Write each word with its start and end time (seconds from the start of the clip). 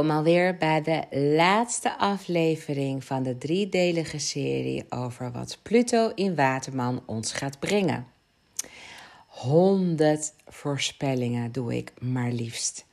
Welkom 0.00 0.18
alweer 0.18 0.56
bij 0.56 0.82
de 0.82 1.04
laatste 1.36 1.98
aflevering 1.98 3.04
van 3.04 3.22
de 3.22 3.38
driedelige 3.38 4.18
serie 4.18 4.84
over 4.88 5.32
wat 5.32 5.58
Pluto 5.62 6.12
in 6.14 6.34
Waterman 6.34 7.02
ons 7.06 7.32
gaat 7.32 7.58
brengen. 7.58 8.06
100 9.26 10.32
voorspellingen 10.46 11.52
doe 11.52 11.76
ik 11.76 11.92
maar 11.98 12.30
liefst. 12.30 12.86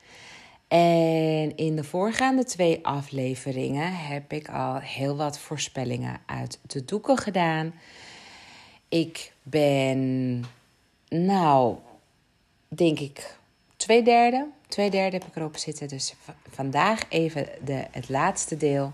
En 0.68 1.56
in 1.56 1.76
de 1.76 1.84
voorgaande 1.84 2.44
twee 2.44 2.86
afleveringen 2.86 3.96
heb 3.96 4.34
ik 4.34 4.50
al 4.50 4.80
heel 4.80 5.16
wat 5.16 5.40
voorspellingen 5.40 6.20
uit 6.26 6.60
de 6.62 6.86
doeken 6.86 7.18
gedaan. 7.18 7.74
Ik 8.90 9.34
ben, 9.44 10.44
nou, 11.10 11.76
denk 12.68 13.00
ik, 13.00 13.38
twee 13.76 14.04
derde. 14.04 14.56
Twee 14.68 14.90
derde 14.90 15.18
heb 15.18 15.28
ik 15.28 15.36
erop 15.36 15.58
zitten. 15.58 15.88
Dus 15.88 16.14
vandaag 16.50 17.02
even 17.10 17.48
de, 17.64 17.86
het 17.92 18.10
laatste 18.10 18.58
deel. 18.58 18.92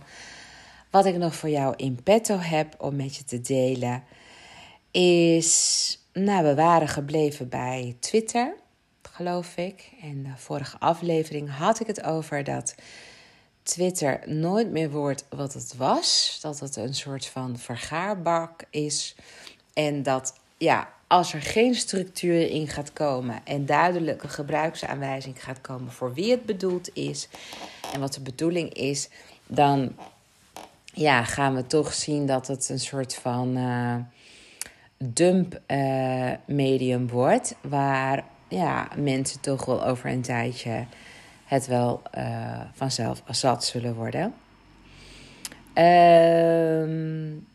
Wat 0.89 1.05
ik 1.05 1.15
nog 1.15 1.35
voor 1.35 1.49
jou 1.49 1.73
in 1.77 2.03
petto 2.03 2.37
heb 2.37 2.75
om 2.77 2.95
met 2.95 3.15
je 3.15 3.23
te 3.23 3.41
delen, 3.41 4.03
is. 4.91 5.97
Nou, 6.13 6.43
we 6.43 6.55
waren 6.55 6.87
gebleven 6.87 7.49
bij 7.49 7.95
Twitter, 7.99 8.53
geloof 9.01 9.57
ik. 9.57 9.91
In 10.01 10.23
de 10.23 10.33
vorige 10.35 10.79
aflevering 10.79 11.55
had 11.57 11.79
ik 11.79 11.87
het 11.87 12.03
over 12.03 12.43
dat 12.43 12.75
Twitter 13.63 14.21
nooit 14.25 14.71
meer 14.71 14.89
wordt 14.89 15.25
wat 15.29 15.53
het 15.53 15.75
was. 15.77 16.39
Dat 16.41 16.59
het 16.59 16.75
een 16.75 16.95
soort 16.95 17.25
van 17.25 17.57
vergaarbak 17.57 18.63
is. 18.69 19.15
En 19.73 20.03
dat, 20.03 20.33
ja, 20.57 20.93
als 21.13 21.33
er 21.33 21.41
geen 21.41 21.75
structuur 21.75 22.49
in 22.49 22.67
gaat 22.67 22.93
komen 22.93 23.35
en 23.43 23.65
duidelijke 23.65 24.27
gebruiksaanwijzing 24.27 25.43
gaat 25.43 25.61
komen 25.61 25.91
voor 25.91 26.13
wie 26.13 26.31
het 26.31 26.45
bedoeld 26.45 26.95
is 26.95 27.27
en 27.93 27.99
wat 27.99 28.13
de 28.13 28.21
bedoeling 28.21 28.73
is, 28.73 29.09
dan 29.47 29.95
ja, 30.93 31.23
gaan 31.23 31.55
we 31.55 31.67
toch 31.67 31.93
zien 31.93 32.25
dat 32.25 32.47
het 32.47 32.69
een 32.69 32.79
soort 32.79 33.15
van 33.15 33.57
uh, 33.57 33.95
dump 34.97 35.59
uh, 35.67 36.31
medium 36.45 37.09
wordt, 37.09 37.55
waar 37.61 38.23
ja, 38.47 38.87
mensen 38.97 39.39
toch 39.39 39.65
wel 39.65 39.85
over 39.85 40.09
een 40.09 40.21
tijdje 40.21 40.85
het 41.45 41.67
wel 41.67 42.01
uh, 42.17 42.61
vanzelf 42.73 43.23
zat 43.29 43.65
zullen 43.65 43.95
worden. 43.95 44.33
Ehm 45.73 47.51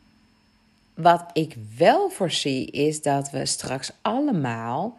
wat 0.98 1.30
ik 1.32 1.56
wel 1.76 2.10
voorzie 2.10 2.70
is 2.70 3.02
dat 3.02 3.30
we 3.30 3.46
straks 3.46 3.92
allemaal 4.02 4.98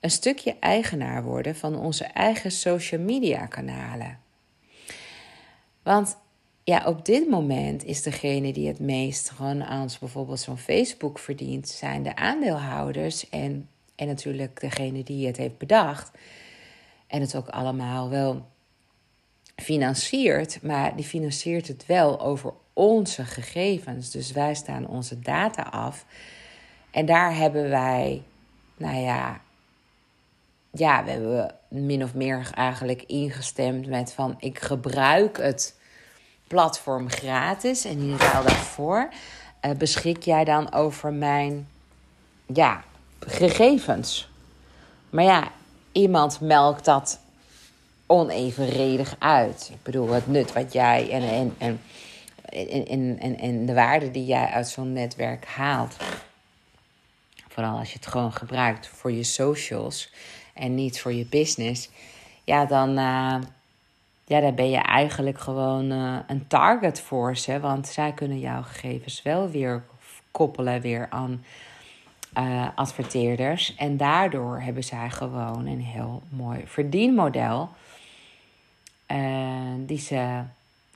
een 0.00 0.10
stukje 0.10 0.56
eigenaar 0.60 1.22
worden 1.22 1.56
van 1.56 1.76
onze 1.76 2.04
eigen 2.04 2.50
social 2.50 3.00
media 3.00 3.46
kanalen. 3.46 4.18
Want 5.82 6.16
ja, 6.64 6.84
op 6.86 7.04
dit 7.04 7.28
moment 7.28 7.84
is 7.84 8.02
degene 8.02 8.52
die 8.52 8.68
het 8.68 8.80
meest 8.80 9.30
gewoon 9.30 9.64
aan 9.64 9.88
bijvoorbeeld 10.00 10.40
zo'n 10.40 10.58
Facebook 10.58 11.18
verdient, 11.18 11.68
zijn 11.68 12.02
de 12.02 12.16
aandeelhouders 12.16 13.28
en, 13.28 13.68
en 13.94 14.06
natuurlijk 14.06 14.60
degene 14.60 15.02
die 15.02 15.26
het 15.26 15.36
heeft 15.36 15.58
bedacht. 15.58 16.10
En 17.06 17.20
het 17.20 17.36
ook 17.36 17.48
allemaal 17.48 18.08
wel 18.08 18.46
financiert, 19.56 20.62
maar 20.62 20.96
die 20.96 21.04
financiert 21.04 21.68
het 21.68 21.86
wel 21.86 22.20
over 22.20 22.52
onze 22.78 23.24
gegevens. 23.24 24.10
Dus 24.10 24.32
wij 24.32 24.54
staan 24.54 24.86
onze 24.86 25.20
data 25.20 25.62
af. 25.62 26.04
En 26.90 27.06
daar 27.06 27.36
hebben 27.36 27.68
wij, 27.68 28.22
nou 28.76 28.96
ja, 28.96 29.40
ja, 30.70 31.04
we 31.04 31.10
hebben 31.10 31.54
min 31.68 32.02
of 32.02 32.14
meer 32.14 32.50
eigenlijk 32.54 33.02
ingestemd 33.02 33.86
met 33.86 34.12
van 34.12 34.36
ik 34.38 34.58
gebruik 34.58 35.36
het 35.36 35.76
platform 36.46 37.10
gratis 37.10 37.84
en 37.84 37.98
in 37.98 38.16
ruil 38.16 38.44
daarvoor 38.44 39.08
uh, 39.62 39.70
beschik 39.72 40.22
jij 40.22 40.44
dan 40.44 40.72
over 40.72 41.12
mijn 41.12 41.68
ja, 42.46 42.84
gegevens. 43.20 44.28
Maar 45.10 45.24
ja, 45.24 45.48
iemand 45.92 46.40
melkt 46.40 46.84
dat 46.84 47.18
onevenredig 48.06 49.16
uit. 49.18 49.68
Ik 49.72 49.82
bedoel, 49.82 50.08
het 50.08 50.26
nut 50.26 50.52
wat 50.52 50.72
jij 50.72 51.10
en, 51.10 51.22
en, 51.22 51.54
en 51.58 51.80
en, 52.48 53.18
en, 53.18 53.38
en 53.38 53.66
de 53.66 53.74
waarde 53.74 54.10
die 54.10 54.24
jij 54.24 54.46
uit 54.46 54.68
zo'n 54.68 54.92
netwerk 54.92 55.44
haalt. 55.46 55.96
Vooral 57.48 57.78
als 57.78 57.92
je 57.92 57.98
het 57.98 58.06
gewoon 58.06 58.32
gebruikt 58.32 58.86
voor 58.86 59.12
je 59.12 59.22
socials 59.22 60.12
en 60.54 60.74
niet 60.74 61.00
voor 61.00 61.12
je 61.12 61.26
business. 61.26 61.90
Ja, 62.44 62.64
dan, 62.64 62.88
uh, 62.90 63.36
ja, 64.24 64.40
dan 64.40 64.54
ben 64.54 64.70
je 64.70 64.78
eigenlijk 64.78 65.38
gewoon 65.38 65.92
uh, 65.92 66.18
een 66.26 66.46
target 66.46 67.00
voor 67.00 67.36
ze. 67.36 67.60
Want 67.60 67.86
zij 67.86 68.12
kunnen 68.12 68.38
jouw 68.38 68.62
gegevens 68.62 69.22
wel 69.22 69.50
weer 69.50 69.82
koppelen 70.30 70.80
weer 70.80 71.06
aan 71.10 71.44
uh, 72.38 72.68
adverteerders. 72.74 73.74
En 73.74 73.96
daardoor 73.96 74.60
hebben 74.60 74.84
zij 74.84 75.10
gewoon 75.10 75.66
een 75.66 75.82
heel 75.82 76.22
mooi 76.28 76.62
verdienmodel. 76.66 77.68
die 79.86 79.98
ze, 79.98 80.42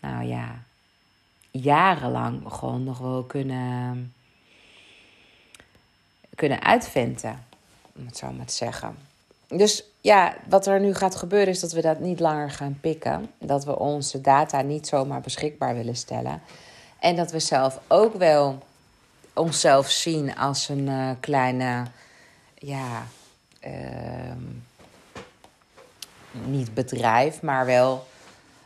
nou 0.01 0.25
ja, 0.25 0.63
jarenlang 1.53 2.43
gewoon 2.47 2.85
nog 2.85 2.99
wel 2.99 3.23
kunnen, 3.23 4.15
kunnen 6.35 6.63
uitventen. 6.63 7.45
Om 7.97 8.07
het 8.07 8.17
zo 8.17 8.33
maar 8.33 8.47
te 8.47 8.55
zeggen. 8.55 8.97
Dus 9.49 9.85
ja, 10.01 10.35
wat 10.49 10.67
er 10.67 10.81
nu 10.81 10.95
gaat 10.95 11.15
gebeuren 11.15 11.49
is 11.49 11.61
dat 11.61 11.73
we 11.73 11.81
dat 11.81 12.01
niet 12.01 12.21
langer 12.21 12.51
gaan 12.51 12.79
pikken. 12.81 13.31
Dat 13.39 13.65
we 13.65 13.79
onze 13.79 14.21
data 14.21 14.61
niet 14.61 14.87
zomaar 14.87 15.21
beschikbaar 15.21 15.75
willen 15.75 15.97
stellen. 15.97 16.43
En 16.99 17.17
dat 17.17 17.31
we 17.31 17.39
zelf 17.39 17.81
ook 17.89 18.15
wel 18.15 18.63
onszelf 19.35 19.91
zien 19.91 20.37
als 20.37 20.69
een 20.69 20.87
uh, 20.87 21.11
kleine, 21.21 21.85
ja, 22.55 23.07
uh, 23.67 23.73
niet 26.45 26.75
bedrijf, 26.75 27.43
maar 27.43 27.67
wel 27.67 28.07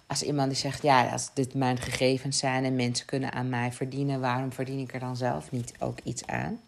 als 0.07 0.23
iemand 0.23 0.49
die 0.49 0.59
zegt, 0.59 0.83
ja, 0.83 1.09
als 1.09 1.31
dit 1.35 1.55
mijn 1.55 1.79
gegevens 1.79 2.39
zijn 2.39 2.65
en 2.65 2.77
mensen 2.77 3.07
kunnen 3.07 3.33
aan 3.33 3.49
mij 3.49 3.73
verdienen, 3.73 4.21
waarom 4.21 4.53
verdien 4.53 4.79
ik 4.79 4.95
er 4.95 5.01
dan 5.01 5.17
zelf 5.17 5.51
niet 5.51 5.73
ook 5.79 5.99
iets 6.03 6.27
aan? 6.27 6.61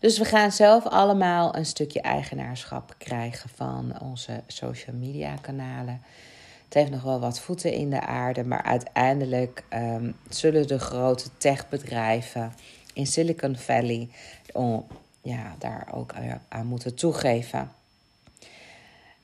Dus 0.00 0.18
we 0.18 0.24
gaan 0.24 0.52
zelf 0.52 0.86
allemaal 0.86 1.56
een 1.56 1.66
stukje 1.66 2.00
eigenaarschap 2.00 2.94
krijgen 2.98 3.50
van 3.54 4.00
onze 4.00 4.42
social 4.46 4.96
media 4.96 5.34
kanalen. 5.40 6.02
Het 6.64 6.74
heeft 6.74 6.90
nog 6.90 7.02
wel 7.02 7.20
wat 7.20 7.40
voeten 7.40 7.72
in 7.72 7.90
de 7.90 8.00
aarde, 8.00 8.44
maar 8.44 8.62
uiteindelijk 8.62 9.64
um, 9.74 10.16
zullen 10.28 10.66
de 10.66 10.78
grote 10.78 11.28
techbedrijven 11.38 12.52
in 12.92 13.06
Silicon 13.06 13.56
Valley 13.56 14.08
oh, 14.52 14.90
ja, 15.22 15.54
daar 15.58 15.88
ook 15.92 16.14
aan 16.48 16.66
moeten 16.66 16.94
toegeven. 16.94 17.72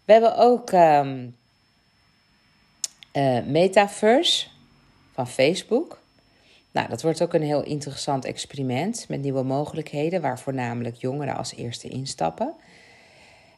We 0.04 0.12
hebben 0.12 0.36
ook 0.36 0.72
um, 0.72 1.36
uh, 3.12 3.38
Metaverse 3.46 4.46
van 5.12 5.28
Facebook. 5.28 5.98
Nou, 6.70 6.88
dat 6.88 7.02
wordt 7.02 7.22
ook 7.22 7.34
een 7.34 7.42
heel 7.42 7.62
interessant 7.62 8.24
experiment 8.24 9.06
met 9.08 9.22
nieuwe 9.22 9.42
mogelijkheden, 9.42 10.20
waar 10.20 10.38
voornamelijk 10.38 10.96
jongeren 10.96 11.36
als 11.36 11.54
eerste 11.54 11.88
instappen. 11.88 12.54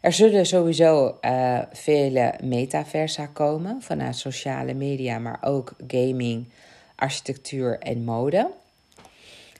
Er 0.00 0.12
zullen 0.12 0.46
sowieso 0.46 1.18
uh, 1.20 1.58
vele 1.72 2.34
metaversa 2.42 3.26
komen 3.26 3.82
vanuit 3.82 4.16
sociale 4.16 4.74
media, 4.74 5.18
maar 5.18 5.38
ook 5.40 5.74
gaming, 5.86 6.48
architectuur 6.96 7.78
en 7.78 8.04
mode. 8.04 8.50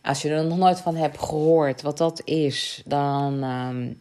Als 0.03 0.23
je 0.23 0.31
er 0.31 0.45
nog 0.45 0.59
nooit 0.59 0.81
van 0.81 0.97
hebt 0.97 1.19
gehoord 1.19 1.83
wat 1.83 1.99
dat 1.99 2.23
is, 2.25 2.83
dan 2.85 3.45
um, 3.45 4.01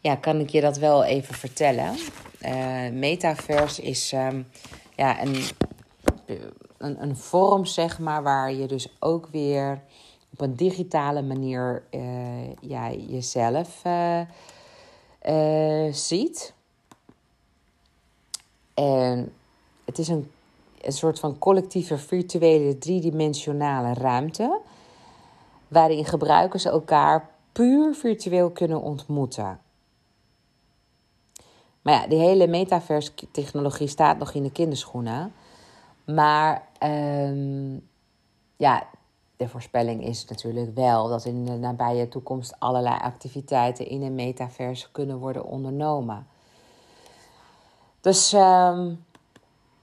ja, 0.00 0.16
kan 0.16 0.40
ik 0.40 0.48
je 0.48 0.60
dat 0.60 0.76
wel 0.76 1.04
even 1.04 1.34
vertellen. 1.34 1.94
Uh, 2.42 2.90
metaverse 2.90 3.82
is 3.82 4.12
um, 4.12 4.46
ja, 4.96 5.22
een, 5.22 5.42
een, 6.76 7.02
een 7.02 7.16
vorm, 7.16 7.64
zeg 7.64 7.98
maar, 7.98 8.22
waar 8.22 8.52
je 8.52 8.66
dus 8.66 8.96
ook 8.98 9.26
weer 9.26 9.82
op 10.32 10.40
een 10.40 10.54
digitale 10.54 11.22
manier 11.22 11.82
uh, 11.90 13.08
jezelf 13.08 13.82
uh, 13.86 14.22
ziet. 15.92 16.54
En 18.74 19.32
het 19.84 19.98
is 19.98 20.08
een, 20.08 20.30
een 20.80 20.92
soort 20.92 21.18
van 21.18 21.38
collectieve 21.38 21.98
virtuele 21.98 22.78
driedimensionale 22.78 23.94
ruimte. 23.94 24.60
Waarin 25.68 26.04
gebruikers 26.04 26.64
elkaar 26.64 27.30
puur 27.52 27.94
virtueel 27.94 28.50
kunnen 28.50 28.80
ontmoeten. 28.80 29.60
Maar 31.82 31.94
ja, 31.94 32.06
die 32.06 32.18
hele 32.18 32.46
metaverse-technologie 32.46 33.88
staat 33.88 34.18
nog 34.18 34.32
in 34.32 34.42
de 34.42 34.52
kinderschoenen. 34.52 35.32
Maar 36.04 36.68
um, 36.82 37.88
ja, 38.56 38.86
de 39.36 39.48
voorspelling 39.48 40.04
is 40.04 40.24
natuurlijk 40.24 40.74
wel 40.74 41.08
dat 41.08 41.24
in 41.24 41.44
de 41.44 41.56
nabije 41.56 42.08
toekomst 42.08 42.54
allerlei 42.58 42.96
activiteiten 43.00 43.86
in 43.86 44.02
een 44.02 44.14
metaverse 44.14 44.90
kunnen 44.90 45.18
worden 45.18 45.44
ondernomen. 45.44 46.26
Dus 48.00 48.32
um, 48.32 49.04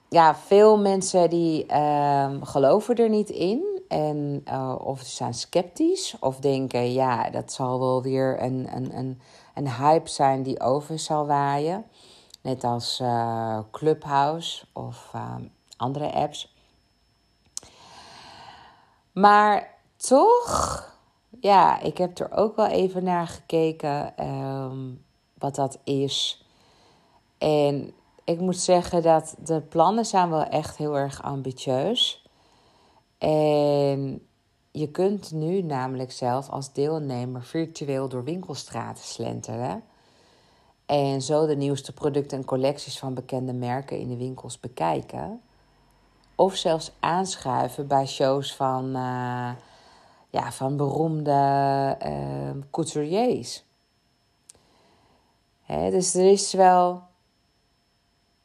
ja, 0.10 0.36
veel 0.36 0.78
mensen 0.78 1.30
die 1.30 1.66
ehm, 1.66 2.42
geloven 2.42 2.96
er 2.96 3.10
niet 3.10 3.30
in. 3.30 3.74
En, 3.88 4.44
uh, 4.48 4.76
of 4.84 5.02
zijn 5.02 5.34
sceptisch. 5.34 6.16
Of 6.20 6.40
denken, 6.40 6.94
ja, 6.94 7.30
dat 7.30 7.52
zal 7.52 7.80
wel 7.80 8.02
weer 8.02 8.42
een, 8.42 8.68
een, 8.76 8.98
een, 8.98 9.22
een 9.56 9.72
hype 9.72 10.10
zijn 10.10 10.44
die 10.44 10.60
over 10.60 11.00
zal 11.00 11.26
waaien. 11.26 11.86
Net 12.42 12.64
als 12.64 13.00
uh, 13.00 13.60
Clubhouse 13.72 14.66
of 14.74 15.12
uh, 15.16 15.36
andere 15.78 16.12
apps. 16.12 16.54
Maar 19.12 19.74
toch, 19.98 20.84
ja, 21.40 21.80
ik 21.80 21.98
heb 21.98 22.20
er 22.20 22.32
ook 22.32 22.56
wel 22.56 22.68
even 22.68 23.04
naar 23.04 23.28
gekeken 23.28 24.28
um, 24.28 25.06
wat 25.38 25.56
dat 25.56 25.80
is. 25.84 26.46
En 27.38 27.94
ik 28.24 28.40
moet 28.40 28.58
zeggen 28.58 29.02
dat 29.02 29.36
de 29.40 29.62
plannen 29.62 30.06
zijn 30.06 30.30
wel 30.30 30.44
echt 30.44 30.78
heel 30.78 30.98
erg 30.98 31.24
ambitieus. 31.24 32.28
En 33.18 34.28
je 34.76 34.92
kunt 34.92 35.32
nu 35.32 35.62
namelijk 35.62 36.12
zelf 36.12 36.50
als 36.50 36.74
deelnemer 36.74 37.44
virtueel 37.44 38.10
door 38.10 38.24
winkelstraten 38.24 39.04
slenteren. 39.04 39.84
En 40.86 41.22
zo 41.22 41.46
de 41.46 41.56
nieuwste 41.56 41.94
producten 41.94 42.38
en 42.38 42.46
collecties 42.46 43.00
van 43.00 43.14
bekende 43.14 43.54
merken 43.54 44.00
in 44.00 44.08
de 44.08 44.18
winkels 44.18 44.60
bekijken. 44.60 45.42
Of 46.36 46.56
zelfs 46.56 46.92
aanschuiven 47.00 47.88
bij 47.88 48.06
shows 48.06 48.56
van, 48.56 48.86
uh, 48.86 49.52
ja, 50.30 50.52
van 50.52 50.78
beroemde 50.78 51.98
uh, 52.06 52.64
couturiers. 52.72 53.64
Hè, 55.62 55.92
dus 55.92 56.16
er 56.16 56.32
is 56.32 56.54
wel, 56.54 57.04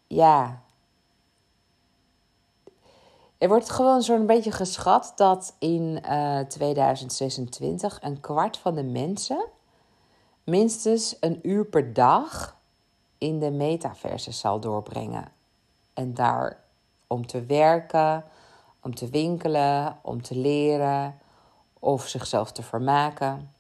ja. 0.07 0.63
Er 3.41 3.49
wordt 3.49 3.71
gewoon 3.71 4.03
zo'n 4.03 4.27
beetje 4.27 4.51
geschat 4.51 5.13
dat 5.17 5.55
in 5.59 6.03
uh, 6.11 6.41
2026 6.41 7.99
een 8.03 8.21
kwart 8.21 8.57
van 8.57 8.75
de 8.75 8.83
mensen 8.83 9.45
minstens 10.45 11.17
een 11.21 11.39
uur 11.43 11.65
per 11.65 11.93
dag 11.93 12.57
in 13.19 13.39
de 13.39 13.51
metaverse 13.51 14.33
zal 14.33 14.61
doorbrengen. 14.61 15.33
En 15.95 16.15
daar 16.15 16.61
om 17.07 17.27
te 17.27 17.45
werken, 17.45 18.25
om 18.81 18.95
te 18.95 19.09
winkelen, 19.09 19.99
om 20.03 20.23
te 20.23 20.37
leren 20.37 21.19
of 21.79 22.09
zichzelf 22.09 22.53
te 22.53 22.63
vermaken. 22.63 23.55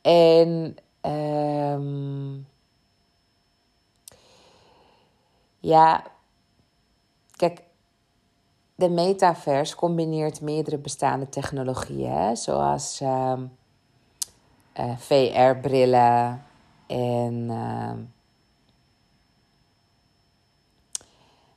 En 0.00 0.76
um, 1.02 2.46
ja, 5.60 6.12
kijk, 7.36 7.62
de 8.74 8.88
metaverse 8.88 9.76
combineert 9.76 10.40
meerdere 10.40 10.78
bestaande 10.78 11.28
technologieën, 11.28 12.36
zoals 12.36 13.00
um, 13.00 13.56
uh, 14.80 14.96
VR-brillen 14.96 16.44
en 16.86 17.34
uh, 17.34 17.92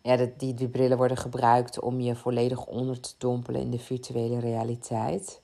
ja, 0.02 0.28
die, 0.38 0.54
die 0.54 0.68
brillen 0.68 0.98
worden 0.98 1.18
gebruikt 1.18 1.80
om 1.80 2.00
je 2.00 2.16
volledig 2.16 2.66
onder 2.66 3.00
te 3.00 3.14
dompelen 3.18 3.62
in 3.62 3.72
de 3.72 3.80
virtuele 3.80 4.40
realiteit. 4.40 5.42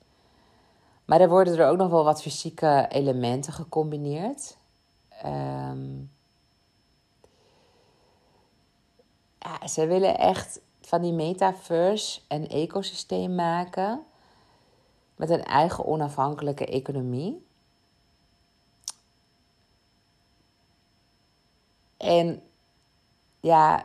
Maar 1.06 1.21
er 1.21 1.30
worden 1.30 1.57
er 1.57 1.68
ook 1.68 1.77
nog 1.77 1.89
wel 1.89 2.03
wat 2.03 2.21
fysieke 2.21 2.85
elementen 2.89 3.53
gecombineerd. 3.53 4.57
Um, 5.25 6.12
ja, 9.44 9.68
ze 9.68 9.88
willen 9.88 10.18
echt 10.18 10.60
van 10.81 11.01
die 11.01 11.13
metaverse 11.13 12.22
een 12.28 12.50
ecosysteem 12.50 13.36
maken 13.36 14.04
met 15.16 15.30
een 15.30 15.44
eigen 15.44 15.86
onafhankelijke 15.86 16.66
economie. 16.66 17.45
En 21.98 22.42
ja, 23.40 23.80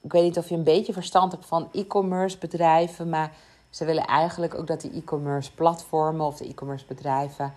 ik 0.00 0.12
weet 0.12 0.22
niet 0.22 0.38
of 0.38 0.48
je 0.48 0.54
een 0.54 0.64
beetje 0.64 0.92
verstand 0.92 1.32
hebt 1.32 1.46
van 1.46 1.68
e-commerce 1.72 2.38
bedrijven, 2.38 3.08
maar 3.08 3.36
ze 3.70 3.84
willen 3.84 4.06
eigenlijk 4.06 4.54
ook 4.54 4.66
dat 4.66 4.80
die 4.80 4.92
e-commerce 4.92 5.54
platformen 5.54 6.26
of 6.26 6.36
de 6.36 6.48
e-commerce 6.48 6.86
bedrijven 6.86 7.54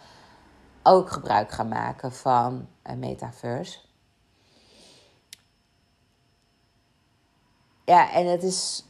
ook 0.84 1.10
gebruik 1.10 1.52
gaan 1.52 1.68
maken 1.68 2.12
van 2.12 2.68
een 2.84 3.00
metaverse. 3.00 3.80
Ja, 7.90 8.12
en 8.12 8.26
het 8.26 8.44
is, 8.44 8.86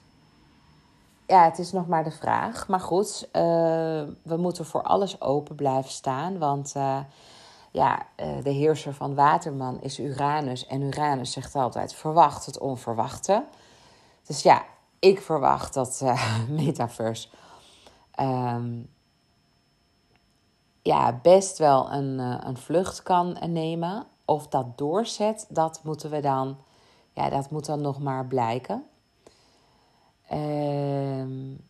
ja, 1.28 1.44
het 1.44 1.60
is 1.60 1.72
nog 1.72 1.88
maar 1.88 2.04
de 2.04 2.12
vraag. 2.12 2.68
Maar 2.68 2.80
goed, 2.80 3.28
uh, 3.28 3.42
we 4.24 4.38
moeten 4.38 4.66
voor 4.66 4.84
alles 4.84 5.22
open 5.22 5.56
blijven 5.56 5.92
staan. 5.92 6.38
Want 6.38 6.74
uh, 6.78 7.00
ja, 7.72 8.06
uh, 8.18 8.44
de 8.44 8.50
heerser 8.50 8.94
van 8.94 9.16
Waterman 9.16 9.82
is 9.82 10.00
Uranus. 10.00 10.68
En 10.68 10.82
Uranus 10.82 11.32
zegt 11.32 11.56
altijd: 11.56 11.94
verwacht 11.94 12.46
het 12.46 12.58
onverwachte. 12.58 13.46
Dus 14.28 14.42
ja, 14.42 14.64
ik 15.00 15.22
verwacht 15.22 15.74
dat 15.74 16.04
Metaverse 16.50 17.28
um, 18.20 18.90
ja, 20.82 21.20
best 21.22 21.58
wel 21.58 21.92
een, 21.92 22.20
een 22.20 22.58
vlucht 22.58 23.04
kan 23.04 23.38
nemen. 23.48 24.06
Of 24.26 24.48
dat 24.48 24.78
doorzet, 24.78 25.46
dat 25.50 25.80
moeten 25.84 26.10
we 26.10 26.20
dan, 26.20 26.58
ja, 27.20 27.30
dat 27.30 27.50
moet 27.50 27.66
dan 27.66 27.82
nog 27.82 28.00
maar 28.00 28.26
blijken. 28.26 28.84
Um, 30.32 31.68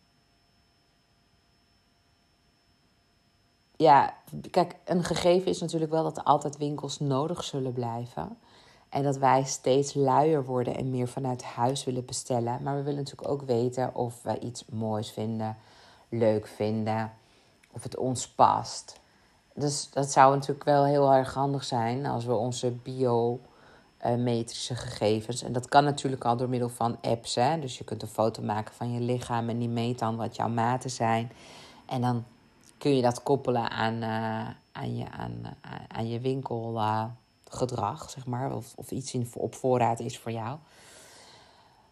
ja, 3.76 4.14
kijk, 4.50 4.76
een 4.84 5.04
gegeven 5.04 5.50
is 5.50 5.60
natuurlijk 5.60 5.90
wel 5.90 6.02
dat 6.02 6.24
altijd 6.24 6.56
winkels 6.56 6.98
nodig 6.98 7.44
zullen 7.44 7.72
blijven. 7.72 8.38
En 8.88 9.02
dat 9.02 9.16
wij 9.16 9.44
steeds 9.44 9.94
luier 9.94 10.44
worden 10.44 10.76
en 10.76 10.90
meer 10.90 11.08
vanuit 11.08 11.42
huis 11.42 11.84
willen 11.84 12.04
bestellen. 12.04 12.62
Maar 12.62 12.76
we 12.76 12.82
willen 12.82 12.98
natuurlijk 12.98 13.30
ook 13.30 13.42
weten 13.42 13.94
of 13.94 14.22
we 14.22 14.38
iets 14.38 14.64
moois 14.64 15.10
vinden, 15.10 15.56
leuk 16.08 16.46
vinden, 16.46 17.12
of 17.70 17.82
het 17.82 17.96
ons 17.96 18.28
past. 18.28 19.00
Dus 19.54 19.90
dat 19.90 20.10
zou 20.10 20.34
natuurlijk 20.34 20.64
wel 20.64 20.84
heel 20.84 21.12
erg 21.12 21.34
handig 21.34 21.64
zijn 21.64 22.06
als 22.06 22.24
we 22.24 22.34
onze 22.34 22.70
biometrische 24.02 24.74
gegevens. 24.74 25.42
En 25.42 25.52
dat 25.52 25.68
kan 25.68 25.84
natuurlijk 25.84 26.24
al 26.24 26.36
door 26.36 26.48
middel 26.48 26.68
van 26.68 26.98
apps. 27.00 27.34
Hè? 27.34 27.58
Dus 27.58 27.78
je 27.78 27.84
kunt 27.84 28.02
een 28.02 28.08
foto 28.08 28.42
maken 28.42 28.74
van 28.74 28.92
je 28.92 29.00
lichaam 29.00 29.48
en 29.48 29.58
die 29.58 29.68
meet 29.68 29.98
dan 29.98 30.16
wat 30.16 30.36
jouw 30.36 30.48
maten 30.48 30.90
zijn. 30.90 31.32
En 31.86 32.00
dan 32.00 32.24
kun 32.78 32.96
je 32.96 33.02
dat 33.02 33.22
koppelen 33.22 33.70
aan, 33.70 33.94
uh, 33.94 34.48
aan, 34.72 34.96
je, 34.96 35.10
aan, 35.10 35.40
uh, 35.42 35.72
aan 35.88 36.08
je 36.08 36.20
winkelgedrag, 36.20 38.10
zeg 38.10 38.26
maar. 38.26 38.54
Of, 38.54 38.72
of 38.76 38.90
iets 38.90 39.14
in, 39.14 39.30
op 39.34 39.54
voorraad 39.54 40.00
is 40.00 40.18
voor 40.18 40.32
jou. 40.32 40.58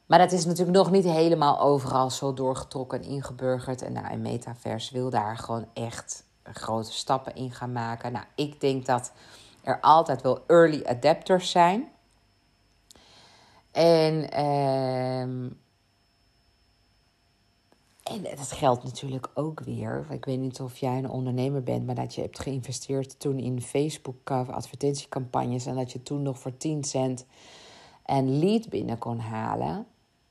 Maar 0.07 0.19
dat 0.19 0.33
is 0.33 0.45
natuurlijk 0.45 0.77
nog 0.77 0.91
niet 0.91 1.05
helemaal 1.05 1.61
overal 1.61 2.11
zo 2.11 2.35
doorgetrokken 2.35 3.03
en 3.03 3.09
ingeburgerd. 3.09 3.83
En 3.83 3.93
nou, 3.93 4.13
een 4.13 4.23
metaverse 4.23 4.93
wil 4.93 5.11
daar 5.11 5.37
gewoon 5.37 5.67
echt 5.75 6.25
grote 6.43 6.93
stappen 6.93 7.35
in 7.35 7.53
gaan 7.53 7.73
maken. 7.73 8.13
Nou, 8.13 8.25
ik 8.35 8.61
denk 8.61 8.87
dat 8.87 9.13
er 9.63 9.81
altijd 9.81 10.23
wel 10.23 10.45
early 10.47 10.83
adapters 10.87 11.51
zijn. 11.51 11.89
En 13.79 14.31
ehm 14.31 15.49
en 18.03 18.23
dat 18.23 18.53
geldt 18.53 18.85
natuurlijk 18.85 19.31
ook 19.35 19.61
weer. 19.61 20.07
Ik 20.11 20.25
weet 20.25 20.39
niet 20.39 20.61
of 20.61 20.77
jij 20.77 20.99
een 20.99 21.11
ondernemer 21.11 21.63
bent, 21.63 21.87
maar 21.87 21.95
dat 21.95 22.15
je 22.15 22.21
hebt 22.21 22.41
geïnvesteerd 22.41 23.21
toen 23.21 23.39
in 23.39 23.63
Facebook 23.63 24.31
advertentiecampagnes 24.31 25.67
en 25.67 25.75
dat 25.75 25.93
je 25.93 26.03
toen 26.03 26.23
nog 26.23 26.39
voor 26.39 26.57
10 26.57 26.85
cent 26.85 27.27
een 28.07 28.39
lead 28.39 28.69
binnen 28.69 28.99
kon 28.99 29.19
halen. 29.19 29.87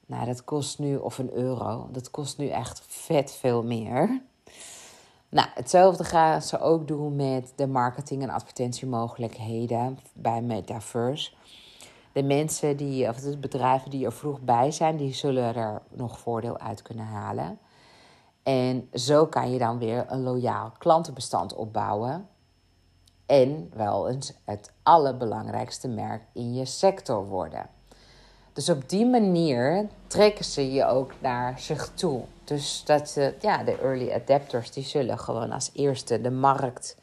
Nou, 0.06 0.26
dat 0.26 0.44
kost 0.44 0.80
nu, 0.80 0.96
of 0.96 1.18
een 1.18 1.34
euro, 1.34 1.90
dat 1.92 2.12
kost 2.12 2.38
nu 2.38 2.48
echt 2.48 2.82
vet 2.88 3.32
veel 3.32 3.64
meer. 3.64 4.22
Nou, 5.30 5.48
hetzelfde 5.54 6.04
gaan 6.04 6.42
ze 6.42 6.60
ook 6.60 6.88
doen 6.88 7.16
met 7.16 7.54
de 7.56 7.68
marketing- 7.68 8.22
en 8.24 8.30
advertentiemogelijkheden 8.30 10.00
bij 10.14 10.42
Metaverse. 10.42 11.32
De 12.18 12.24
mensen 12.24 12.78
die, 12.78 13.08
of 13.08 13.20
de 13.20 13.38
bedrijven 13.38 13.90
die 13.90 14.06
er 14.06 14.14
vroeg 14.14 14.42
bij 14.42 14.72
zijn, 14.72 14.98
die 14.98 15.14
zullen 15.14 15.56
er 15.56 15.82
nog 15.90 16.20
voordeel 16.20 16.58
uit 16.58 16.82
kunnen 16.82 17.06
halen. 17.06 17.60
En 18.44 18.90
zo 18.94 19.26
kan 19.26 19.52
je 19.52 19.58
dan 19.58 19.78
weer 19.78 20.06
een 20.08 20.24
loyaal 20.24 20.72
klantenbestand 20.78 21.54
opbouwen. 21.54 22.28
En 23.26 23.72
wel 23.74 24.10
eens 24.10 24.34
het 24.46 24.72
allerbelangrijkste 24.84 25.88
merk 25.88 26.22
in 26.34 26.54
je 26.54 26.66
sector 26.66 27.26
worden. 27.26 27.70
Dus 28.54 28.70
op 28.70 28.90
die 28.90 29.06
manier 29.06 29.88
trekken 30.08 30.46
ze 30.46 30.72
je 30.72 30.86
ook 30.86 31.12
naar 31.20 31.60
zich 31.60 31.92
toe. 31.94 32.24
Dus 32.44 32.84
dat 32.86 33.18
ja, 33.42 33.64
de 33.64 33.78
early 33.78 34.12
adapters, 34.12 34.72
die 34.72 34.84
zullen 34.84 35.20
gewoon 35.20 35.52
als 35.52 35.72
eerste 35.74 36.22
de 36.22 36.32
markt. 36.32 36.98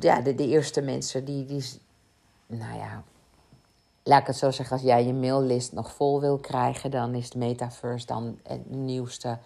ja, 0.00 0.20
de, 0.20 0.34
de, 0.34 0.46
eerste 0.46 0.80
mensen 0.80 1.24
die, 1.24 1.44
die, 1.44 1.64
nou 2.46 2.78
ja, 2.78 3.02
laat 4.02 4.20
ik 4.20 4.26
het 4.26 4.36
zo 4.36 4.50
zeggen, 4.50 4.76
als 4.76 4.84
jij 4.84 5.04
je 5.04 5.14
maillist 5.14 5.72
nog 5.72 5.92
vol 5.92 6.20
wil 6.20 6.38
krijgen, 6.38 6.90
dan 6.90 7.14
is 7.14 7.30
de 7.30 7.38
metaverse 7.38 8.06
dan 8.06 8.38
de 8.42 8.60
nieuwste 8.68 9.38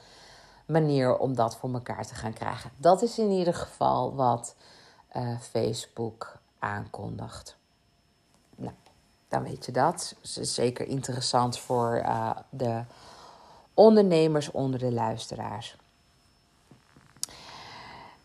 manier 0.66 1.16
om 1.16 1.34
dat 1.34 1.56
voor 1.56 1.72
elkaar 1.72 2.06
te 2.06 2.14
gaan 2.14 2.32
krijgen. 2.32 2.70
Dat 2.76 3.02
is 3.02 3.18
in 3.18 3.30
ieder 3.30 3.54
geval 3.54 4.14
wat 4.14 4.56
uh, 5.16 5.40
Facebook 5.40 6.38
aankondigt. 6.58 7.56
Nou, 8.56 8.74
dan 9.28 9.42
weet 9.42 9.66
je 9.66 9.72
dat. 9.72 10.14
Zeker 10.40 10.86
interessant 10.86 11.58
voor 11.58 12.02
uh, 12.04 12.30
de 12.50 12.82
ondernemers 13.74 14.50
onder 14.50 14.78
de 14.78 14.92
luisteraars. 14.92 15.76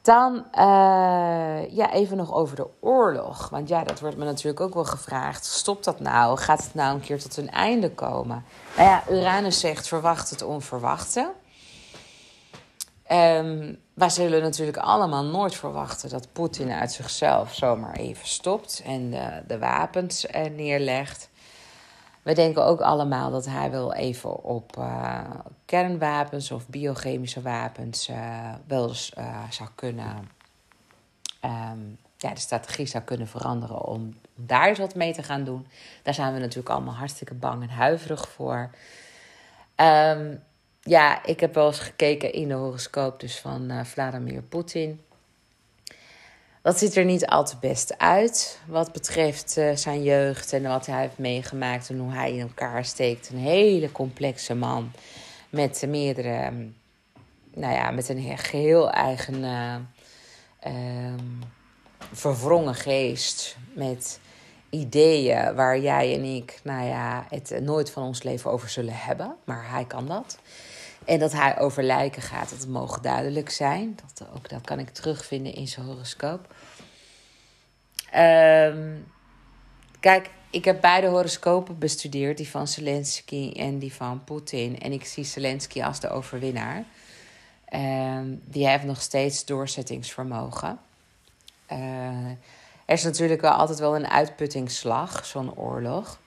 Dan 0.01 0.33
uh, 0.35 1.71
ja, 1.71 1.91
even 1.91 2.17
nog 2.17 2.33
over 2.33 2.55
de 2.55 2.67
oorlog. 2.79 3.49
Want 3.49 3.69
ja, 3.69 3.83
dat 3.83 3.99
wordt 3.99 4.17
me 4.17 4.25
natuurlijk 4.25 4.59
ook 4.59 4.73
wel 4.73 4.85
gevraagd. 4.85 5.45
Stopt 5.45 5.85
dat 5.85 5.99
nou? 5.99 6.37
Gaat 6.37 6.63
het 6.63 6.73
nou 6.73 6.93
een 6.93 7.01
keer 7.01 7.19
tot 7.21 7.37
een 7.37 7.51
einde 7.51 7.91
komen? 7.91 8.43
Nou 8.77 8.89
ja, 8.89 9.03
Uranus 9.09 9.59
zegt 9.59 9.87
verwacht 9.87 10.29
het 10.29 10.41
onverwachte. 10.41 11.31
Um, 13.11 13.79
wij 13.93 14.09
zullen 14.09 14.41
natuurlijk 14.41 14.77
allemaal 14.77 15.23
nooit 15.23 15.55
verwachten 15.55 16.09
dat 16.09 16.27
Poetin 16.33 16.71
uit 16.71 16.91
zichzelf 16.91 17.53
zomaar 17.53 17.95
even 17.95 18.27
stopt 18.27 18.81
en 18.85 19.09
de, 19.47 19.57
wapens 19.57 20.25
uh, 20.25 20.41
neerlegt. 20.55 21.29
We 22.29 22.35
denken 22.35 22.65
ook 22.65 22.81
allemaal 22.81 23.31
dat 23.31 23.45
hij 23.45 23.71
wel 23.71 23.93
even 23.93 24.43
op 24.43 24.77
uh, 24.77 25.21
kernwapens 25.65 26.51
of 26.51 26.67
biochemische 26.67 27.41
wapens 27.41 28.09
uh, 28.09 28.53
wel 28.67 28.87
eens 28.87 29.13
zou 29.49 29.69
kunnen. 29.75 30.29
Um, 31.45 31.97
ja, 32.17 32.33
de 32.33 32.39
strategie 32.39 32.85
zou 32.85 33.03
kunnen 33.03 33.27
veranderen 33.27 33.85
om 33.85 34.15
daar 34.35 34.67
eens 34.67 34.79
wat 34.79 34.95
mee 34.95 35.13
te 35.13 35.23
gaan 35.23 35.43
doen. 35.43 35.67
Daar 36.03 36.13
zijn 36.13 36.33
we 36.33 36.39
natuurlijk 36.39 36.69
allemaal 36.69 36.93
hartstikke 36.93 37.33
bang 37.33 37.63
en 37.63 37.69
huiverig 37.69 38.29
voor. 38.29 38.69
Um, 39.75 40.43
ja, 40.81 41.25
ik 41.25 41.39
heb 41.39 41.53
wel 41.53 41.67
eens 41.67 41.79
gekeken 41.79 42.33
in 42.33 42.47
de 42.47 42.53
horoscoop 42.53 43.19
dus 43.19 43.39
van 43.39 43.85
Vladimir 43.85 44.41
Poetin. 44.41 45.01
Dat 46.61 46.77
ziet 46.79 46.95
er 46.95 47.05
niet 47.05 47.25
al 47.25 47.45
te 47.45 47.55
best 47.61 47.97
uit 47.97 48.59
wat 48.67 48.91
betreft 48.91 49.57
uh, 49.57 49.75
zijn 49.75 50.03
jeugd 50.03 50.53
en 50.53 50.63
wat 50.63 50.85
hij 50.85 51.01
heeft 51.01 51.17
meegemaakt 51.17 51.89
en 51.89 51.97
hoe 51.99 52.11
hij 52.11 52.33
in 52.33 52.41
elkaar 52.41 52.85
steekt. 52.85 53.29
Een 53.29 53.37
hele 53.37 53.91
complexe 53.91 54.55
man 54.55 54.91
met 55.49 55.83
meerdere, 55.87 56.45
um, 56.45 56.75
nou 57.53 57.73
ja, 57.73 57.91
met 57.91 58.09
een 58.09 58.37
geheel 58.37 58.91
eigen 58.91 59.43
uh, 59.43 61.13
verwrongen 62.11 62.75
geest. 62.75 63.57
Met 63.73 64.19
ideeën 64.69 65.55
waar 65.55 65.79
jij 65.79 66.13
en 66.13 66.23
ik, 66.23 66.59
nou 66.63 66.87
ja, 66.87 67.25
het 67.29 67.59
nooit 67.61 67.91
van 67.91 68.03
ons 68.03 68.23
leven 68.23 68.51
over 68.51 68.69
zullen 68.69 68.95
hebben. 68.95 69.35
Maar 69.45 69.69
hij 69.69 69.85
kan 69.85 70.07
dat. 70.07 70.39
En 71.09 71.19
dat 71.19 71.31
hij 71.31 71.59
over 71.59 71.83
lijken 71.83 72.21
gaat, 72.21 72.49
dat 72.49 72.67
mogen 72.67 73.01
duidelijk 73.01 73.49
zijn. 73.49 73.97
Dat, 74.13 74.27
ook 74.35 74.49
dat 74.49 74.61
kan 74.61 74.79
ik 74.79 74.89
terugvinden 74.89 75.53
in 75.53 75.67
zijn 75.67 75.85
horoscoop. 75.85 76.53
Um, 78.15 79.07
kijk, 79.99 80.29
ik 80.49 80.65
heb 80.65 80.81
beide 80.81 81.07
horoscopen 81.07 81.77
bestudeerd, 81.77 82.37
die 82.37 82.49
van 82.49 82.67
Zelensky 82.67 83.51
en 83.55 83.79
die 83.79 83.93
van 83.93 84.23
Poetin. 84.23 84.79
En 84.79 84.91
ik 84.91 85.05
zie 85.05 85.23
Zelensky 85.23 85.83
als 85.83 85.99
de 85.99 86.09
overwinnaar. 86.09 86.83
Um, 87.73 88.41
die 88.45 88.67
heeft 88.67 88.83
nog 88.83 89.01
steeds 89.01 89.45
doorzettingsvermogen. 89.45 90.79
Uh, 91.71 92.25
er 92.85 92.95
is 92.95 93.03
natuurlijk 93.03 93.41
wel 93.41 93.51
altijd 93.51 93.79
wel 93.79 93.95
een 93.95 94.09
uitputtingsslag, 94.09 95.25
zo'n 95.25 95.55
oorlog. 95.55 96.19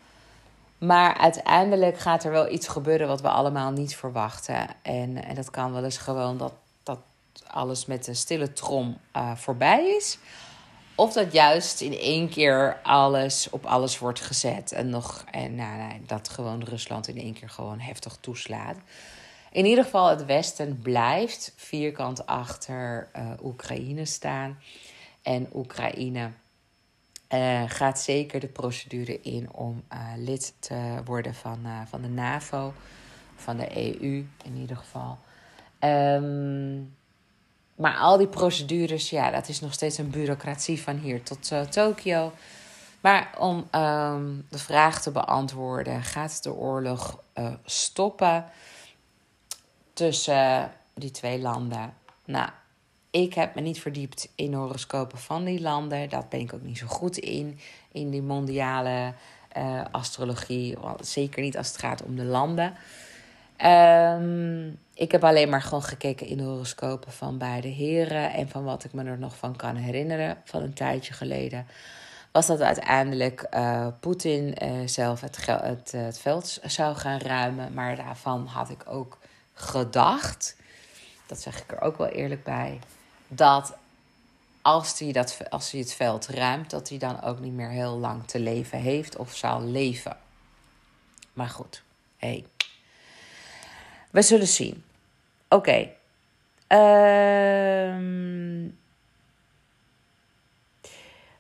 Maar 0.83 1.17
uiteindelijk 1.17 1.99
gaat 1.99 2.25
er 2.25 2.31
wel 2.31 2.53
iets 2.53 2.69
gebeuren 2.69 3.09
wat 3.09 3.21
we 3.21 3.29
allemaal 3.29 3.71
niet 3.71 3.97
verwachten. 3.97 4.67
En, 4.83 5.25
en 5.25 5.35
dat 5.35 5.51
kan 5.51 5.73
wel 5.73 5.85
eens 5.85 5.97
gewoon 5.97 6.39
dat, 6.39 6.53
dat 6.83 6.99
alles 7.47 7.87
met 7.87 8.07
een 8.07 8.17
stille 8.17 8.53
trom 8.53 8.99
uh, 9.17 9.37
voorbij 9.37 9.97
is. 9.99 10.19
Of 10.95 11.13
dat 11.13 11.33
juist 11.33 11.81
in 11.81 11.99
één 11.99 12.29
keer 12.29 12.81
alles 12.83 13.51
op 13.51 13.67
alles 13.67 13.99
wordt 13.99 14.21
gezet. 14.21 14.73
En, 14.73 14.89
nog, 14.89 15.25
en 15.31 15.55
nou, 15.55 15.77
nee, 15.77 16.03
dat 16.07 16.29
gewoon 16.29 16.65
Rusland 16.65 17.09
in 17.09 17.19
één 17.19 17.35
keer 17.35 17.51
gewoon 17.51 17.81
heftig 17.81 18.17
toeslaat. 18.21 18.77
In 19.53 19.65
ieder 19.65 19.85
geval, 19.85 20.09
het 20.09 20.25
Westen 20.25 20.79
blijft 20.83 21.53
vierkant 21.57 22.27
achter 22.27 23.09
uh, 23.17 23.31
Oekraïne 23.43 24.05
staan. 24.05 24.59
En 25.23 25.49
Oekraïne 25.55 26.31
uh, 27.35 27.63
gaat 27.67 28.01
zeker 28.01 28.41
de 28.41 28.47
procedure 28.47 29.21
in 29.21 29.53
om 29.53 29.83
uh, 29.93 29.99
lid 30.17 30.55
te 30.59 31.01
worden 31.05 31.35
van, 31.35 31.59
uh, 31.65 31.81
van 31.87 32.03
de 32.03 32.09
NAVO, 32.09 32.75
van 33.37 33.57
de 33.57 33.77
EU 33.77 34.27
in 34.45 34.57
ieder 34.57 34.77
geval. 34.77 35.19
Um, 35.81 36.95
maar 37.75 37.97
al 37.97 38.17
die 38.17 38.27
procedures, 38.27 39.11
ja, 39.11 39.31
dat 39.31 39.49
is 39.49 39.61
nog 39.61 39.73
steeds 39.73 39.99
een 39.99 40.11
bureaucratie 40.11 40.83
van 40.83 40.97
hier 40.97 41.23
tot 41.23 41.53
Tokio. 41.71 42.33
Maar 43.01 43.35
om 43.39 43.69
um, 43.75 44.47
de 44.49 44.59
vraag 44.59 45.03
te 45.03 45.11
beantwoorden, 45.11 46.03
gaat 46.03 46.43
de 46.43 46.53
oorlog 46.53 47.23
stoppen 47.65 48.45
tussen 49.93 50.73
die 50.95 51.11
twee 51.11 51.41
landen? 51.41 51.95
Nou, 52.25 52.49
ik 53.13 53.35
heb 53.35 53.55
me 53.55 53.61
niet 53.61 53.81
verdiept 53.81 54.29
in 54.35 54.55
horoscopen 54.55 55.19
van 55.19 55.45
die 55.45 55.61
landen. 55.61 56.09
Dat 56.09 56.29
ben 56.29 56.41
ik 56.41 56.55
ook 56.55 56.63
niet 56.63 56.79
zo 56.79 56.87
goed 56.87 57.19
in. 57.19 57.59
In 57.93 58.11
die 58.11 58.23
mondiale 58.23 59.13
uh, 59.57 59.85
astrologie. 59.91 60.77
Zeker 61.01 61.43
niet 61.43 61.57
als 61.57 61.69
het 61.69 61.79
gaat 61.79 62.03
om 62.03 62.17
de 62.17 62.25
landen. 62.25 62.75
Um, 63.65 64.79
ik 64.95 65.13
heb 65.13 65.25
alleen 65.25 65.49
maar 65.49 65.63
gewoon 65.63 65.83
gekeken 65.83 66.27
in 66.27 66.37
de 66.37 66.43
horoscopen 66.43 67.13
van 67.13 67.39
beide 67.39 67.69
heren. 67.69 68.33
En 68.33 68.49
van 68.49 68.65
wat 68.65 68.85
ik 68.85 68.93
me 68.93 69.05
er 69.05 69.19
nog 69.19 69.37
van 69.37 69.57
kan 69.57 69.77
herinneren 69.77 70.37
van 70.45 70.63
een 70.63 70.75
tijdje 70.75 71.13
geleden. 71.13 71.67
Was 72.31 72.47
dat 72.47 72.61
uiteindelijk 72.61 73.47
uh, 73.55 73.87
Poetin 74.01 74.55
uh, 74.63 74.87
zelf 74.87 75.21
het, 75.21 75.47
het, 75.47 75.93
het 75.93 76.19
veld 76.19 76.61
zou 76.65 76.95
gaan 76.95 77.21
ruimen. 77.21 77.75
Maar 77.75 77.97
daarvan 77.97 78.47
had 78.47 78.71
ik 78.71 78.83
ook 78.87 79.19
gedacht. 79.55 80.57
Dat 81.27 81.41
zeg 81.41 81.63
ik 81.63 81.73
er 81.73 81.81
ook 81.81 81.99
wel 81.99 82.09
eerlijk 82.09 82.45
bij 82.45 82.79
dat 83.35 83.77
als 84.63 84.99
hij, 84.99 85.13
dat, 85.13 85.39
als 85.51 85.71
hij 85.71 85.81
het 85.81 85.93
veld 85.93 86.27
ruimt, 86.27 86.71
dat 86.71 86.89
hij 86.89 86.99
dan 86.99 87.23
ook 87.23 87.41
niet 87.41 87.53
meer 87.53 87.69
heel 87.69 87.99
lang 87.99 88.27
te 88.27 88.39
leven 88.39 88.79
heeft 88.79 89.17
of 89.17 89.35
zal 89.35 89.63
leven. 89.63 90.17
Maar 91.33 91.49
goed, 91.49 91.83
hey. 92.17 92.47
we 94.11 94.23
zullen 94.23 94.47
zien. 94.47 94.85
Oké. 95.49 95.89
Ehm, 96.67 98.03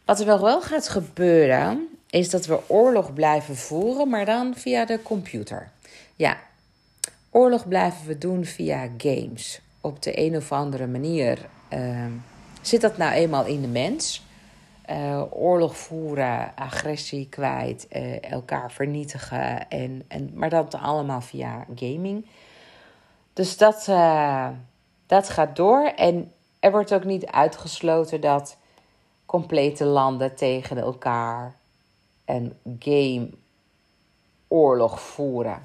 wat 0.05 0.21
er 0.21 0.27
wel 0.41 0.63
gaat 0.63 0.89
gebeuren, 0.89 1.89
is 2.11 2.31
dat 2.31 2.47
we 2.47 2.69
oorlog 2.69 3.15
blijven 3.15 3.57
voeren, 3.57 4.09
maar 4.09 4.25
dan 4.25 4.55
via 4.57 4.85
de 4.85 5.03
computer. 5.03 5.71
Ja, 6.17 6.41
oorlog 7.31 7.69
blijven 7.69 8.07
we 8.07 8.19
doen 8.19 8.45
via 8.45 8.89
games. 8.99 9.61
Op 9.81 10.03
de 10.03 10.19
een 10.19 10.37
of 10.37 10.53
andere 10.53 10.87
manier 10.87 11.39
uh, 11.73 12.07
zit 12.61 12.81
dat 12.81 12.97
nou 12.97 13.13
eenmaal 13.13 13.45
in 13.45 13.61
de 13.61 13.69
mens? 13.69 14.23
Uh, 14.91 15.23
oorlog 15.31 15.77
voeren, 15.77 16.53
agressie 16.57 17.29
kwijt, 17.29 17.87
uh, 17.91 18.31
elkaar 18.31 18.73
vernietigen. 18.73 19.69
En, 19.69 20.05
en, 20.09 20.31
maar 20.35 20.51
dat 20.51 20.75
allemaal 20.75 21.21
via 21.21 21.67
gaming. 21.75 22.27
Dus 23.33 23.57
dat, 23.57 23.87
uh, 23.89 24.49
dat 25.07 25.29
gaat 25.29 25.57
door. 25.57 25.85
En 25.85 26.33
er 26.61 26.71
wordt 26.71 26.95
ook 26.95 27.05
niet 27.05 27.27
uitgesloten 27.27 28.21
dat 28.21 28.57
complete 29.27 29.85
landen 29.85 30.35
tegen 30.35 30.79
elkaar 30.79 31.55
een 32.25 32.57
game 32.79 33.31
oorlog 34.49 35.01
voeren. 35.01 35.63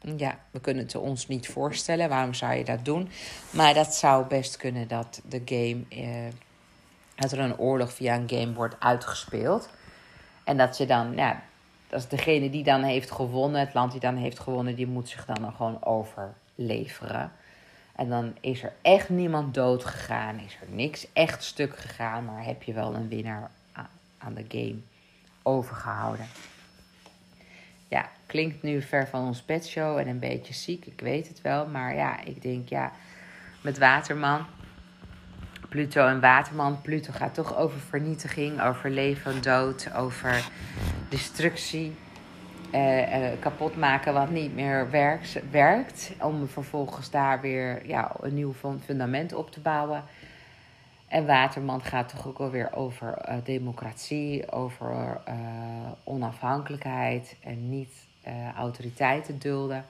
Ja, 0.00 0.38
we 0.50 0.60
kunnen 0.60 0.82
het 0.82 0.94
ons 0.94 1.28
niet 1.28 1.48
voorstellen. 1.48 2.08
Waarom 2.08 2.34
zou 2.34 2.54
je 2.54 2.64
dat 2.64 2.84
doen? 2.84 3.10
Maar 3.50 3.74
dat 3.74 3.94
zou 3.94 4.26
best 4.26 4.56
kunnen 4.56 4.88
dat 4.88 5.20
de 5.28 5.42
game. 5.44 5.84
Eh, 5.88 6.32
dat 7.14 7.32
er 7.32 7.38
een 7.38 7.58
oorlog 7.58 7.92
via 7.92 8.14
een 8.14 8.28
game 8.28 8.52
wordt 8.52 8.76
uitgespeeld. 8.78 9.68
En 10.44 10.56
dat 10.56 10.76
je 10.76 10.86
dan, 10.86 11.12
ja, 11.14 11.42
dat 11.88 12.00
is 12.00 12.08
degene 12.08 12.50
die 12.50 12.64
dan 12.64 12.82
heeft 12.82 13.10
gewonnen, 13.10 13.60
het 13.60 13.74
land 13.74 13.92
die 13.92 14.00
dan 14.00 14.16
heeft 14.16 14.38
gewonnen, 14.38 14.74
die 14.74 14.86
moet 14.86 15.08
zich 15.08 15.24
dan 15.24 15.52
gewoon 15.52 15.84
overleveren. 15.84 17.32
En 17.96 18.08
dan 18.08 18.36
is 18.40 18.62
er 18.62 18.72
echt 18.82 19.08
niemand 19.08 19.54
dood 19.54 19.84
gegaan, 19.84 20.38
is 20.38 20.56
er 20.60 20.68
niks 20.74 21.06
echt 21.12 21.44
stuk 21.44 21.78
gegaan, 21.78 22.24
maar 22.24 22.44
heb 22.44 22.62
je 22.62 22.72
wel 22.72 22.94
een 22.94 23.08
winnaar 23.08 23.50
aan 24.18 24.34
de 24.34 24.44
game 24.48 24.78
overgehouden. 25.42 26.26
Ja, 27.88 28.10
klinkt 28.26 28.62
nu 28.62 28.82
ver 28.82 29.08
van 29.08 29.26
ons 29.26 29.44
bedshow 29.44 29.98
en 29.98 30.08
een 30.08 30.18
beetje 30.18 30.54
ziek, 30.54 30.86
ik 30.86 31.00
weet 31.00 31.28
het 31.28 31.40
wel. 31.40 31.66
Maar 31.66 31.94
ja, 31.94 32.24
ik 32.24 32.42
denk 32.42 32.68
ja, 32.68 32.92
met 33.60 33.78
Waterman 33.78 34.46
Pluto 35.68 36.06
en 36.06 36.20
Waterman. 36.20 36.80
Pluto 36.82 37.12
gaat 37.12 37.34
toch 37.34 37.56
over 37.56 37.80
vernietiging, 37.80 38.62
over 38.62 38.90
leven 38.90 39.32
en 39.32 39.40
dood, 39.40 39.88
over 39.94 40.48
destructie. 41.08 41.96
Uh, 42.74 42.98
uh, 42.98 43.28
kapot 43.40 43.76
maken 43.76 44.12
wat 44.12 44.30
niet 44.30 44.54
meer 44.54 44.90
werkt, 44.90 45.38
werkt. 45.50 46.12
Om 46.20 46.48
vervolgens 46.48 47.10
daar 47.10 47.40
weer 47.40 47.86
ja, 47.86 48.12
een 48.20 48.34
nieuw 48.34 48.54
fundament 48.84 49.32
op 49.32 49.50
te 49.50 49.60
bouwen. 49.60 50.04
En 51.08 51.26
Waterman 51.26 51.82
gaat 51.82 52.08
toch 52.08 52.26
ook 52.26 52.38
alweer 52.38 52.74
over 52.74 53.18
uh, 53.28 53.34
democratie, 53.44 54.52
over 54.52 55.20
onafhankelijkheid 56.04 57.36
en 57.42 57.68
niet 57.68 58.06
autoriteiten 58.56 59.38
dulden. 59.38 59.84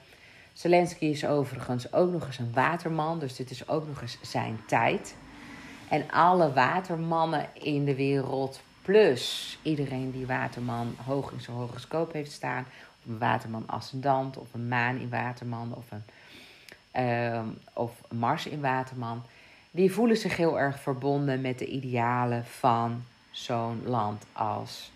Zelensky 0.53 1.05
is 1.05 1.25
overigens 1.25 1.93
ook 1.93 2.11
nog 2.11 2.25
eens 2.25 2.37
een 2.37 2.53
waterman, 2.53 3.19
dus 3.19 3.35
dit 3.35 3.49
is 3.49 3.67
ook 3.67 3.87
nog 3.87 4.01
eens 4.01 4.17
zijn 4.21 4.59
tijd. 4.67 5.15
En 5.89 6.11
alle 6.11 6.53
watermannen 6.53 7.47
in 7.53 7.85
de 7.85 7.95
wereld, 7.95 8.61
plus 8.81 9.57
iedereen 9.61 10.11
die 10.11 10.25
waterman 10.25 10.95
hoog 11.05 11.31
in 11.31 11.41
zijn 11.41 11.57
horoscoop 11.57 12.13
heeft 12.13 12.31
staan, 12.31 12.65
of 12.99 13.11
een 13.11 13.17
waterman 13.17 13.63
ascendant, 13.67 14.37
of 14.37 14.53
een 14.53 14.67
maan 14.67 14.97
in 14.97 15.09
waterman, 15.09 15.73
of 15.75 15.85
een 15.91 16.03
uh, 16.95 17.41
of 17.73 18.01
Mars 18.11 18.45
in 18.45 18.61
waterman, 18.61 19.23
die 19.71 19.91
voelen 19.91 20.17
zich 20.17 20.37
heel 20.37 20.59
erg 20.59 20.79
verbonden 20.79 21.41
met 21.41 21.59
de 21.59 21.65
idealen 21.65 22.45
van 22.45 23.03
zo'n 23.31 23.81
land 23.85 24.23
als 24.31 24.91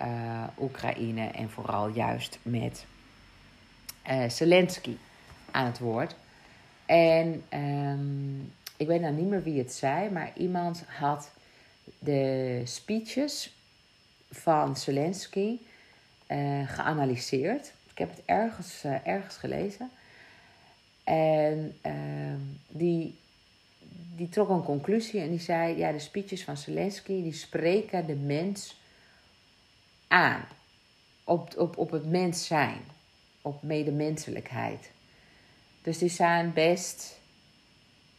uh, 0.00 0.44
Oekraïne 0.60 1.26
en 1.26 1.50
vooral 1.50 1.88
juist 1.88 2.38
met 2.42 2.84
uh, 4.10 4.28
Zelensky 4.28 4.96
aan 5.50 5.66
het 5.66 5.78
woord. 5.78 6.14
En 6.86 7.44
um, 7.54 8.52
ik 8.76 8.86
weet 8.86 9.00
nou 9.00 9.14
niet 9.14 9.28
meer 9.28 9.42
wie 9.42 9.58
het 9.58 9.72
zei, 9.72 10.10
maar 10.10 10.32
iemand 10.36 10.84
had 10.86 11.30
de 11.98 12.62
speeches 12.64 13.54
van 14.30 14.76
Zelensky 14.76 15.58
uh, 16.28 16.68
geanalyseerd. 16.68 17.72
Ik 17.90 17.98
heb 17.98 18.10
het 18.10 18.22
ergens, 18.24 18.84
ergens 19.04 19.36
gelezen. 19.36 19.90
En 21.04 21.78
uh, 21.86 21.92
die, 22.68 23.18
die 24.16 24.28
trok 24.28 24.48
een 24.48 24.62
conclusie 24.62 25.20
en 25.20 25.30
die 25.30 25.40
zei: 25.40 25.76
Ja, 25.76 25.92
de 25.92 25.98
speeches 25.98 26.44
van 26.44 26.56
Zelensky 26.56 27.22
die 27.22 27.32
spreken 27.32 28.06
de 28.06 28.16
mens 28.16 28.80
aan. 30.08 30.44
Op, 31.24 31.58
op, 31.58 31.78
op 31.78 31.90
het 31.90 32.06
mens 32.06 32.46
zijn 32.46 32.80
op 33.42 33.62
medemenselijkheid. 33.62 34.90
Dus 35.82 35.98
die 35.98 36.08
zijn 36.08 36.52
best 36.52 37.18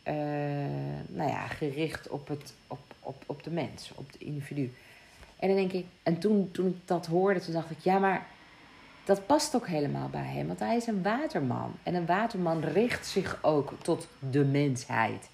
uh, 0.08 0.14
nou 1.08 1.30
ja, 1.30 1.48
gericht 1.48 2.10
op, 2.10 2.28
het, 2.28 2.54
op, 2.68 2.80
op, 3.00 3.24
op 3.26 3.44
de 3.44 3.52
mens, 3.52 3.92
op 3.96 4.08
het 4.08 4.22
individu. 4.22 4.74
En 5.40 5.48
dan 5.48 5.58
denk 5.58 5.72
ik, 5.72 5.86
en 6.04 6.20
toen, 6.20 6.52
toen 6.52 6.68
ik 6.68 6.76
dat 6.86 7.06
hoorde, 7.06 7.40
toen 7.40 7.54
dacht 7.54 7.72
ik, 7.72 7.80
ja, 7.80 8.00
maar 8.00 8.28
dat 9.06 9.26
past 9.26 9.56
ook 9.56 9.68
helemaal 9.68 10.10
bij 10.10 10.26
hem. 10.26 10.48
Want 10.48 10.60
hij 10.60 10.76
is 10.76 10.88
een 10.88 11.04
waterman. 11.04 11.74
En 11.84 11.96
een 11.96 12.06
waterman 12.06 12.64
richt 12.64 13.08
zich 13.08 13.40
ook 13.42 13.74
tot 13.82 14.08
de 14.32 14.46
mensheid. 14.46 15.30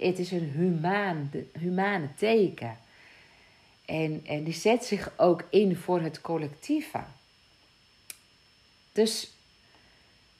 Het 0.00 0.18
is 0.18 0.30
een 0.30 0.50
humaan, 0.50 1.30
humane 1.58 2.08
teken. 2.16 2.78
En, 3.84 4.22
en 4.26 4.44
die 4.44 4.54
zet 4.54 4.84
zich 4.84 5.12
ook 5.16 5.44
in 5.50 5.76
voor 5.76 6.00
het 6.00 6.20
collectieve. 6.20 7.00
Dus 8.92 9.30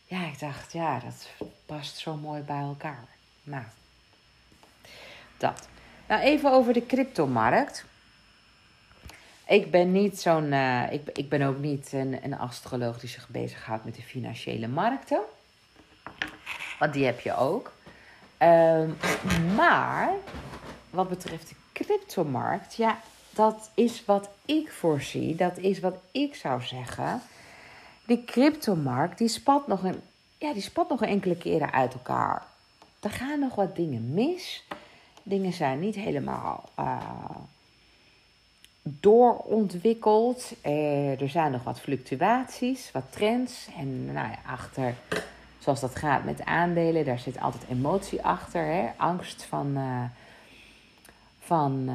ja, 0.07 0.27
ik 0.27 0.39
dacht, 0.39 0.73
ja, 0.73 0.99
dat 0.99 1.49
past 1.67 1.97
zo 1.97 2.17
mooi 2.17 2.43
bij 2.43 2.61
elkaar. 2.61 3.09
Nou, 3.43 3.65
dat. 5.37 5.69
Nou, 6.09 6.21
even 6.23 6.53
over 6.53 6.73
de 6.73 6.87
cryptomarkt. 6.87 7.85
Ik 9.47 9.71
ben 9.71 9.93
niet 9.93 10.21
zo'n. 10.21 10.53
Uh, 10.53 10.93
ik, 10.93 11.09
ik 11.13 11.29
ben 11.29 11.43
ook 11.43 11.59
niet 11.59 11.93
een, 11.93 12.25
een 12.25 12.39
astroloog 12.39 13.01
die 13.01 13.09
zich 13.09 13.29
bezighoudt 13.29 13.85
met 13.85 13.95
de 13.95 14.03
financiële 14.03 14.69
markten. 14.69 15.21
Want 16.79 16.93
die 16.93 17.05
heb 17.05 17.21
je 17.21 17.37
ook. 17.37 17.73
Um, 18.43 18.97
maar 19.55 20.13
wat 20.91 21.09
betreft 21.09 21.49
de 21.49 21.55
cryptomarkt, 21.73 22.75
ja, 22.75 23.01
dat 23.31 23.71
is 23.75 24.05
wat 24.05 24.29
ik 24.45 24.73
voorzie. 24.73 25.35
Dat 25.35 25.59
is 25.59 25.81
wat 25.81 25.97
ik 26.13 26.35
zou 26.35 26.63
zeggen 26.63 27.23
die 28.11 28.25
cryptomarkt 28.25 29.19
die 29.19 29.29
spat 29.29 29.67
nog 29.67 29.83
een, 29.83 30.01
ja, 30.39 30.53
die 30.53 30.63
spat 30.63 30.89
nog 30.89 31.03
enkele 31.03 31.37
keren 31.37 31.73
uit 31.73 31.93
elkaar. 31.93 32.43
Er 33.01 33.11
gaan 33.11 33.41
nog 33.41 33.55
wat 33.55 33.77
dingen 33.77 34.15
mis. 34.15 34.65
Dingen 35.23 35.53
zijn 35.53 35.79
niet 35.79 35.95
helemaal 35.95 36.69
uh, 36.79 36.97
doorontwikkeld. 38.83 40.53
Uh, 40.67 41.21
er 41.21 41.29
zijn 41.29 41.53
nog 41.53 41.63
wat 41.63 41.81
fluctuaties, 41.81 42.91
wat 42.93 43.05
trends. 43.11 43.69
En 43.79 44.05
nou 44.05 44.29
ja, 44.29 44.39
achter, 44.47 44.95
zoals 45.61 45.81
dat 45.81 45.97
gaat 45.97 46.25
met 46.25 46.45
aandelen, 46.45 47.05
daar 47.05 47.19
zit 47.19 47.41
altijd 47.41 47.65
emotie 47.71 48.23
achter. 48.23 48.65
Hè? 48.65 48.89
Angst 48.97 49.43
van, 49.43 49.77
uh, 49.77 50.03
van, 51.39 51.91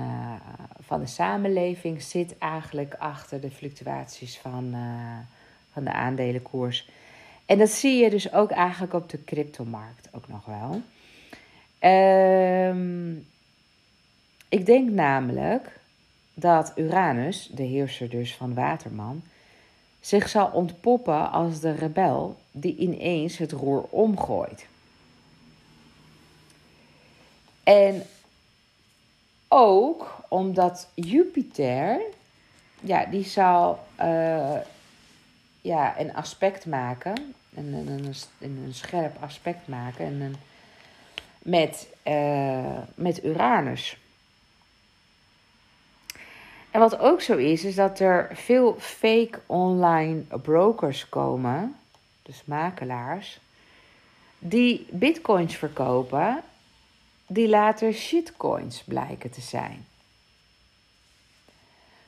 van 0.79 0.99
de 0.99 1.07
samenleving 1.07 2.01
zit 2.01 2.37
eigenlijk 2.37 2.93
achter 2.93 3.41
de 3.41 3.51
fluctuaties 3.51 4.37
van 4.37 4.75
van 5.75 5.83
de 5.83 5.91
aandelenkoers. 5.91 6.89
En 7.45 7.57
dat 7.57 7.69
zie 7.69 8.03
je 8.03 8.09
dus 8.09 8.33
ook 8.33 8.51
eigenlijk 8.51 8.93
op 8.93 9.09
de 9.09 9.23
cryptomarkt 9.23 10.09
ook 10.11 10.27
nog 10.27 10.45
wel. 10.45 10.81
Um, 12.69 13.27
ik 14.49 14.65
denk 14.65 14.89
namelijk 14.89 15.79
dat 16.33 16.71
Uranus, 16.75 17.49
de 17.53 17.63
heerser 17.63 18.09
dus 18.09 18.35
van 18.35 18.53
Waterman, 18.53 19.23
zich 20.05 20.29
zal 20.29 20.47
ontpoppen 20.47 21.31
als 21.31 21.59
de 21.59 21.71
rebel 21.71 22.37
die 22.51 22.75
ineens 22.77 23.37
het 23.37 23.51
roer 23.51 23.85
omgooit. 23.89 24.65
En 27.63 28.03
ook 29.47 30.17
omdat 30.27 30.87
Jupiter, 30.93 32.01
ja, 32.81 33.05
die 33.05 33.23
zal 33.23 33.79
uh, 33.99 34.57
ja, 35.61 35.99
een 35.99 36.13
aspect 36.13 36.65
maken. 36.65 37.33
Een, 37.55 37.73
een, 37.73 37.87
een, 37.87 38.15
een 38.65 38.73
scherp 38.73 39.23
aspect 39.23 39.67
maken. 39.67 40.05
En 40.05 40.21
een, 40.21 40.35
met, 41.39 41.87
uh, 42.07 42.77
met 42.95 43.23
Uranus. 43.23 43.97
En 46.75 46.81
wat 46.81 46.99
ook 46.99 47.21
zo 47.21 47.35
is, 47.35 47.63
is 47.63 47.75
dat 47.75 47.99
er 47.99 48.29
veel 48.33 48.75
fake 48.79 49.39
online 49.45 50.21
brokers 50.21 51.09
komen, 51.09 51.75
dus 52.21 52.41
makelaars, 52.45 53.39
die 54.39 54.87
bitcoins 54.91 55.55
verkopen, 55.55 56.43
die 57.27 57.49
later 57.49 57.93
shitcoins 57.93 58.83
blijken 58.83 59.31
te 59.31 59.41
zijn. 59.41 59.85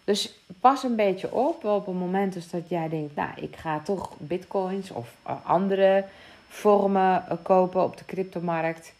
Dus 0.03 0.33
pas 0.59 0.83
een 0.83 0.95
beetje 0.95 1.31
op 1.31 1.63
op 1.63 1.85
het 1.85 1.95
moment 1.95 2.33
dus 2.33 2.49
dat 2.49 2.69
jij 2.69 2.89
denkt, 2.89 3.15
nou, 3.15 3.29
ik 3.35 3.55
ga 3.55 3.79
toch 3.79 4.11
bitcoins 4.17 4.91
of 4.91 5.13
eh, 5.23 5.35
andere 5.43 6.05
vormen 6.47 7.29
eh, 7.29 7.37
kopen 7.43 7.83
op 7.83 7.97
de 7.97 8.05
cryptomarkt. 8.05 8.93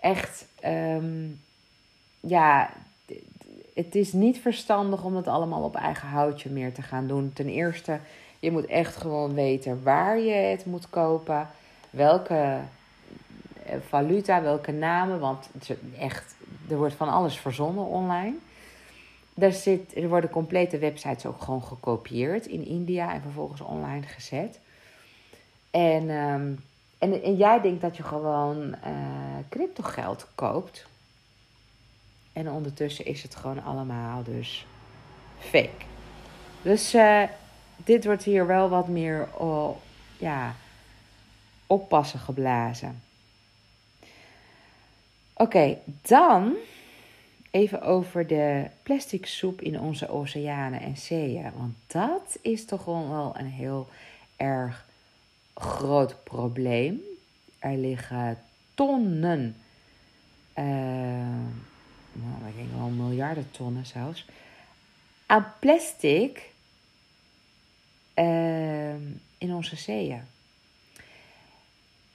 Echt, 0.00 0.46
um, 0.64 1.40
ja, 2.20 2.70
het 3.76 3.94
is 3.94 4.12
niet 4.12 4.38
verstandig 4.38 5.04
om 5.04 5.14
dat 5.14 5.26
allemaal 5.26 5.62
op 5.62 5.76
eigen 5.76 6.08
houtje 6.08 6.50
meer 6.50 6.72
te 6.72 6.82
gaan 6.82 7.06
doen. 7.06 7.32
Ten 7.32 7.48
eerste, 7.48 7.98
je 8.38 8.50
moet 8.50 8.66
echt 8.66 8.96
gewoon 8.96 9.34
weten 9.34 9.82
waar 9.82 10.18
je 10.18 10.32
het 10.32 10.64
moet 10.66 10.90
kopen, 10.90 11.48
welke 11.90 12.58
eh, 13.64 13.76
valuta, 13.88 14.42
welke 14.42 14.72
namen, 14.72 15.20
want 15.20 15.48
echt, 15.98 16.34
er 16.68 16.76
wordt 16.76 16.94
van 16.94 17.08
alles 17.08 17.38
verzonnen 17.38 17.84
online. 17.84 18.34
Daar 19.34 19.52
zit, 19.52 19.96
er 19.96 20.08
worden 20.08 20.30
complete 20.30 20.78
websites 20.78 21.26
ook 21.26 21.42
gewoon 21.42 21.62
gekopieerd 21.62 22.46
in 22.46 22.66
India 22.66 23.14
en 23.14 23.22
vervolgens 23.22 23.60
online 23.60 24.06
gezet. 24.06 24.60
En, 25.70 26.10
ehm, 26.10 26.52
en, 26.98 27.22
en, 27.22 27.36
jij 27.36 27.60
denkt 27.60 27.80
dat 27.80 27.96
je 27.96 28.02
gewoon 28.02 28.66
uh, 28.66 28.74
crypto 29.48 29.82
geld 29.82 30.26
koopt. 30.34 30.86
En 32.36 32.50
ondertussen 32.50 33.04
is 33.04 33.22
het 33.22 33.34
gewoon 33.34 33.62
allemaal 33.62 34.22
dus 34.22 34.66
fake. 35.38 35.84
Dus 36.62 36.94
uh, 36.94 37.22
dit 37.76 38.04
wordt 38.04 38.22
hier 38.22 38.46
wel 38.46 38.68
wat 38.68 38.88
meer 38.88 39.28
oh, 39.38 39.76
ja, 40.18 40.54
oppassen 41.66 42.18
geblazen. 42.18 43.02
Oké, 45.32 45.78
dan 46.02 46.54
even 47.50 47.82
over 47.82 48.26
de 48.26 48.66
plastic 48.82 49.26
soep 49.26 49.60
in 49.60 49.80
onze 49.80 50.08
oceanen 50.08 50.80
en 50.80 50.96
zeeën. 50.96 51.50
Want 51.56 51.74
dat 51.86 52.38
is 52.42 52.64
toch 52.64 52.84
wel 52.84 53.34
een 53.38 53.50
heel 53.50 53.88
erg 54.36 54.86
groot 55.54 56.24
probleem. 56.24 57.00
Er 57.58 57.76
liggen 57.76 58.38
tonnen 58.74 59.56
uh, 60.58 60.64
nou, 62.22 62.42
dat 62.44 62.52
ging 62.56 62.76
wel 62.76 62.88
miljarden 62.88 63.50
tonnen 63.50 63.86
zelfs, 63.86 64.26
aan 65.26 65.52
plastic 65.60 66.50
ehm, 68.14 69.00
in 69.38 69.54
onze 69.54 69.76
zeeën. 69.76 70.22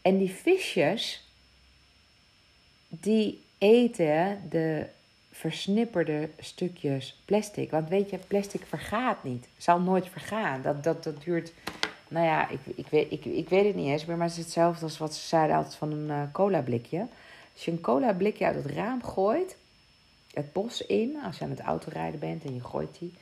En 0.01 0.17
die 0.17 0.31
visjes, 0.31 1.23
die 2.87 3.41
eten 3.57 4.41
de 4.49 4.87
versnipperde 5.31 6.29
stukjes 6.39 7.21
plastic. 7.25 7.71
Want 7.71 7.89
weet 7.89 8.09
je, 8.09 8.17
plastic 8.17 8.65
vergaat 8.65 9.23
niet. 9.23 9.47
Zal 9.57 9.79
nooit 9.79 10.07
vergaan. 10.07 10.61
Dat, 10.61 10.83
dat, 10.83 11.03
dat 11.03 11.23
duurt, 11.23 11.53
nou 12.07 12.25
ja, 12.25 12.49
ik, 12.49 12.59
ik, 12.75 12.87
weet, 12.87 13.11
ik, 13.11 13.25
ik 13.25 13.49
weet 13.49 13.65
het 13.65 13.75
niet 13.75 13.87
eens. 13.87 14.05
Maar 14.05 14.19
het 14.19 14.31
is 14.31 14.37
hetzelfde 14.37 14.83
als 14.83 14.97
wat 14.97 15.15
ze 15.15 15.27
zeiden 15.27 15.55
altijd 15.55 15.75
van 15.75 15.91
een 15.91 16.07
uh, 16.07 16.21
cola 16.31 16.61
blikje. 16.61 17.05
Als 17.53 17.65
je 17.65 17.71
een 17.71 17.81
cola 17.81 18.13
blikje 18.13 18.45
uit 18.45 18.55
het 18.55 18.65
raam 18.65 19.03
gooit, 19.03 19.55
het 20.33 20.53
bos 20.53 20.85
in, 20.85 21.17
als 21.25 21.37
je 21.37 21.43
aan 21.43 21.49
het 21.49 21.59
autorijden 21.59 22.19
bent 22.19 22.43
en 22.43 22.53
je 22.53 22.63
gooit 22.63 22.97
die, 22.99 23.13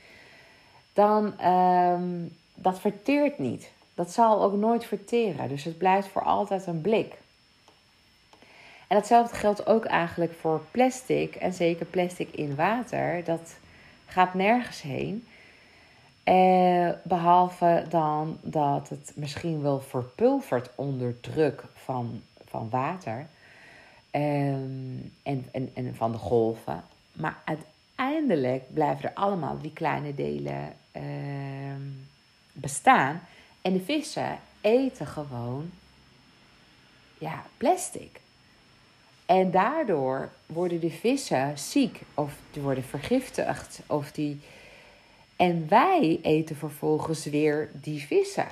dan 0.92 1.46
um, 1.46 2.36
dat 2.54 2.80
verteert 2.80 3.38
niet. 3.38 3.70
Dat 3.94 4.12
zal 4.12 4.42
ook 4.42 4.52
nooit 4.52 4.84
verteren. 4.84 5.48
Dus 5.48 5.64
het 5.64 5.78
blijft 5.78 6.08
voor 6.08 6.22
altijd 6.22 6.66
een 6.66 6.80
blik. 6.80 7.14
En 8.86 8.96
datzelfde 8.96 9.36
geldt 9.36 9.66
ook 9.66 9.84
eigenlijk 9.84 10.32
voor 10.40 10.60
plastic. 10.70 11.34
En 11.34 11.52
zeker 11.52 11.86
plastic 11.86 12.28
in 12.32 12.54
water. 12.54 13.24
Dat 13.24 13.56
gaat 14.06 14.34
nergens 14.34 14.82
heen. 14.82 15.26
Eh, 16.24 16.88
behalve 17.02 17.84
dan 17.88 18.38
dat 18.42 18.88
het 18.88 19.12
misschien 19.14 19.62
wel 19.62 19.80
verpulvert 19.80 20.70
onder 20.74 21.20
druk 21.20 21.64
van, 21.74 22.22
van 22.44 22.68
water. 22.70 23.26
Ehm, 24.10 24.98
en, 25.22 25.48
en, 25.52 25.70
en 25.74 25.94
van 25.94 26.12
de 26.12 26.18
golven. 26.18 26.84
Maar 27.12 27.36
uiteindelijk 27.44 28.74
blijven 28.74 29.04
er 29.04 29.14
allemaal 29.14 29.60
die 29.60 29.72
kleine 29.72 30.14
delen 30.14 30.76
ehm, 30.92 31.82
bestaan. 32.52 33.22
En 33.62 33.72
de 33.72 33.80
vissen 33.80 34.38
eten 34.60 35.06
gewoon 35.06 35.70
ja, 37.18 37.44
plastic. 37.56 38.20
En 39.26 39.50
daardoor 39.50 40.30
worden 40.46 40.80
de 40.80 40.90
vissen 40.90 41.58
ziek 41.58 42.00
of 42.14 42.32
die 42.50 42.62
worden 42.62 42.84
vergiftigd. 42.84 43.80
Of 43.86 44.12
die... 44.12 44.40
En 45.36 45.68
wij 45.68 46.18
eten 46.22 46.56
vervolgens 46.56 47.24
weer 47.24 47.70
die 47.72 48.00
vissen. 48.00 48.48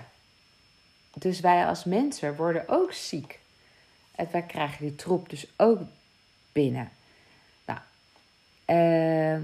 Dus 1.15 1.41
wij 1.41 1.67
als 1.67 1.85
mensen 1.85 2.37
worden 2.37 2.65
ook 2.69 2.93
ziek. 2.93 3.39
En 4.15 4.29
wij 4.33 4.43
krijgen 4.43 4.87
die 4.87 4.95
troep 4.95 5.31
dus 5.31 5.47
ook 5.57 5.81
binnen. 6.53 6.91
Uh, 8.71 9.39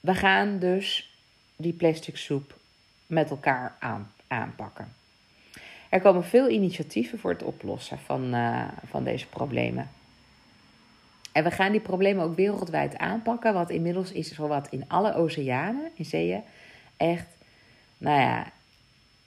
we 0.00 0.14
gaan 0.14 0.58
dus 0.58 1.14
die 1.56 1.72
plastic 1.72 2.16
soep 2.16 2.58
met 3.06 3.30
elkaar 3.30 3.76
aan, 3.78 4.12
aanpakken. 4.26 4.92
Er 5.88 6.00
komen 6.00 6.24
veel 6.24 6.48
initiatieven 6.48 7.18
voor 7.18 7.30
het 7.30 7.42
oplossen 7.42 7.98
van, 7.98 8.34
uh, 8.34 8.68
van 8.88 9.04
deze 9.04 9.26
problemen. 9.26 9.90
En 11.32 11.44
we 11.44 11.50
gaan 11.50 11.72
die 11.72 11.80
problemen 11.80 12.24
ook 12.24 12.36
wereldwijd 12.36 12.98
aanpakken, 12.98 13.54
want 13.54 13.70
inmiddels 13.70 14.12
is 14.12 14.28
er 14.28 14.34
zowat 14.34 14.68
in 14.68 14.84
alle 14.88 15.14
oceanen, 15.14 15.90
in 15.94 16.04
zeeën, 16.04 16.42
echt, 16.96 17.26
nou 17.98 18.20
ja, 18.20 18.52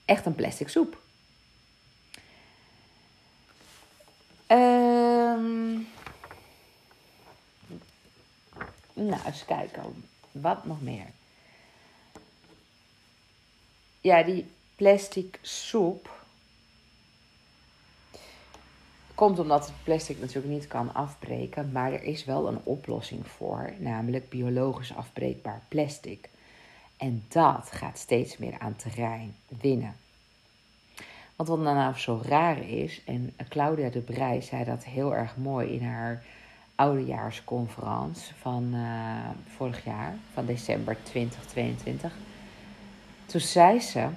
echt 0.04 0.26
een 0.26 0.34
plastic 0.34 0.68
soep. 0.68 1.02
Um, 4.48 5.86
nou, 8.94 9.20
eens 9.26 9.44
kijken. 9.44 10.04
Wat 10.32 10.64
nog 10.64 10.82
meer? 10.82 11.06
Ja, 14.00 14.22
die 14.22 14.46
plastic 14.76 15.38
soep 15.42 16.14
Komt 19.14 19.38
omdat 19.38 19.66
het 19.66 19.74
plastic 19.84 20.20
natuurlijk 20.20 20.54
niet 20.54 20.66
kan 20.66 20.94
afbreken, 20.94 21.72
maar 21.72 21.92
er 21.92 22.02
is 22.02 22.24
wel 22.24 22.48
een 22.48 22.60
oplossing 22.62 23.26
voor, 23.26 23.72
namelijk 23.78 24.28
biologisch 24.28 24.94
afbreekbaar 24.94 25.60
plastic. 25.68 26.28
En 26.96 27.24
dat 27.28 27.70
gaat 27.72 27.98
steeds 27.98 28.38
meer 28.38 28.58
aan 28.58 28.76
terrein 28.76 29.36
winnen. 29.60 29.96
Want 31.36 31.48
wat 31.48 31.64
dan 31.64 31.74
nou 31.74 31.96
zo 31.96 32.22
raar 32.24 32.68
is, 32.68 33.02
en 33.04 33.34
Claudia 33.48 33.88
de 33.88 34.00
Brij 34.00 34.40
zei 34.40 34.64
dat 34.64 34.84
heel 34.84 35.14
erg 35.14 35.36
mooi 35.36 35.72
in 35.72 35.82
haar 35.82 36.24
oudejaarsconferentie 36.74 38.34
van 38.34 38.70
uh, 38.74 39.28
vorig 39.56 39.84
jaar, 39.84 40.16
van 40.32 40.46
december 40.46 40.96
2022. 41.02 42.12
Toen 43.26 43.40
zei 43.40 43.80
ze: 43.80 44.08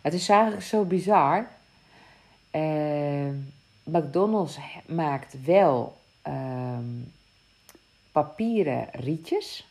Het 0.00 0.14
is 0.14 0.28
eigenlijk 0.28 0.62
zo 0.62 0.84
bizar 0.84 1.48
uh, 2.56 3.28
McDonald's 3.82 4.58
maakt 4.86 5.44
wel 5.44 5.96
uh, 6.26 6.78
papieren 8.12 8.88
rietjes. 8.92 9.66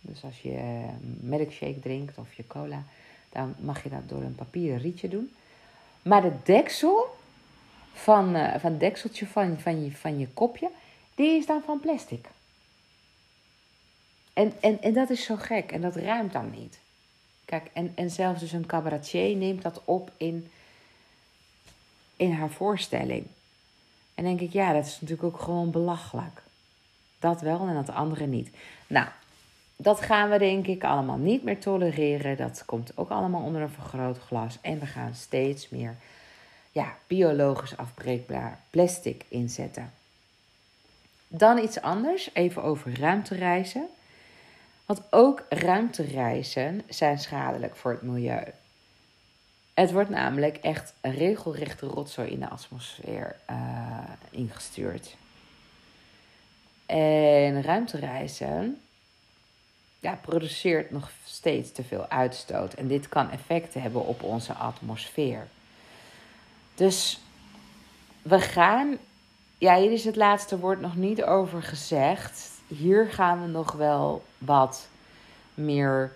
Dus 0.00 0.24
als 0.24 0.42
je 0.42 0.84
milkshake 1.20 1.80
drinkt 1.80 2.18
of 2.18 2.34
je 2.34 2.46
cola, 2.46 2.82
dan 3.32 3.54
mag 3.58 3.82
je 3.82 3.88
dat 3.88 4.08
door 4.08 4.22
een 4.22 4.34
papieren 4.34 4.78
rietje 4.78 5.08
doen. 5.08 5.30
Maar 6.02 6.22
de 6.22 6.32
deksel 6.42 7.16
van, 7.96 8.36
uh, 8.36 8.54
van 8.58 8.70
het 8.70 8.80
dekseltje 8.80 9.26
van, 9.26 9.60
van, 9.60 9.84
je, 9.84 9.92
van 9.92 10.18
je 10.18 10.28
kopje, 10.28 10.68
die 11.14 11.38
is 11.38 11.46
dan 11.46 11.62
van 11.64 11.80
plastic. 11.80 12.28
En, 14.32 14.52
en, 14.60 14.82
en 14.82 14.92
dat 14.92 15.10
is 15.10 15.24
zo 15.24 15.36
gek 15.36 15.72
en 15.72 15.80
dat 15.80 15.96
ruimt 15.96 16.32
dan 16.32 16.50
niet. 16.50 16.78
Kijk, 17.44 17.70
en, 17.72 17.92
en 17.94 18.10
zelfs 18.10 18.40
dus 18.40 18.52
een 18.52 18.66
cabaretier 18.66 19.36
neemt 19.36 19.62
dat 19.62 19.80
op 19.84 20.10
in 20.16 20.50
in 22.16 22.32
haar 22.32 22.50
voorstelling. 22.50 23.26
En 24.14 24.24
denk 24.24 24.40
ik, 24.40 24.52
ja, 24.52 24.72
dat 24.72 24.86
is 24.86 25.00
natuurlijk 25.00 25.34
ook 25.34 25.40
gewoon 25.40 25.70
belachelijk. 25.70 26.42
Dat 27.18 27.40
wel 27.40 27.66
en 27.68 27.74
dat 27.74 27.94
andere 27.94 28.26
niet. 28.26 28.50
Nou, 28.86 29.08
dat 29.76 30.00
gaan 30.00 30.30
we 30.30 30.38
denk 30.38 30.66
ik 30.66 30.84
allemaal 30.84 31.16
niet 31.16 31.42
meer 31.42 31.58
tolereren. 31.58 32.36
Dat 32.36 32.62
komt 32.66 32.92
ook 32.94 33.10
allemaal 33.10 33.42
onder 33.42 33.62
een 33.62 33.70
vergrootglas. 33.70 34.58
En 34.60 34.78
we 34.78 34.86
gaan 34.86 35.14
steeds 35.14 35.68
meer 35.68 35.94
ja, 36.76 36.96
biologisch 37.06 37.76
afbreekbaar 37.76 38.60
plastic 38.70 39.24
inzetten. 39.28 39.92
Dan 41.28 41.58
iets 41.58 41.80
anders, 41.80 42.30
even 42.32 42.62
over 42.62 43.00
ruimtereizen. 43.00 43.88
Want 44.86 45.02
ook 45.10 45.44
ruimtereizen 45.48 46.82
zijn 46.88 47.18
schadelijk 47.18 47.76
voor 47.76 47.90
het 47.90 48.02
milieu. 48.02 48.44
Het 49.74 49.92
wordt 49.92 50.10
namelijk 50.10 50.56
echt 50.56 50.92
regelrechte 51.00 51.86
rotzooi 51.86 52.28
in 52.28 52.40
de 52.40 52.48
atmosfeer 52.48 53.36
uh, 53.50 53.98
ingestuurd. 54.30 55.16
En 56.86 57.62
ruimtereizen 57.62 58.80
ja, 60.00 60.18
produceert 60.22 60.90
nog 60.90 61.10
steeds 61.24 61.72
te 61.72 61.84
veel 61.84 62.08
uitstoot. 62.08 62.74
En 62.74 62.86
dit 62.86 63.08
kan 63.08 63.30
effecten 63.30 63.82
hebben 63.82 64.06
op 64.06 64.22
onze 64.22 64.52
atmosfeer. 64.52 65.46
Dus 66.76 67.20
we 68.22 68.40
gaan. 68.40 68.98
Ja, 69.58 69.76
hier 69.76 69.92
is 69.92 70.04
het 70.04 70.16
laatste 70.16 70.58
woord 70.58 70.80
nog 70.80 70.96
niet 70.96 71.22
over 71.22 71.62
gezegd. 71.62 72.50
Hier 72.66 73.06
gaan 73.06 73.42
we 73.42 73.46
nog 73.46 73.72
wel 73.72 74.24
wat 74.38 74.88
meer 75.54 76.12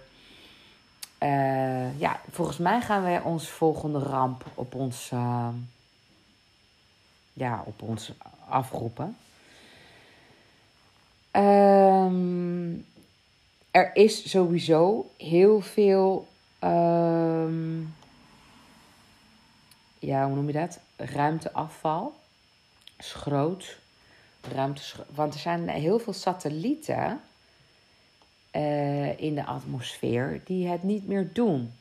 uh, 1.22 1.98
ja, 1.98 2.20
volgens 2.30 2.56
mij 2.56 2.80
gaan 2.80 3.02
wij 3.02 3.20
ons 3.20 3.48
volgende 3.48 3.98
ramp 3.98 4.44
op 4.54 4.74
ons, 4.74 5.10
uh, 5.14 5.48
ja, 7.32 7.62
op 7.66 7.82
ons 7.82 8.12
afroepen. 8.48 9.16
Um, 11.32 12.86
er 13.70 13.96
is 13.96 14.30
sowieso 14.30 15.10
heel 15.16 15.60
veel, 15.60 16.28
um, 16.60 17.94
ja, 20.00 20.26
hoe 20.26 20.34
noem 20.34 20.46
je 20.46 20.52
dat? 20.52 20.78
Ruimteafval, 20.96 22.12
schroot, 22.98 23.78
ruimte, 24.52 24.82
want 25.14 25.34
er 25.34 25.40
zijn 25.40 25.68
heel 25.68 25.98
veel 25.98 26.12
satellieten 26.12 27.20
uh, 28.56 29.20
in 29.20 29.34
de 29.34 29.44
atmosfeer 29.44 30.40
die 30.44 30.68
het 30.68 30.82
niet 30.82 31.06
meer 31.06 31.30
doen. 31.32 31.72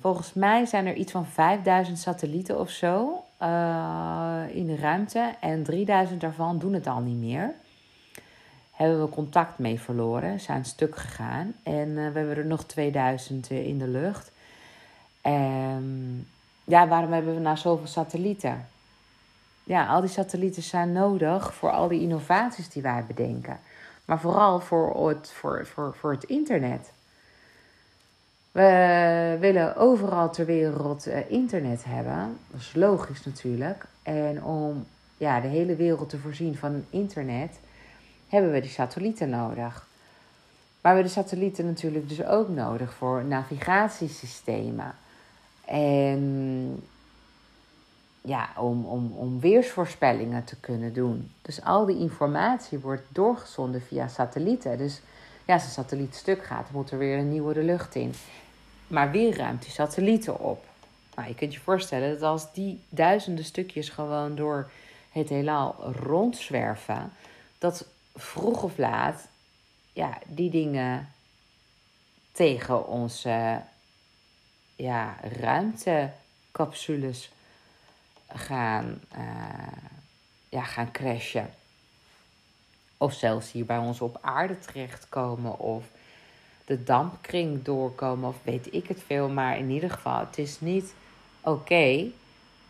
Volgens 0.00 0.32
mij 0.32 0.66
zijn 0.66 0.86
er 0.86 0.94
iets 0.94 1.12
van 1.12 1.26
5000 1.26 1.98
satellieten 1.98 2.60
of 2.60 2.70
zo 2.70 3.24
uh, 3.42 4.42
in 4.52 4.66
de 4.66 4.76
ruimte 4.76 5.34
en 5.40 5.62
3000 5.62 6.20
daarvan 6.20 6.58
doen 6.58 6.72
het 6.72 6.86
al 6.86 7.00
niet 7.00 7.20
meer. 7.20 7.54
Hebben 8.70 9.02
we 9.02 9.08
contact 9.08 9.58
mee 9.58 9.80
verloren, 9.80 10.40
zijn 10.40 10.64
stuk 10.64 10.96
gegaan 10.96 11.54
en 11.62 11.88
uh, 11.88 11.94
we 11.94 12.18
hebben 12.18 12.36
er 12.36 12.46
nog 12.46 12.64
2000 12.64 13.50
in 13.50 13.78
de 13.78 13.88
lucht. 13.88 14.30
Um, 15.28 16.28
ja, 16.64 16.88
waarom 16.88 17.12
hebben 17.12 17.34
we 17.34 17.40
nou 17.40 17.56
zoveel 17.56 17.86
satellieten? 17.86 18.66
ja, 19.68 19.86
al 19.86 20.00
die 20.00 20.10
satellieten 20.10 20.62
zijn 20.62 20.92
nodig 20.92 21.54
voor 21.54 21.70
al 21.70 21.88
die 21.88 22.00
innovaties 22.00 22.68
die 22.68 22.82
wij 22.82 23.04
bedenken. 23.06 23.60
Maar 24.04 24.20
vooral 24.20 24.60
voor 24.60 25.08
het, 25.08 25.30
voor, 25.30 25.66
voor, 25.66 25.94
voor 25.98 26.10
het 26.12 26.24
internet. 26.24 26.92
We 28.52 29.36
willen 29.40 29.76
overal 29.76 30.30
ter 30.30 30.46
wereld 30.46 31.06
eh, 31.06 31.30
internet 31.30 31.84
hebben. 31.84 32.38
Dat 32.50 32.60
is 32.60 32.74
logisch 32.74 33.24
natuurlijk. 33.24 33.84
En 34.02 34.44
om 34.44 34.86
ja, 35.16 35.40
de 35.40 35.48
hele 35.48 35.76
wereld 35.76 36.08
te 36.08 36.18
voorzien 36.18 36.56
van 36.56 36.84
internet, 36.90 37.58
hebben 38.28 38.52
we 38.52 38.60
die 38.60 38.70
satellieten 38.70 39.30
nodig. 39.30 39.86
Maar 40.80 40.94
we 40.94 41.00
hebben 41.00 41.04
de 41.04 41.20
satellieten 41.20 41.66
natuurlijk 41.66 42.08
dus 42.08 42.24
ook 42.24 42.48
nodig 42.48 42.94
voor 42.94 43.24
navigatiesystemen. 43.24 44.94
En 45.68 46.82
ja, 48.20 48.48
om, 48.56 48.84
om, 48.84 49.12
om 49.12 49.40
weersvoorspellingen 49.40 50.44
te 50.44 50.56
kunnen 50.60 50.92
doen. 50.92 51.30
Dus 51.42 51.62
al 51.62 51.86
die 51.86 51.98
informatie 51.98 52.78
wordt 52.78 53.02
doorgezonden 53.08 53.82
via 53.82 54.08
satellieten. 54.08 54.78
Dus 54.78 55.00
ja, 55.44 55.54
als 55.54 55.64
een 55.64 55.70
satelliet 55.70 56.14
stuk 56.14 56.44
gaat, 56.44 56.70
moet 56.70 56.90
er 56.90 56.98
weer 56.98 57.18
een 57.18 57.30
nieuwe 57.30 57.54
de 57.54 57.62
lucht 57.62 57.94
in. 57.94 58.14
Maar 58.86 59.10
weer 59.10 59.36
ruimt 59.36 59.62
die 59.62 59.70
satellieten 59.70 60.40
op. 60.40 60.64
Nou, 61.14 61.28
je 61.28 61.34
kunt 61.34 61.54
je 61.54 61.60
voorstellen 61.60 62.10
dat 62.10 62.22
als 62.22 62.52
die 62.52 62.80
duizenden 62.88 63.44
stukjes 63.44 63.88
gewoon 63.88 64.34
door 64.34 64.70
het 65.10 65.28
heelal 65.28 65.74
rondzwerven, 66.02 67.12
dat 67.58 67.86
vroeg 68.14 68.62
of 68.62 68.78
laat 68.78 69.28
ja, 69.92 70.18
die 70.26 70.50
dingen 70.50 71.08
tegen 72.32 72.86
onze 72.86 73.60
ja, 74.78 75.16
ruimtecapsules 75.40 77.30
gaan, 78.28 79.00
uh, 79.16 79.22
ja, 80.48 80.62
gaan 80.62 80.92
crashen. 80.92 81.50
Of 82.96 83.12
zelfs 83.12 83.52
hier 83.52 83.64
bij 83.64 83.78
ons 83.78 84.00
op 84.00 84.18
aarde 84.20 84.58
terechtkomen. 84.58 85.58
Of 85.58 85.84
de 86.64 86.84
dampkring 86.84 87.62
doorkomen. 87.64 88.28
Of 88.28 88.36
weet 88.42 88.74
ik 88.74 88.88
het 88.88 89.02
veel. 89.06 89.28
Maar 89.28 89.58
in 89.58 89.70
ieder 89.70 89.90
geval, 89.90 90.18
het 90.18 90.38
is 90.38 90.60
niet 90.60 90.94
oké 91.40 92.06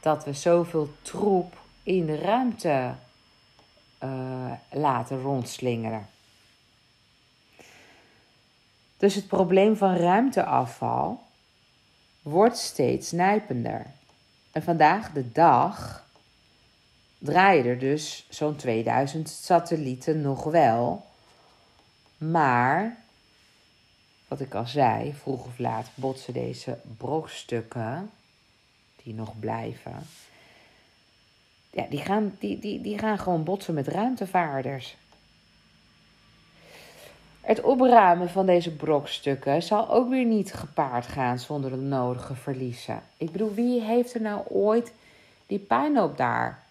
dat 0.01 0.25
we 0.25 0.33
zoveel 0.33 0.94
troep 1.03 1.57
in 1.83 2.07
de 2.07 2.18
ruimte 2.18 2.94
uh, 4.05 4.53
laten 4.71 5.23
rondslingeren. 5.23 6.09
Dus 8.97 9.14
het 9.14 9.27
probleem 9.27 9.77
van 9.77 9.97
ruimteafval 9.97 11.27
wordt 12.29 12.59
steeds 12.59 13.12
nijpender. 13.12 13.87
En 14.53 14.62
vandaag 14.62 15.12
de 15.12 15.33
dag 15.33 16.07
draaien 17.19 17.64
er 17.64 17.79
dus 17.79 18.27
zo'n 18.29 18.57
2000 18.57 19.29
satellieten 19.29 20.21
nog 20.21 20.45
wel. 20.45 21.07
Maar, 22.19 22.97
wat 24.29 24.41
ik 24.41 24.55
al 24.55 24.67
zei, 24.67 25.14
vroeg 25.14 25.47
of 25.47 25.59
laat 25.59 25.88
botsen 25.95 26.33
deze 26.33 26.79
brokstukken, 26.97 28.11
die 29.03 29.14
nog 29.14 29.38
blijven, 29.38 30.07
ja, 31.71 31.87
die, 31.91 32.01
gaan, 32.01 32.37
die, 32.38 32.59
die, 32.59 32.81
die 32.81 32.99
gaan 32.99 33.19
gewoon 33.19 33.45
botsen 33.45 33.75
met 33.75 33.88
ruimtevaarders. 33.88 34.97
Het 37.49 37.61
opruimen 37.61 38.29
van 38.29 38.47
deze 38.47 38.71
brokstukken 38.71 39.63
zal 39.63 39.91
ook 39.91 40.09
weer 40.09 40.25
niet 40.25 40.53
gepaard 40.55 41.07
gaan 41.07 41.39
zonder 41.39 41.71
de 41.71 41.77
nodige 41.77 42.35
verliezen. 42.35 43.03
Ik 43.17 43.33
bedoel, 43.33 43.55
wie 43.55 43.83
heeft 43.83 44.15
er 44.15 44.21
nou 44.21 44.43
ooit 44.49 44.93
die 45.47 45.59
puinhoop 45.59 46.17
daar 46.17 46.63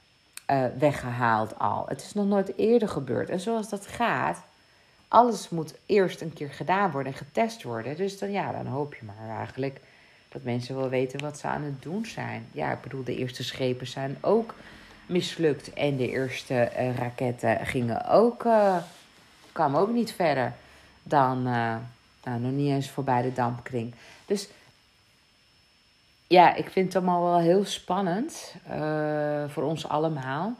uh, 0.52 0.66
weggehaald 0.80 1.60
al? 1.60 1.86
Het 1.88 2.02
is 2.02 2.13
nog 2.13 2.26
nooit 2.26 2.58
eerder 2.58 2.90
gebeurd. 2.90 3.30
En 3.30 3.40
zoals 3.40 3.70
dat 3.70 3.88
gaat, 3.88 4.42
alles 5.08 5.50
moet 5.50 5.74
eerst 5.86 6.22
een 6.22 6.34
keer 6.34 6.50
gedaan 6.50 6.92
worden 6.92 7.12
en 7.12 7.18
getest 7.18 7.63
worden. 7.63 7.96
Dus 7.96 8.20
dan, 8.20 8.32
ja, 8.32 8.52
dan 8.52 8.66
hoop 8.66 8.96
je 8.96 9.06
maar 9.06 9.38
eigenlijk 9.38 9.80
dat 10.30 10.44
mensen 10.44 10.76
wel 10.76 10.90
weten 10.90 11.22
wat 11.22 11.40
ze 11.40 11.48
aan 11.48 11.63
het 11.63 11.82
doen 11.82 12.06
zijn. 12.06 12.48
Ja, 12.52 12.72
ik 12.72 12.82
bedoel, 12.82 13.04
de 13.04 13.16
eerste 13.18 13.44
schepen 13.44 13.88
zijn 13.88 14.18
ook 14.22 14.54
mislukt. 15.06 15.74
En 15.74 15.98
de 15.98 16.10
eerste 16.10 16.72
uh, 16.80 16.98
raketten 16.98 17.66
gingen 17.66 18.10
ook, 18.10 18.44
uh, 18.44 18.78
kwamen 19.52 19.80
ook 19.80 19.92
niet 19.92 20.12
verder 20.12 20.54
dan 21.08 21.38
uh, 21.48 21.76
nou, 22.24 22.39
nog 22.39 22.52
niet 22.52 22.70
eens 22.70 22.89
voorbij 22.89 23.22
de 23.22 23.34
dampkring. 23.34 23.93
Dus 24.26 24.50
ja, 26.28 26.56
ik 26.56 26.70
vind 26.70 26.93
het 26.93 26.96
allemaal 26.96 27.24
wel 27.24 27.39
heel 27.39 27.65
spannend 27.65 28.56
uh, 28.70 29.43
voor 29.48 29.63
ons 29.63 29.88
allemaal. 29.88 30.54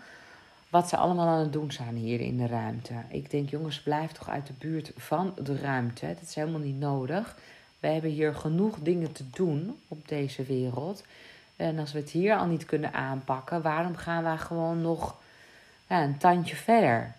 Wat 0.70 0.90
ze 0.90 0.98
allemaal 0.98 1.28
aan 1.28 1.40
het 1.40 1.54
doen 1.54 1.72
zijn 1.72 1.96
hier 1.96 2.20
in 2.20 2.38
de 2.38 2.48
ruimte. 2.48 2.94
Ik 3.10 3.32
denk, 3.32 3.50
jongens, 3.50 3.82
blijf 3.82 4.12
toch 4.12 4.30
uit 4.30 4.48
de 4.48 4.54
buurt 4.58 4.92
van 4.98 5.34
de 5.44 5.58
ruimte. 5.58 6.08
Dat 6.08 6.22
is 6.22 6.36
helemaal 6.36 6.60
niet 6.60 6.80
nodig. 6.80 7.36
We 7.80 7.88
hebben 7.88 8.12
hier 8.12 8.36
genoeg 8.36 8.78
dingen 8.80 9.12
te 9.12 9.30
doen 9.30 9.80
op 9.88 10.08
deze 10.08 10.44
wereld. 10.44 11.04
En 11.56 11.80
als 11.80 11.92
we 11.92 12.00
het 12.00 12.10
hier 12.10 12.38
al 12.38 12.46
niet 12.46 12.66
kunnen 12.66 12.94
aanpakken, 12.94 13.62
waarom 13.62 13.96
gaan 13.96 14.24
we 14.24 14.38
gewoon 14.38 14.82
nog 14.82 15.16
ja, 15.88 16.04
een 16.04 16.18
tandje 16.18 16.56
verder? 16.56 17.16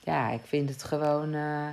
Ja, 0.00 0.30
ik 0.30 0.42
vind 0.44 0.68
het 0.68 0.82
gewoon. 0.82 1.34
Uh, 1.34 1.68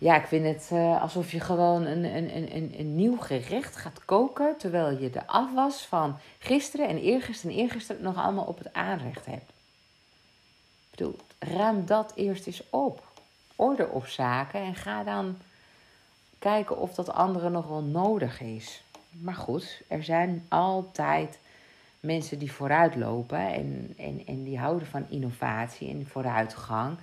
ja, 0.00 0.16
ik 0.16 0.26
vind 0.26 0.44
het 0.44 0.70
uh, 0.72 1.02
alsof 1.02 1.32
je 1.32 1.40
gewoon 1.40 1.84
een, 1.86 2.04
een, 2.04 2.36
een, 2.56 2.74
een 2.78 2.96
nieuw 2.96 3.16
gerecht 3.16 3.76
gaat 3.76 4.04
koken. 4.04 4.54
Terwijl 4.58 4.98
je 4.98 5.10
de 5.10 5.26
afwas 5.26 5.86
van 5.86 6.18
gisteren 6.38 6.88
en 6.88 6.98
eergisteren 6.98 7.56
en 7.56 7.62
eergisteren 7.62 8.02
nog 8.02 8.16
allemaal 8.16 8.44
op 8.44 8.58
het 8.58 8.72
aanrecht 8.72 9.26
hebt. 9.26 9.50
Ik 10.90 10.96
bedoel, 10.96 11.16
ruim 11.38 11.86
dat 11.86 12.12
eerst 12.14 12.46
eens 12.46 12.62
op. 12.70 13.04
Orde 13.56 13.88
op 13.88 14.06
zaken 14.06 14.60
en 14.60 14.74
ga 14.74 15.04
dan 15.04 15.36
kijken 16.38 16.78
of 16.78 16.94
dat 16.94 17.12
andere 17.12 17.50
nog 17.50 17.66
wel 17.66 17.82
nodig 17.82 18.40
is. 18.40 18.82
Maar 19.10 19.34
goed, 19.34 19.82
er 19.88 20.04
zijn 20.04 20.46
altijd 20.48 21.38
mensen 22.00 22.38
die 22.38 22.52
vooruitlopen 22.52 23.52
en, 23.52 23.94
en, 23.96 24.22
en 24.26 24.44
die 24.44 24.58
houden 24.58 24.86
van 24.86 25.06
innovatie 25.08 25.90
en 25.90 26.06
vooruitgang. 26.06 26.96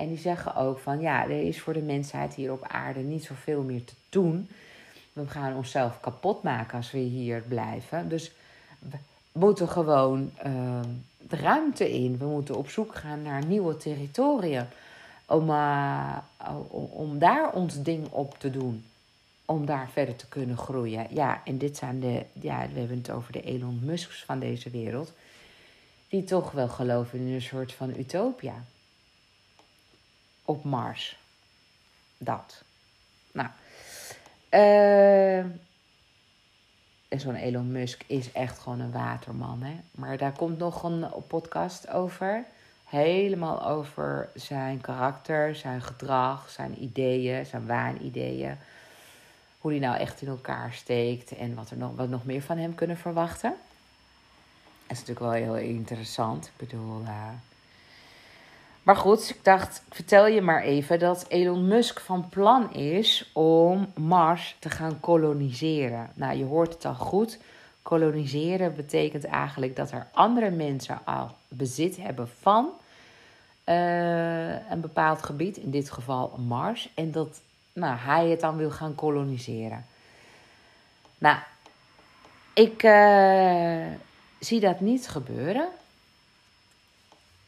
En 0.00 0.08
die 0.08 0.18
zeggen 0.18 0.56
ook 0.56 0.78
van 0.78 1.00
ja, 1.00 1.24
er 1.24 1.46
is 1.46 1.60
voor 1.60 1.72
de 1.72 1.82
mensheid 1.82 2.34
hier 2.34 2.52
op 2.52 2.64
aarde 2.68 3.00
niet 3.00 3.24
zoveel 3.24 3.62
meer 3.62 3.84
te 3.84 3.92
doen. 4.08 4.48
We 5.12 5.26
gaan 5.26 5.56
onszelf 5.56 6.00
kapot 6.00 6.42
maken 6.42 6.76
als 6.76 6.90
we 6.90 6.98
hier 6.98 7.42
blijven. 7.48 8.08
Dus 8.08 8.32
we 8.78 8.96
moeten 9.32 9.68
gewoon 9.68 10.30
uh, 10.46 10.80
de 11.28 11.36
ruimte 11.36 11.92
in. 11.92 12.18
We 12.18 12.24
moeten 12.24 12.56
op 12.56 12.70
zoek 12.70 12.94
gaan 12.94 13.22
naar 13.22 13.44
nieuwe 13.44 13.76
territoria. 13.76 14.68
Om, 15.26 15.50
uh, 15.50 16.16
om, 16.68 16.84
om 16.84 17.18
daar 17.18 17.52
ons 17.52 17.82
ding 17.82 18.08
op 18.10 18.38
te 18.38 18.50
doen. 18.50 18.84
Om 19.44 19.66
daar 19.66 19.88
verder 19.92 20.16
te 20.16 20.28
kunnen 20.28 20.56
groeien. 20.56 21.06
Ja, 21.10 21.40
en 21.44 21.58
dit 21.58 21.76
zijn 21.76 22.00
de. 22.00 22.24
Ja, 22.32 22.68
we 22.72 22.78
hebben 22.78 22.98
het 22.98 23.10
over 23.10 23.32
de 23.32 23.42
Elon 23.42 23.80
Musks 23.82 24.24
van 24.24 24.38
deze 24.38 24.70
wereld. 24.70 25.12
Die 26.08 26.24
toch 26.24 26.50
wel 26.50 26.68
geloven 26.68 27.18
in 27.18 27.32
een 27.34 27.42
soort 27.42 27.72
van 27.72 27.90
utopia 27.98 28.64
op 30.50 30.64
Mars. 30.64 31.18
Dat. 32.18 32.62
Nou. 33.32 33.48
Uh, 34.50 35.38
en 37.08 37.20
zo'n 37.20 37.34
Elon 37.34 37.72
Musk 37.72 38.02
is 38.06 38.32
echt 38.32 38.58
gewoon 38.58 38.80
een 38.80 38.92
waterman. 38.92 39.62
Hè? 39.62 39.80
Maar 39.90 40.16
daar 40.16 40.32
komt 40.32 40.58
nog 40.58 40.82
een 40.82 41.06
podcast 41.26 41.88
over. 41.88 42.44
Helemaal 42.84 43.66
over 43.66 44.28
zijn 44.34 44.80
karakter, 44.80 45.54
zijn 45.54 45.82
gedrag, 45.82 46.50
zijn 46.50 46.82
ideeën, 46.82 47.46
zijn 47.46 47.66
waanideeën. 47.66 48.56
Hoe 49.58 49.70
hij 49.70 49.80
nou 49.80 49.96
echt 49.96 50.22
in 50.22 50.28
elkaar 50.28 50.72
steekt 50.72 51.36
en 51.36 51.54
wat, 51.54 51.70
er 51.70 51.76
nog, 51.76 51.96
wat 51.96 52.08
nog 52.08 52.24
meer 52.24 52.42
van 52.42 52.58
hem 52.58 52.74
kunnen 52.74 52.96
verwachten. 52.96 53.54
Dat 54.86 54.98
is 54.98 54.98
natuurlijk 54.98 55.20
wel 55.20 55.56
heel 55.56 55.56
interessant. 55.56 56.46
Ik 56.46 56.56
bedoel, 56.56 57.00
uh, 57.00 57.28
maar 58.82 58.96
goed, 58.96 59.30
ik 59.30 59.44
dacht, 59.44 59.82
ik 59.88 59.94
vertel 59.94 60.26
je 60.26 60.40
maar 60.40 60.62
even 60.62 60.98
dat 60.98 61.24
Elon 61.28 61.66
Musk 61.66 62.00
van 62.00 62.28
plan 62.28 62.74
is 62.74 63.30
om 63.32 63.92
Mars 63.94 64.56
te 64.58 64.70
gaan 64.70 65.00
koloniseren. 65.00 66.10
Nou, 66.14 66.36
je 66.38 66.44
hoort 66.44 66.72
het 66.72 66.84
al 66.84 66.94
goed. 66.94 67.38
Koloniseren 67.82 68.74
betekent 68.76 69.24
eigenlijk 69.24 69.76
dat 69.76 69.90
er 69.90 70.06
andere 70.12 70.50
mensen 70.50 70.98
al 71.04 71.30
bezit 71.48 71.96
hebben 71.96 72.28
van 72.40 72.68
uh, 73.66 74.70
een 74.70 74.80
bepaald 74.80 75.22
gebied, 75.22 75.56
in 75.56 75.70
dit 75.70 75.90
geval 75.90 76.38
Mars, 76.46 76.90
en 76.94 77.10
dat 77.10 77.40
nou, 77.72 77.96
hij 77.98 78.28
het 78.28 78.40
dan 78.40 78.56
wil 78.56 78.70
gaan 78.70 78.94
koloniseren. 78.94 79.84
Nou, 81.18 81.36
ik 82.54 82.82
uh, 82.82 83.86
zie 84.38 84.60
dat 84.60 84.80
niet 84.80 85.08
gebeuren. 85.08 85.68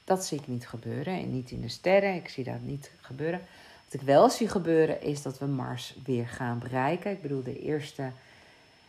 Dat 0.05 0.25
zie 0.25 0.39
ik 0.39 0.47
niet 0.47 0.69
gebeuren 0.69 1.15
en 1.15 1.33
niet 1.33 1.51
in 1.51 1.61
de 1.61 1.69
sterren. 1.69 2.15
Ik 2.15 2.29
zie 2.29 2.45
dat 2.45 2.61
niet 2.61 2.91
gebeuren. 3.01 3.41
Wat 3.85 4.01
ik 4.01 4.07
wel 4.07 4.31
zie 4.31 4.49
gebeuren 4.49 5.03
is 5.03 5.23
dat 5.23 5.39
we 5.39 5.47
Mars 5.47 5.97
weer 6.05 6.29
gaan 6.29 6.59
bereiken. 6.59 7.11
Ik 7.11 7.23
bedoel, 7.23 7.43
de 7.43 7.61
eerste 7.61 8.11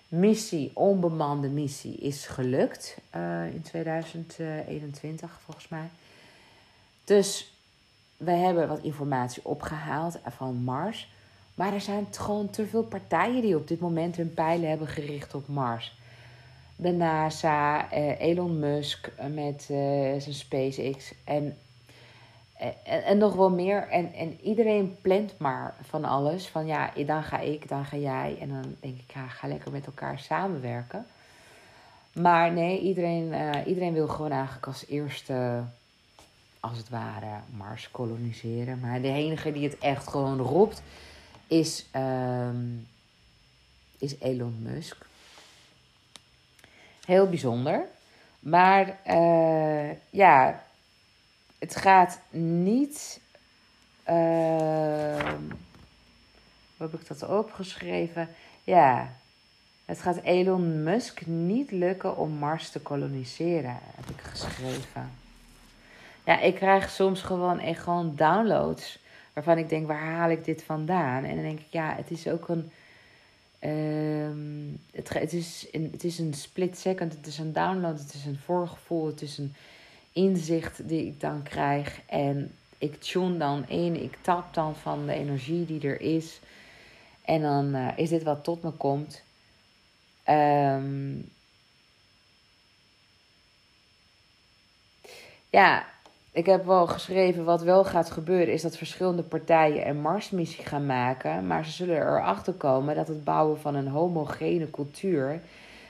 missie, 0.08 0.72
onbemande 0.74 1.48
missie, 1.48 1.96
is 1.96 2.26
gelukt 2.26 2.98
uh, 3.16 3.46
in 3.54 3.62
2021 3.62 5.40
volgens 5.44 5.68
mij. 5.68 5.90
Dus 7.04 7.54
we 8.18 8.32
hebben 8.32 8.68
wat 8.68 8.84
informatie 8.84 9.46
opgehaald 9.46 10.20
van 10.30 10.64
Mars. 10.64 11.12
Maar 11.56 11.74
er 11.74 11.82
zijn 11.82 12.08
gewoon 12.12 12.50
te 12.50 12.68
veel 12.68 12.84
partijen 12.84 13.42
die 13.42 13.56
op 13.56 13.68
dit 13.68 13.80
moment 13.80 14.16
hun 14.16 14.34
pijlen 14.34 14.70
hebben 14.70 14.88
gericht 14.88 15.34
op 15.34 15.48
Mars. 15.48 15.98
De 16.84 16.92
NASA, 16.92 17.92
eh, 17.92 18.20
Elon 18.20 18.60
Musk 18.60 19.12
met 19.34 19.68
uh, 19.72 19.78
zijn 20.20 20.34
SpaceX 20.34 21.14
en, 21.24 21.58
en, 22.58 23.04
en, 23.04 23.18
nog 23.18 23.36
wel 23.36 23.50
meer. 23.50 23.88
En, 23.88 24.14
en 24.14 24.40
iedereen 24.42 24.98
plant 25.02 25.38
maar 25.38 25.76
van 25.82 26.06
alles. 26.06 26.48
Van 26.48 26.66
ja, 26.66 26.92
dan 27.06 27.24
ga 27.24 27.40
ik, 27.40 27.68
dan 27.70 27.86
ga 27.86 27.98
jij. 27.98 28.38
En 28.40 28.50
dan 28.50 28.76
denk 28.80 29.00
ik, 29.00 29.14
ja, 29.14 29.28
ga 29.28 29.48
lekker 29.48 29.72
met 29.72 29.86
elkaar 29.86 30.20
samenwerken. 30.20 31.06
Maar 32.14 32.52
nee, 32.52 32.80
iedereen, 32.80 33.34
iedereen 33.66 33.94
wil 33.94 34.08
gewoon 34.08 34.32
eigenlijk 34.32 34.68
als 34.68 34.86
eerste, 34.88 35.64
als 36.60 36.78
het 36.78 36.90
ware, 36.90 37.40
Mars 37.58 37.92
koloniseren. 37.92 38.80
Maar 38.80 39.02
de 39.02 39.12
enige 39.12 39.52
die 39.52 39.64
het 39.64 39.78
echt 39.78 40.08
gewoon 40.08 40.40
roept, 40.40 40.82
is, 41.48 41.86
um, 41.96 42.88
is 43.98 44.16
Elon 44.20 44.56
Musk. 44.62 45.12
Heel 47.06 47.30
bijzonder. 47.30 47.86
Maar 48.40 48.98
uh, 49.08 49.90
ja, 50.10 50.64
het 51.60 51.76
gaat 51.76 52.20
niet. 52.30 53.22
Uh, 54.10 54.14
hoe 56.78 56.92
heb 56.92 56.94
ik 56.94 57.08
dat 57.08 57.30
opgeschreven? 57.30 58.30
Ja, 58.64 59.10
het 59.86 60.02
gaat 60.02 60.22
Elon 60.24 60.84
Musk 60.84 61.26
niet 61.26 61.72
lukken 61.72 62.18
om 62.18 62.32
Mars 62.32 62.70
te 62.70 62.80
koloniseren, 62.80 63.78
heb 63.96 64.10
ik 64.10 64.22
geschreven. 64.22 65.12
Ja, 66.26 66.40
ik 66.40 66.56
krijg 66.56 66.90
soms 66.90 67.22
gewoon 67.22 67.60
echt 67.60 67.82
gewoon 67.82 68.16
downloads 68.16 69.00
waarvan 69.34 69.58
ik 69.58 69.70
denk, 69.70 69.88
waar 69.88 70.04
haal 70.04 70.30
ik 70.30 70.46
dit 70.46 70.64
vandaan? 70.64 71.24
En 71.24 71.36
dan 71.36 71.44
denk 71.44 71.60
ik, 71.60 71.68
ja, 71.70 71.96
het 71.96 72.12
is 72.12 72.28
ook 72.28 72.48
een. 72.48 72.72
Um, 73.66 74.80
het, 74.92 75.14
het, 75.14 75.34
is 75.34 75.68
een, 75.72 75.90
het 75.92 76.04
is 76.04 76.20
een 76.20 76.34
split 76.34 76.78
second, 76.78 77.14
het 77.14 77.28
is 77.28 77.38
een 77.38 77.54
download, 77.54 78.00
het 78.00 78.14
is 78.14 78.26
een 78.26 78.40
voorgevoel, 78.40 79.06
het 79.06 79.22
is 79.22 79.38
een 79.38 79.56
inzicht 80.12 80.88
die 80.88 81.06
ik 81.06 81.20
dan 81.20 81.44
krijg. 81.44 82.02
En 82.06 82.56
ik 82.78 83.02
tune 83.02 83.38
dan 83.38 83.70
in, 83.70 84.04
ik 84.04 84.18
tap 84.22 84.54
dan 84.54 84.76
van 84.76 85.06
de 85.06 85.14
energie 85.14 85.66
die 85.66 85.88
er 85.88 86.02
is. 86.02 86.40
En 87.22 87.42
dan 87.42 87.76
uh, 87.76 87.88
is 87.96 88.10
dit 88.10 88.24
wat 88.24 88.44
tot 88.44 88.64
me 88.64 88.72
komt. 88.72 89.22
Um, 90.30 91.32
ja, 95.50 95.93
ik 96.34 96.46
heb 96.46 96.66
wel 96.66 96.88
geschreven 96.88 97.44
wat 97.44 97.62
wel 97.62 97.84
gaat 97.84 98.12
gebeuren, 98.12 98.54
is 98.54 98.62
dat 98.62 98.78
verschillende 98.78 99.24
partijen 99.24 99.88
een 99.88 100.02
Marsmissie 100.02 100.66
gaan 100.66 100.86
maken. 100.86 101.48
Maar 101.48 101.66
ze 101.66 101.72
zullen 101.72 101.98
erachter 101.98 102.54
komen 102.54 102.96
dat 102.96 103.08
het 103.08 103.24
bouwen 103.24 103.60
van 103.60 103.76
een 103.76 103.88
homogene 103.88 104.70
cultuur 104.70 105.42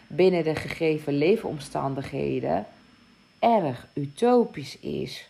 binnen 0.08 0.44
de 0.44 0.56
gegeven 0.56 1.14
leefomstandigheden 1.14 2.66
erg 3.40 3.88
utopisch 3.94 4.80
is. 4.80 5.28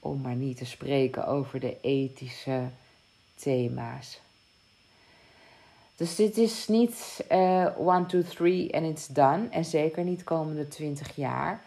Om 0.00 0.20
maar 0.20 0.34
niet 0.34 0.56
te 0.56 0.64
spreken 0.64 1.26
over 1.26 1.60
de 1.60 1.76
ethische 1.80 2.60
thema's. 3.34 4.20
Dus 5.96 6.14
dit 6.16 6.36
is 6.36 6.68
niet 6.68 7.24
uh, 7.32 7.66
one, 7.76 8.06
two, 8.06 8.22
three 8.22 8.74
and 8.74 8.86
it's 8.86 9.06
done. 9.06 9.48
En 9.50 9.64
zeker 9.64 10.04
niet 10.04 10.24
komende 10.24 10.68
20 10.68 11.16
jaar. 11.16 11.62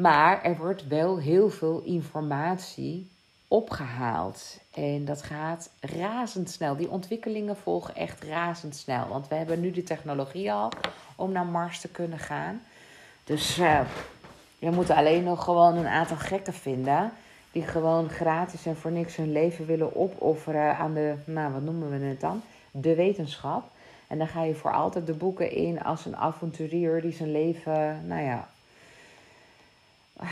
Maar 0.00 0.42
er 0.42 0.56
wordt 0.56 0.86
wel 0.86 1.18
heel 1.18 1.50
veel 1.50 1.82
informatie 1.84 3.10
opgehaald. 3.48 4.58
En 4.74 5.04
dat 5.04 5.22
gaat 5.22 5.70
razendsnel. 5.80 6.76
Die 6.76 6.90
ontwikkelingen 6.90 7.56
volgen 7.56 7.94
echt 7.94 8.22
razendsnel. 8.22 9.08
Want 9.08 9.28
we 9.28 9.34
hebben 9.34 9.60
nu 9.60 9.70
de 9.70 9.82
technologie 9.82 10.52
al 10.52 10.72
om 11.16 11.32
naar 11.32 11.46
Mars 11.46 11.80
te 11.80 11.88
kunnen 11.88 12.18
gaan. 12.18 12.62
Dus 13.24 13.58
uh, 13.58 13.80
we 14.58 14.70
moeten 14.70 14.96
alleen 14.96 15.24
nog 15.24 15.44
gewoon 15.44 15.76
een 15.76 15.86
aantal 15.86 16.16
gekken 16.16 16.54
vinden. 16.54 17.12
Die 17.52 17.62
gewoon 17.62 18.08
gratis 18.08 18.66
en 18.66 18.76
voor 18.76 18.92
niks 18.92 19.16
hun 19.16 19.32
leven 19.32 19.66
willen 19.66 19.96
opofferen 19.96 20.76
aan 20.76 20.94
de, 20.94 21.14
nou 21.24 21.52
wat 21.52 21.62
noemen 21.62 21.90
we 21.90 22.06
het 22.06 22.20
dan? 22.20 22.42
De 22.70 22.94
wetenschap. 22.94 23.70
En 24.06 24.18
dan 24.18 24.28
ga 24.28 24.42
je 24.42 24.54
voor 24.54 24.72
altijd 24.72 25.06
de 25.06 25.14
boeken 25.14 25.50
in 25.50 25.82
als 25.82 26.06
een 26.06 26.16
avonturier 26.16 27.00
die 27.00 27.12
zijn 27.12 27.32
leven, 27.32 28.06
nou 28.06 28.22
ja, 28.22 28.48
uh, 30.22 30.28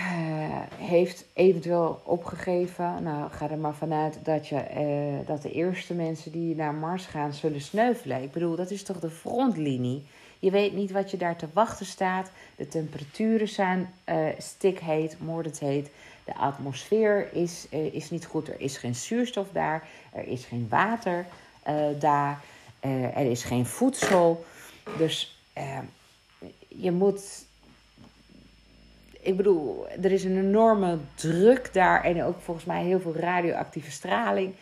heeft 0.76 1.24
eventueel 1.32 2.00
opgegeven. 2.04 3.02
Nou, 3.02 3.30
ga 3.30 3.50
er 3.50 3.58
maar 3.58 3.74
vanuit 3.74 4.18
dat, 4.22 4.48
je, 4.48 4.54
uh, 4.54 5.26
dat 5.26 5.42
de 5.42 5.52
eerste 5.52 5.94
mensen 5.94 6.32
die 6.32 6.54
naar 6.54 6.74
Mars 6.74 7.06
gaan 7.06 7.32
zullen 7.32 7.60
sneuvelen. 7.60 8.22
Ik 8.22 8.32
bedoel, 8.32 8.56
dat 8.56 8.70
is 8.70 8.82
toch 8.82 9.00
de 9.00 9.10
frontlinie. 9.10 10.06
Je 10.38 10.50
weet 10.50 10.72
niet 10.72 10.90
wat 10.90 11.10
je 11.10 11.16
daar 11.16 11.36
te 11.36 11.48
wachten 11.52 11.86
staat. 11.86 12.30
De 12.56 12.68
temperaturen 12.68 13.48
zijn 13.48 13.92
uh, 14.08 14.26
stikheet, 14.38 15.16
moordend 15.20 15.58
heet. 15.58 15.90
De 16.24 16.34
atmosfeer 16.34 17.32
is, 17.32 17.66
is 17.70 18.10
niet 18.10 18.26
goed. 18.26 18.48
Er 18.48 18.60
is 18.60 18.76
geen 18.76 18.94
zuurstof 18.94 19.48
daar. 19.52 19.88
Er 20.12 20.26
is 20.26 20.44
geen 20.44 20.66
water 20.70 21.26
daar. 21.98 22.40
er 23.14 23.30
is 23.30 23.44
geen 23.44 23.66
voedsel. 23.66 24.44
Dus 24.98 25.40
je 26.68 26.92
moet 26.92 27.45
ik 29.26 29.36
bedoel, 29.36 29.86
er 29.88 30.12
is 30.12 30.24
een 30.24 30.38
enorme 30.38 30.98
druk 31.14 31.72
daar 31.72 32.04
en 32.04 32.22
ook 32.22 32.40
volgens 32.40 32.66
mij 32.66 32.84
heel 32.84 33.00
veel 33.00 33.16
radioactieve 33.16 33.90
straling. 33.90 34.54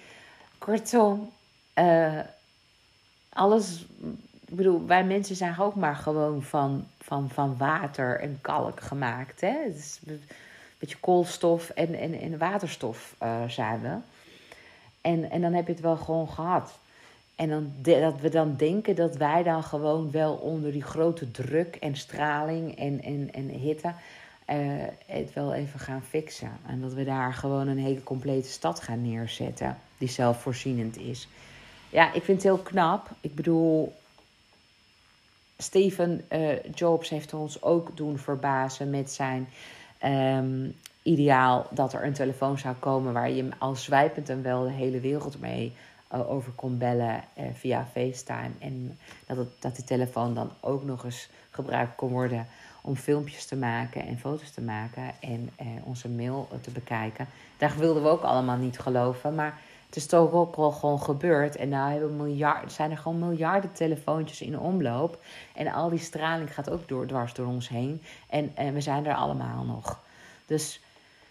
Kortom, 0.59 1.31
uh, 1.79 2.21
alles. 3.29 3.87
Ik 4.47 4.57
bedoel, 4.57 4.87
wij 4.87 5.05
mensen 5.05 5.37
zijn 5.37 5.59
ook 5.59 5.75
maar 5.75 5.97
gewoon 5.97 6.43
van, 6.43 6.87
van, 7.01 7.31
van 7.31 7.57
water 7.57 8.21
en 8.21 8.39
kalk 8.41 8.81
gemaakt. 8.81 9.41
Hè? 9.41 9.63
Het 9.65 9.77
is 9.77 10.01
een 10.07 10.23
beetje 10.79 10.99
koolstof 11.01 11.71
en, 11.71 11.95
en, 11.95 12.21
en 12.21 12.39
waterstof 12.39 13.15
uh, 13.23 13.49
zijn 13.49 13.81
we. 13.81 13.97
En, 15.01 15.31
en 15.31 15.41
dan 15.41 15.53
heb 15.53 15.67
je 15.67 15.73
het 15.73 15.83
wel 15.83 15.97
gewoon 15.97 16.29
gehad. 16.29 16.79
En 17.37 17.49
dan 17.49 17.73
dat 17.83 18.21
we 18.21 18.29
dan 18.29 18.57
denken 18.57 18.95
dat 18.95 19.17
wij 19.17 19.43
dan 19.43 19.63
gewoon 19.63 20.11
wel 20.11 20.35
onder 20.35 20.73
die 20.73 20.83
grote 20.83 21.31
druk 21.31 21.77
en 21.77 21.97
straling 21.97 22.79
en, 22.79 23.03
en, 23.03 23.29
en 23.33 23.49
hitte 23.49 23.93
uh, 24.51 24.85
het 25.07 25.33
wel 25.33 25.55
even 25.55 25.81
gaan 25.81 26.03
fixen. 26.03 26.53
En 26.67 26.81
dat 26.81 26.93
we 26.93 27.05
daar 27.05 27.35
gewoon 27.35 27.69
een 27.69 27.79
hele 27.79 28.03
complete 28.03 28.49
stad 28.49 28.81
gaan 28.81 29.03
neerzetten 29.03 29.79
die 29.99 30.09
zelfvoorzienend 30.09 30.97
is. 30.97 31.29
Ja, 31.91 32.13
ik 32.13 32.23
vind 32.23 32.43
het 32.43 32.43
heel 32.43 32.63
knap. 32.63 33.11
Ik 33.21 33.35
bedoel, 33.35 33.95
Steven 35.59 36.25
uh, 36.33 36.63
Jobs 36.75 37.09
heeft 37.09 37.35
ons 37.35 37.63
ook 37.63 37.97
doen 37.97 38.19
verbazen 38.19 38.91
met 38.91 39.11
zijn 39.13 39.49
um, 40.05 40.77
ideaal 41.03 41.67
dat 41.71 41.93
er 41.93 42.05
een 42.05 42.13
telefoon 42.13 42.59
zou 42.59 42.75
komen 42.75 43.13
waar 43.13 43.31
je 43.31 43.49
al 43.59 43.75
zwijpend 43.75 44.29
en 44.29 44.43
wel 44.43 44.63
de 44.63 44.73
hele 44.73 45.01
wereld 45.01 45.41
mee 45.41 45.73
uh, 46.13 46.31
over 46.31 46.53
kon 46.53 46.79
bellen 46.79 47.25
via 47.55 47.87
FaceTime. 47.93 48.51
En 48.59 48.99
dat, 49.27 49.47
dat 49.59 49.77
die 49.77 49.85
telefoon 49.85 50.35
dan 50.35 50.51
ook 50.61 50.85
nog 50.85 51.05
eens 51.05 51.29
gebruikt 51.51 51.97
kon 51.97 52.11
worden 52.11 52.47
om 52.87 52.97
filmpjes 52.97 53.47
te 53.47 53.57
maken 53.57 54.07
en 54.07 54.19
foto's 54.19 54.51
te 54.51 54.61
maken 54.61 55.15
en 55.21 55.51
eh, 55.57 55.67
onze 55.85 56.09
mail 56.09 56.49
te 56.61 56.71
bekijken. 56.71 57.27
Daar 57.57 57.77
wilden 57.79 58.03
we 58.03 58.09
ook 58.09 58.23
allemaal 58.23 58.57
niet 58.57 58.79
geloven, 58.79 59.35
maar 59.35 59.59
het 59.87 59.97
is 59.97 60.07
toch 60.07 60.33
ook 60.33 60.57
wel 60.57 60.71
gewoon 60.71 61.03
gebeurd. 61.03 61.57
En 61.57 61.69
nou 61.69 61.91
hebben 61.91 62.17
miljard, 62.17 62.73
zijn 62.73 62.91
er 62.91 62.99
gewoon 62.99 63.19
miljarden 63.19 63.73
telefoontjes 63.73 64.41
in 64.41 64.59
omloop. 64.59 65.23
En 65.55 65.73
al 65.73 65.89
die 65.89 65.99
straling 65.99 66.55
gaat 66.55 66.71
ook 66.71 66.89
door, 66.89 67.07
dwars 67.07 67.35
door 67.35 67.47
ons 67.47 67.69
heen. 67.69 68.03
En, 68.29 68.53
en 68.55 68.75
we 68.75 68.81
zijn 68.81 69.07
er 69.07 69.15
allemaal 69.15 69.65
nog. 69.65 69.99
Dus 70.47 70.81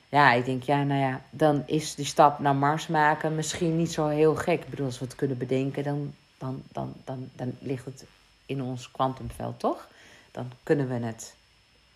ja, 0.09 0.31
ik 0.31 0.45
denk, 0.45 0.63
ja, 0.63 0.83
nou 0.83 1.01
ja, 1.01 1.21
dan 1.29 1.63
is 1.65 1.95
die 1.95 2.05
stap 2.05 2.39
naar 2.39 2.55
Mars 2.55 2.87
maken 2.87 3.35
misschien 3.35 3.77
niet 3.77 3.91
zo 3.91 4.07
heel 4.07 4.35
gek. 4.35 4.63
Ik 4.63 4.69
bedoel, 4.69 4.85
als 4.85 4.99
we 4.99 5.05
het 5.05 5.15
kunnen 5.15 5.37
bedenken, 5.37 5.83
dan, 5.83 6.13
dan, 6.37 6.63
dan, 6.71 6.93
dan, 7.03 7.29
dan 7.35 7.55
ligt 7.59 7.85
het 7.85 8.05
in 8.45 8.61
ons 8.61 8.91
kwantumveld, 8.91 9.59
toch? 9.59 9.87
Dan 10.31 10.51
kunnen 10.63 10.87
we 10.87 11.05
het 11.05 11.35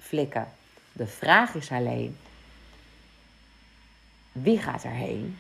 flikken. 0.08 0.48
De 0.92 1.08
vraag 1.08 1.56
is 1.56 1.72
alleen, 1.72 2.18
wie 4.32 4.60
gaat 4.60 4.84
erheen? 4.84 5.38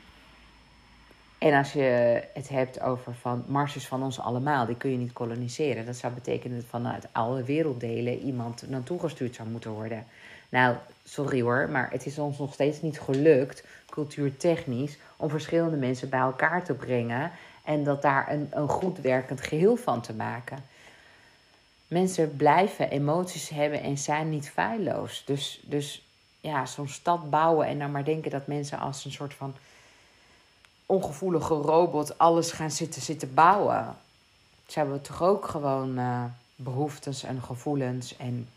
En 1.37 1.53
als 1.53 1.73
je 1.73 2.21
het 2.33 2.49
hebt 2.49 2.81
over 2.81 3.13
van 3.13 3.43
Mars 3.47 3.75
is 3.75 3.87
van 3.87 4.03
ons 4.03 4.19
allemaal, 4.19 4.65
die 4.65 4.75
kun 4.75 4.91
je 4.91 4.97
niet 4.97 5.13
koloniseren. 5.13 5.85
Dat 5.85 5.95
zou 5.95 6.13
betekenen 6.13 6.57
dat 6.57 6.69
vanuit 6.69 7.07
alle 7.11 7.43
werelddelen 7.43 8.19
iemand 8.19 8.69
naartoe 8.69 8.99
gestuurd 8.99 9.35
zou 9.35 9.49
moeten 9.49 9.71
worden. 9.71 10.05
Nou, 10.49 10.75
sorry 11.03 11.41
hoor, 11.41 11.69
maar 11.69 11.91
het 11.91 12.05
is 12.05 12.19
ons 12.19 12.37
nog 12.37 12.53
steeds 12.53 12.81
niet 12.81 12.99
gelukt, 12.99 13.63
cultuurtechnisch, 13.89 14.97
om 15.17 15.29
verschillende 15.29 15.77
mensen 15.77 16.09
bij 16.09 16.19
elkaar 16.19 16.63
te 16.63 16.73
brengen 16.73 17.31
en 17.63 17.83
dat 17.83 18.01
daar 18.01 18.31
een, 18.31 18.47
een 18.51 18.69
goed 18.69 18.99
werkend 18.99 19.41
geheel 19.41 19.75
van 19.75 20.01
te 20.01 20.13
maken. 20.13 20.57
Mensen 21.87 22.35
blijven 22.35 22.89
emoties 22.89 23.49
hebben 23.49 23.81
en 23.81 23.97
zijn 23.97 24.29
niet 24.29 24.49
feilloos. 24.49 25.23
Dus, 25.25 25.59
dus 25.63 26.05
ja, 26.41 26.65
zo'n 26.65 26.89
stad 26.89 27.29
bouwen 27.29 27.67
en 27.67 27.79
dan 27.79 27.91
maar 27.91 28.03
denken 28.03 28.31
dat 28.31 28.47
mensen 28.47 28.79
als 28.79 29.05
een 29.05 29.11
soort 29.11 29.33
van 29.33 29.55
ongevoelige 30.85 31.53
robot 31.53 32.17
alles 32.17 32.51
gaan 32.51 32.71
zitten, 32.71 33.01
zitten 33.01 33.33
bouwen. 33.33 33.95
Ze 34.67 34.79
hebben 34.79 35.01
toch 35.01 35.23
ook 35.23 35.47
gewoon 35.47 35.99
uh, 35.99 36.23
behoeftes 36.55 37.23
en 37.23 37.41
gevoelens 37.41 38.17
en 38.17 38.49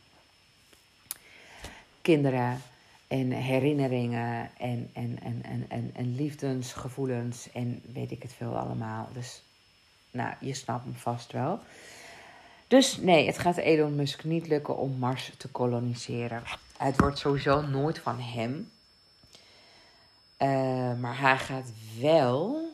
kinderen 2.02 2.62
en 3.08 3.30
herinneringen 3.30 4.50
en, 4.56 4.90
en, 4.92 5.18
en, 5.22 5.42
en, 5.42 5.64
en, 5.68 5.90
en 5.94 6.14
liefdesgevoelens 6.14 7.52
en 7.52 7.82
weet 7.92 8.10
ik 8.10 8.22
het 8.22 8.32
veel 8.32 8.56
allemaal. 8.56 9.08
Dus 9.12 9.42
nou, 10.10 10.34
je 10.40 10.54
snapt 10.54 10.86
me 10.86 10.92
vast 10.92 11.32
wel. 11.32 11.60
Dus 12.70 12.96
nee, 12.96 13.26
het 13.26 13.38
gaat 13.38 13.56
Elon 13.56 13.94
Musk 13.94 14.24
niet 14.24 14.46
lukken 14.46 14.76
om 14.76 14.98
Mars 14.98 15.32
te 15.36 15.48
koloniseren. 15.48 16.42
Het 16.76 17.00
wordt 17.00 17.18
sowieso 17.18 17.60
nooit 17.60 17.98
van 17.98 18.20
hem. 18.20 18.70
Uh, 20.38 21.00
maar 21.00 21.18
hij 21.18 21.38
gaat 21.38 21.72
wel 22.00 22.70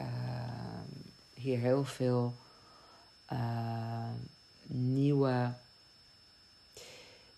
uh, 0.00 0.06
hier 1.34 1.58
heel 1.58 1.84
veel 1.84 2.34
uh, 3.32 4.10
nieuwe, 4.66 5.52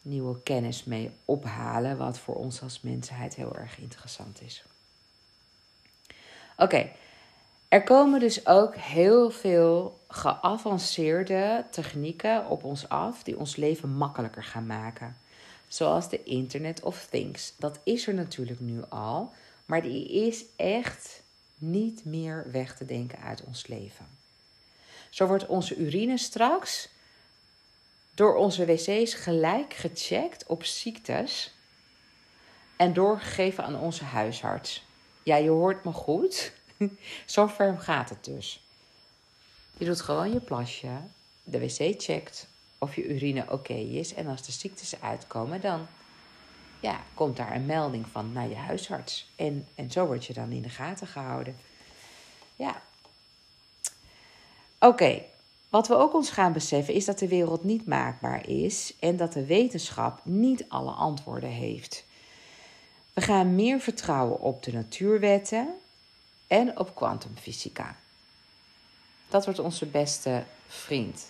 nieuwe 0.03 0.43
kennis 0.43 0.85
mee 0.85 1.11
ophalen. 1.25 1.97
Wat 1.97 2.19
voor 2.19 2.35
ons 2.35 2.63
als 2.63 2.81
mensheid 2.81 3.35
heel 3.35 3.57
erg 3.57 3.79
interessant 3.79 4.43
is. 4.43 4.65
Oké. 6.57 6.91
Er 7.69 7.83
komen 7.83 8.21
dus 8.21 8.47
ook 8.47 8.77
heel 8.77 9.31
veel 9.31 10.01
geavanceerde 10.09 11.65
technieken 11.71 12.47
op 12.47 12.65
ons 12.65 12.89
af 12.89 13.23
die 13.23 13.39
ons 13.39 13.57
leven 13.57 13.89
makkelijker 13.89 14.45
gaan 14.45 14.67
maken. 14.67 15.17
Zoals 15.67 16.09
de 16.09 16.23
Internet 16.23 16.83
of 16.83 17.07
Things. 17.11 17.55
Dat 17.59 17.79
is 17.85 18.07
er 18.07 18.15
natuurlijk 18.15 18.61
nu 18.61 18.81
al, 18.89 19.33
maar 19.65 19.83
die 19.83 20.27
is 20.27 20.45
echt 20.57 21.23
niet 21.59 22.05
meer 22.05 22.47
weg 22.53 22.77
te 22.77 22.85
denken 22.85 23.19
uit 23.19 23.45
ons 23.45 23.67
leven. 23.67 24.07
Zo 25.11 25.27
wordt 25.27 25.47
onze 25.47 25.77
urine 25.77 26.19
straks 26.19 26.89
door 28.15 28.37
onze 28.37 28.65
wc's 28.65 29.15
gelijk 29.15 29.75
gecheckt 29.75 30.47
op 30.47 30.65
ziektes 30.65 31.55
en 32.77 32.93
doorgegeven 32.93 33.65
aan 33.65 33.81
onze 33.81 34.05
huisarts. 34.05 34.87
Ja, 35.23 35.37
je 35.37 35.51
hoort 35.51 35.85
me 35.85 35.93
goed. 35.93 36.53
Zo 37.27 37.47
ver 37.47 37.79
gaat 37.81 38.09
het 38.09 38.25
dus. 38.25 38.63
Je 39.77 39.85
doet 39.85 40.01
gewoon 40.01 40.33
je 40.33 40.41
plasje, 40.41 40.89
de 41.45 41.59
wc 41.59 41.95
checkt 42.03 42.47
of 42.79 42.95
je 42.95 43.09
urine 43.09 43.45
oké 43.51 43.75
is. 43.75 44.15
En 44.15 44.27
als 44.27 44.43
de 44.43 44.53
ziektes 44.53 45.01
uitkomen, 45.01 45.61
dan 45.61 45.87
ja, 46.81 47.01
komt 47.15 47.37
daar 47.37 47.55
een 47.55 47.67
melding 47.67 48.07
van 48.07 48.33
naar 48.33 48.49
je 48.49 48.57
huisarts. 48.57 49.31
En, 49.37 49.67
en 49.75 49.91
zo 49.91 50.07
word 50.07 50.25
je 50.25 50.33
dan 50.33 50.51
in 50.51 50.63
de 50.63 50.69
gaten 50.69 51.07
gehouden. 51.07 51.57
Ja. 52.57 52.83
Oké, 54.79 55.23
wat 55.69 55.89
we 55.89 55.95
ook 55.97 56.15
ons 56.15 56.31
gaan 56.31 56.53
beseffen 56.53 56.95
is 56.95 57.05
dat 57.05 57.19
de 57.19 57.29
wereld 57.29 57.65
niet 57.65 57.87
maakbaar 57.87 58.49
is 58.49 58.95
en 59.01 59.17
dat 59.17 59.33
de 59.33 59.45
wetenschap 59.45 60.21
niet 60.25 60.65
alle 60.69 60.91
antwoorden 60.91 61.51
heeft. 61.51 62.05
We 63.13 63.21
gaan 63.21 63.55
meer 63.55 63.81
vertrouwen 63.81 64.41
op 64.41 64.63
de 64.63 64.73
natuurwetten 64.73 65.69
en 66.49 66.79
op 66.79 66.95
kwantumfysica. 66.95 67.97
Dat 69.29 69.45
wordt 69.45 69.61
onze 69.61 69.87
beste 69.87 70.45
vriend. 70.67 71.27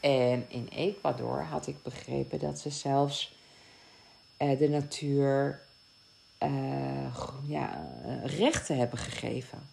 En 0.00 0.44
in 0.48 0.68
Ecuador 0.68 1.42
had 1.42 1.66
ik 1.66 1.82
begrepen 1.82 2.38
dat 2.38 2.58
ze 2.58 2.70
zelfs 2.70 3.34
uh, 4.38 4.58
de 4.58 4.68
natuur 4.68 5.60
uh, 6.42 7.14
ja, 7.46 7.86
rechten 8.24 8.76
hebben 8.76 8.98
gegeven. 8.98 9.68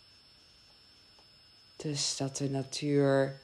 Dus 1.75 2.17
dat 2.17 2.37
de 2.37 2.49
natuur 2.49 3.39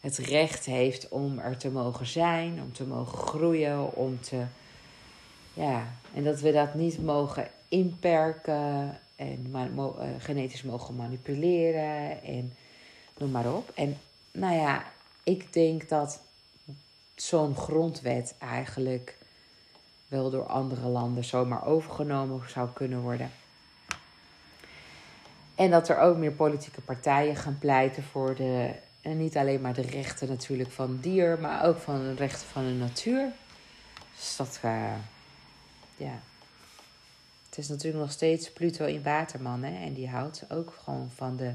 het 0.00 0.16
recht 0.16 0.64
heeft 0.64 1.08
om 1.08 1.38
er 1.38 1.56
te 1.56 1.70
mogen 1.70 2.06
zijn, 2.06 2.62
om 2.62 2.72
te 2.72 2.84
mogen 2.84 3.18
groeien, 3.18 3.94
om 3.94 4.20
te. 4.20 4.44
Ja, 5.54 5.92
en 6.14 6.24
dat 6.24 6.40
we 6.40 6.52
dat 6.52 6.74
niet 6.74 7.02
mogen 7.02 7.50
inperken 7.68 9.00
en 9.18 9.72
mo 9.74 9.96
uh, 9.98 10.08
genetisch 10.18 10.62
mogen 10.62 10.96
manipuleren 10.96 12.22
en 12.22 12.52
noem 13.16 13.30
maar 13.30 13.54
op. 13.54 13.72
En 13.74 13.98
nou 14.32 14.54
ja, 14.54 14.84
ik 15.22 15.52
denk 15.52 15.88
dat 15.88 16.20
zo'n 17.14 17.56
grondwet 17.56 18.34
eigenlijk 18.38 19.16
wel 20.08 20.30
door 20.30 20.46
andere 20.46 20.88
landen 20.88 21.24
zomaar 21.24 21.66
overgenomen 21.66 22.42
zou 22.50 22.68
kunnen 22.72 23.00
worden. 23.00 23.30
En 25.54 25.70
dat 25.70 25.88
er 25.88 25.98
ook 25.98 26.16
meer 26.16 26.32
politieke 26.32 26.80
partijen 26.80 27.36
gaan 27.36 27.58
pleiten 27.58 28.02
voor 28.02 28.34
de. 28.34 28.70
En 29.00 29.16
niet 29.16 29.36
alleen 29.36 29.60
maar 29.60 29.74
de 29.74 29.82
rechten 29.82 30.28
natuurlijk 30.28 30.70
van 30.70 30.98
dier, 31.00 31.38
maar 31.40 31.64
ook 31.64 31.78
van 31.78 32.02
de 32.02 32.14
rechten 32.14 32.46
van 32.46 32.64
de 32.64 32.72
natuur. 32.72 33.32
Dus 34.16 34.36
dat. 34.36 34.60
Uh, 34.64 34.92
ja. 35.96 36.20
Is 37.58 37.68
natuurlijk 37.68 38.02
nog 38.02 38.12
steeds 38.12 38.52
Pluto 38.52 38.84
in 38.84 39.02
Waterman. 39.02 39.62
Hè? 39.62 39.84
En 39.84 39.94
die 39.94 40.08
houdt 40.08 40.44
ook 40.48 40.74
gewoon 40.84 41.10
van 41.14 41.36
de 41.36 41.52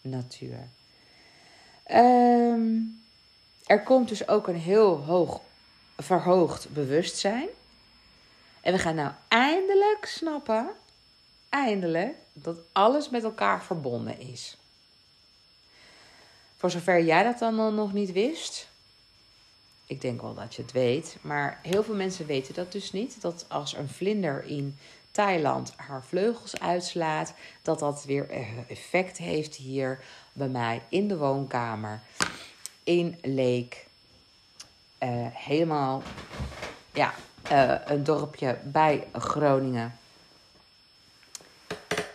natuur. 0.00 0.68
Ehm, 1.82 2.66
er 3.66 3.82
komt 3.82 4.08
dus 4.08 4.28
ook 4.28 4.48
een 4.48 4.56
heel 4.56 4.96
hoog 4.96 5.40
verhoogd 5.96 6.68
bewustzijn. 6.72 7.48
En 8.60 8.72
we 8.72 8.78
gaan 8.78 8.94
nou 8.94 9.12
eindelijk 9.28 10.06
snappen, 10.06 10.70
eindelijk, 11.48 12.14
dat 12.32 12.58
alles 12.72 13.10
met 13.10 13.24
elkaar 13.24 13.64
verbonden 13.64 14.20
is. 14.20 14.56
Voor 16.56 16.70
zover 16.70 17.04
jij 17.04 17.22
dat 17.22 17.38
dan 17.38 17.74
nog 17.74 17.92
niet 17.92 18.12
wist, 18.12 18.68
ik 19.86 20.00
denk 20.00 20.20
wel 20.20 20.34
dat 20.34 20.54
je 20.54 20.62
het 20.62 20.72
weet, 20.72 21.16
maar 21.20 21.58
heel 21.62 21.82
veel 21.82 21.94
mensen 21.94 22.26
weten 22.26 22.54
dat 22.54 22.72
dus 22.72 22.92
niet. 22.92 23.20
Dat 23.20 23.44
als 23.48 23.74
een 23.74 23.88
vlinder 23.88 24.44
in 24.44 24.78
Thailand 25.14 25.72
haar 25.76 26.04
vleugels 26.04 26.60
uitslaat, 26.60 27.34
dat 27.62 27.78
dat 27.78 28.04
weer 28.04 28.30
effect 28.68 29.16
heeft 29.16 29.54
hier 29.54 30.04
bij 30.32 30.48
mij 30.48 30.82
in 30.88 31.08
de 31.08 31.16
woonkamer, 31.16 32.00
in 32.84 33.18
Leek. 33.22 33.86
Uh, 35.02 35.26
helemaal, 35.32 36.02
ja, 36.92 37.14
uh, 37.52 37.74
een 37.84 38.04
dorpje 38.04 38.58
bij 38.64 39.06
Groningen. 39.12 39.98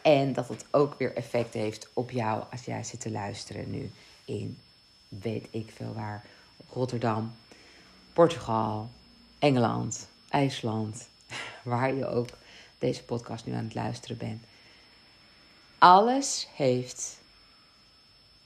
En 0.01 0.33
dat 0.33 0.47
het 0.47 0.65
ook 0.71 0.97
weer 0.97 1.15
effect 1.15 1.53
heeft 1.53 1.89
op 1.93 2.11
jou 2.11 2.43
als 2.51 2.65
jij 2.65 2.83
zit 2.83 3.01
te 3.01 3.11
luisteren 3.11 3.71
nu 3.71 3.91
in, 4.25 4.57
weet 5.07 5.47
ik 5.51 5.71
veel 5.75 5.93
waar, 5.93 6.25
Rotterdam, 6.73 7.35
Portugal, 8.13 8.89
Engeland, 9.39 10.07
IJsland, 10.29 11.07
waar 11.63 11.93
je 11.93 12.07
ook 12.07 12.29
deze 12.79 13.03
podcast 13.03 13.45
nu 13.45 13.53
aan 13.53 13.63
het 13.63 13.75
luisteren 13.75 14.17
bent. 14.17 14.43
Alles 15.77 16.47
heeft 16.55 17.19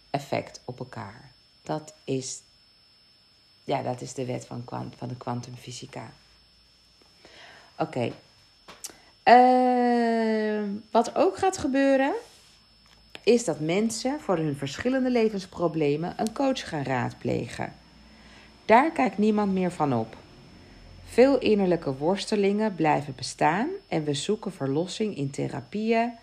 effect 0.10 0.62
op 0.66 0.80
elkaar. 0.80 1.32
Dat 1.62 1.94
is, 2.04 2.42
ja, 3.64 3.82
dat 3.82 4.02
is 4.02 4.14
de 4.14 4.26
wet 4.26 4.46
van, 4.46 4.64
van 4.98 5.08
de 5.08 5.18
kwantumfysica. 5.18 6.12
Oké. 7.78 8.12
Ehm, 9.24 10.70
wat 10.92 11.16
ook 11.16 11.38
gaat 11.38 11.58
gebeuren, 11.58 12.14
is 13.24 13.44
dat 13.44 13.60
mensen 13.60 14.22
voor 14.22 14.38
hun 14.38 14.58
verschillende 14.58 15.10
levensproblemen 15.10 16.14
een 16.18 16.34
coach 16.34 16.70
gaan 16.70 16.84
raadplegen. 16.84 17.74
Daar 18.66 18.92
kijkt 18.92 19.18
niemand 19.18 19.54
meer 19.54 19.72
van 19.72 19.94
op. 19.94 20.16
Veel 21.14 21.38
innerlijke 21.38 21.98
worstelingen 21.98 22.76
blijven 22.76 23.16
bestaan 23.16 23.70
en 23.88 24.04
we 24.04 24.14
zoeken 24.14 24.52
verlossing 24.52 25.18
in 25.18 25.30
therapieën, 25.30 26.14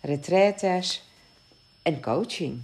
retraites 0.00 1.02
en 1.82 2.00
coaching. 2.00 2.60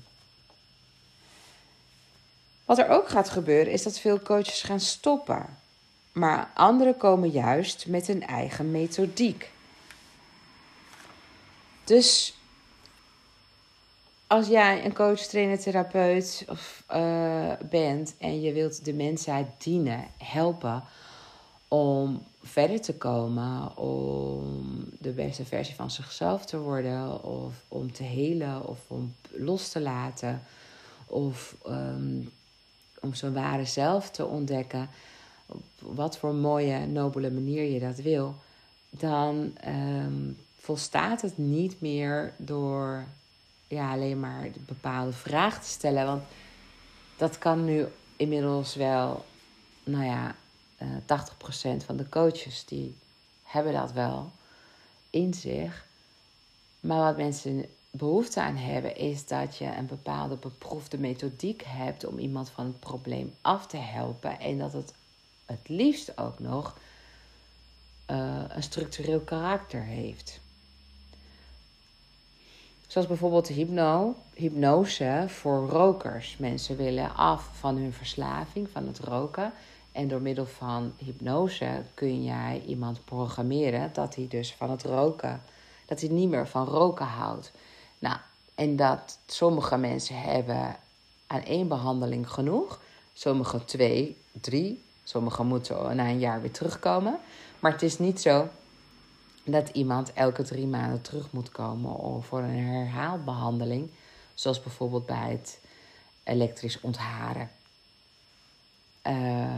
Wat 2.65 2.79
er 2.79 2.89
ook 2.89 3.09
gaat 3.09 3.29
gebeuren 3.29 3.73
is 3.73 3.83
dat 3.83 3.99
veel 3.99 4.21
coaches 4.21 4.63
gaan 4.63 4.81
stoppen, 4.81 5.47
maar 6.13 6.51
anderen 6.55 6.97
komen 6.97 7.31
juist 7.31 7.87
met 7.87 8.07
hun 8.07 8.27
eigen 8.27 8.71
methodiek. 8.71 9.51
Dus 11.85 12.35
als 14.27 14.47
jij 14.47 14.85
een 14.85 14.95
coach, 14.95 15.21
trainer, 15.21 15.59
therapeut 15.59 16.45
of, 16.49 16.85
uh, 16.95 17.53
bent 17.71 18.15
en 18.19 18.41
je 18.41 18.53
wilt 18.53 18.85
de 18.85 18.93
mensheid 18.93 19.47
dienen, 19.59 20.07
helpen 20.19 20.85
om 21.69 22.23
verder 22.43 22.81
te 22.81 22.95
komen, 22.95 23.77
om 23.77 24.85
de 24.99 25.11
beste 25.11 25.45
versie 25.45 25.75
van 25.75 25.91
zichzelf 25.91 26.47
te 26.47 26.59
worden, 26.59 27.25
of 27.25 27.55
om 27.69 27.93
te 27.93 28.03
helen, 28.03 28.67
of 28.67 28.79
om 28.87 29.15
los 29.31 29.69
te 29.69 29.81
laten, 29.81 30.43
of 31.07 31.57
um, 31.67 32.31
om 33.01 33.15
zijn 33.15 33.33
ware 33.33 33.65
zelf 33.65 34.11
te 34.11 34.27
ontdekken, 34.27 34.89
op 35.47 35.63
wat 35.79 36.19
voor 36.19 36.35
mooie, 36.35 36.87
nobele 36.87 37.31
manier 37.31 37.73
je 37.73 37.81
dat 37.81 37.97
wil, 37.97 38.35
dan 38.91 39.53
um, 39.67 40.39
volstaat 40.59 41.23
het 41.23 41.39
niet 41.39 41.81
meer 41.81 42.33
door 42.37 43.05
ja, 43.69 43.93
alleen 43.93 44.21
maar 44.21 44.49
bepaalde 44.67 45.13
vragen 45.13 45.63
te 45.63 45.69
stellen. 45.69 46.07
Want 46.07 46.23
dat 47.17 47.39
kan 47.39 47.65
nu 47.65 47.87
inmiddels 48.17 48.75
wel, 48.75 49.25
nou 49.85 50.05
ja, 50.05 50.35
uh, 50.79 50.97
eh, 51.07 51.81
80% 51.81 51.85
van 51.85 51.97
de 51.97 52.09
coaches 52.09 52.65
die 52.65 52.97
hebben 53.43 53.73
dat 53.73 53.93
wel 53.93 54.31
in 55.11 55.35
zich. 55.35 55.87
Maar 56.81 56.99
wat 56.99 57.17
mensen 57.17 57.65
behoefte 57.91 58.41
aan 58.41 58.57
hebben, 58.57 58.97
is 58.97 59.27
dat 59.27 59.57
je 59.57 59.77
een 59.77 59.87
bepaalde 59.87 60.37
beproefde 60.37 60.99
methodiek 60.99 61.63
hebt 61.67 62.05
om 62.05 62.19
iemand 62.19 62.51
van 62.51 62.65
het 62.65 62.81
probleem 62.81 63.35
af 63.41 63.67
te 63.67 63.77
helpen. 63.77 64.41
En 64.41 64.59
dat 64.59 64.73
het 64.73 64.93
het 65.49 65.69
liefst 65.69 66.19
ook 66.19 66.39
nog 66.39 66.79
uh, 68.11 68.43
een 68.49 68.63
structureel 68.63 69.21
karakter 69.21 69.83
heeft. 69.83 70.41
Zoals 72.87 73.07
bijvoorbeeld 73.07 73.49
hypno, 73.49 74.17
hypnose 74.35 75.25
voor 75.29 75.69
rokers. 75.69 76.37
Mensen 76.37 76.77
willen 76.77 77.15
af 77.15 77.51
van 77.53 77.77
hun 77.77 77.93
verslaving, 77.93 78.69
van 78.73 78.87
het 78.87 78.99
roken. 78.99 79.53
En 79.93 80.09
door 80.09 80.21
middel 80.21 80.47
van 80.47 80.93
hypnose 80.97 81.83
kun 81.95 82.25
jij 82.25 82.63
iemand 82.67 83.05
programmeren 83.05 83.91
dat 83.93 84.15
hij 84.15 84.27
dus 84.29 84.55
van 84.55 84.71
het 84.71 84.83
roken, 84.83 85.43
dat 85.87 86.01
hij 86.01 86.09
niet 86.09 86.29
meer 86.29 86.49
van 86.49 86.67
roken 86.67 87.07
houdt. 87.07 87.53
Nou, 87.99 88.17
en 88.55 88.77
dat 88.77 89.19
sommige 89.27 89.77
mensen 89.77 90.21
hebben 90.21 90.77
aan 91.27 91.43
één 91.43 91.69
behandeling 91.69 92.31
genoeg, 92.31 92.81
sommige 93.13 93.65
twee, 93.65 94.17
drie, 94.41 94.83
sommige 95.05 95.43
moeten 95.43 95.97
na 95.97 96.09
een 96.09 96.19
jaar 96.19 96.41
weer 96.41 96.51
terugkomen. 96.51 97.19
Maar 97.59 97.73
het 97.73 97.83
is 97.83 97.99
niet 97.99 98.21
zo 98.21 98.49
dat 99.45 99.69
iemand 99.69 100.13
elke 100.13 100.43
drie 100.43 100.67
maanden 100.67 101.03
terug 101.03 101.33
moet 101.33 101.51
komen 101.51 102.23
voor 102.23 102.39
een 102.39 102.65
herhaalbehandeling, 102.65 103.91
zoals 104.35 104.63
bijvoorbeeld 104.63 105.07
bij 105.07 105.31
het 105.31 105.61
elektrisch 106.25 106.81
ontharen. 106.81 107.51
Uh, 109.09 109.49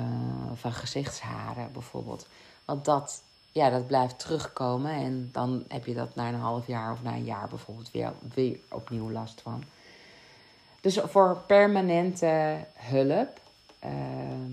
van 0.55 0.73
gezichtsharen 0.73 1.73
bijvoorbeeld. 1.73 2.27
Want 2.65 2.85
dat, 2.85 3.23
ja, 3.53 3.71
dat 3.71 3.87
blijft 3.87 4.19
terugkomen 4.19 4.93
en 4.93 5.29
dan 5.33 5.65
heb 5.69 5.87
je 5.87 5.95
dat 5.95 6.15
na 6.15 6.29
een 6.29 6.35
half 6.35 6.67
jaar 6.67 6.93
of 6.93 7.03
na 7.03 7.13
een 7.13 7.25
jaar 7.25 7.49
bijvoorbeeld 7.49 7.91
weer, 7.91 8.13
weer 8.35 8.59
opnieuw 8.69 9.11
last 9.11 9.41
van. 9.41 9.65
Dus 10.81 10.99
voor 10.99 11.43
permanente 11.47 12.59
hulp 12.75 13.41
ehm, 13.79 14.53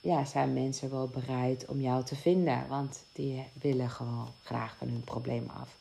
ja, 0.00 0.24
zijn 0.24 0.52
mensen 0.52 0.90
wel 0.90 1.08
bereid 1.08 1.64
om 1.66 1.80
jou 1.80 2.04
te 2.04 2.16
vinden, 2.16 2.66
want 2.68 3.02
die 3.12 3.44
willen 3.60 3.90
gewoon 3.90 4.28
graag 4.42 4.76
van 4.76 4.88
hun 4.88 5.04
probleem 5.04 5.50
af. 5.60 5.76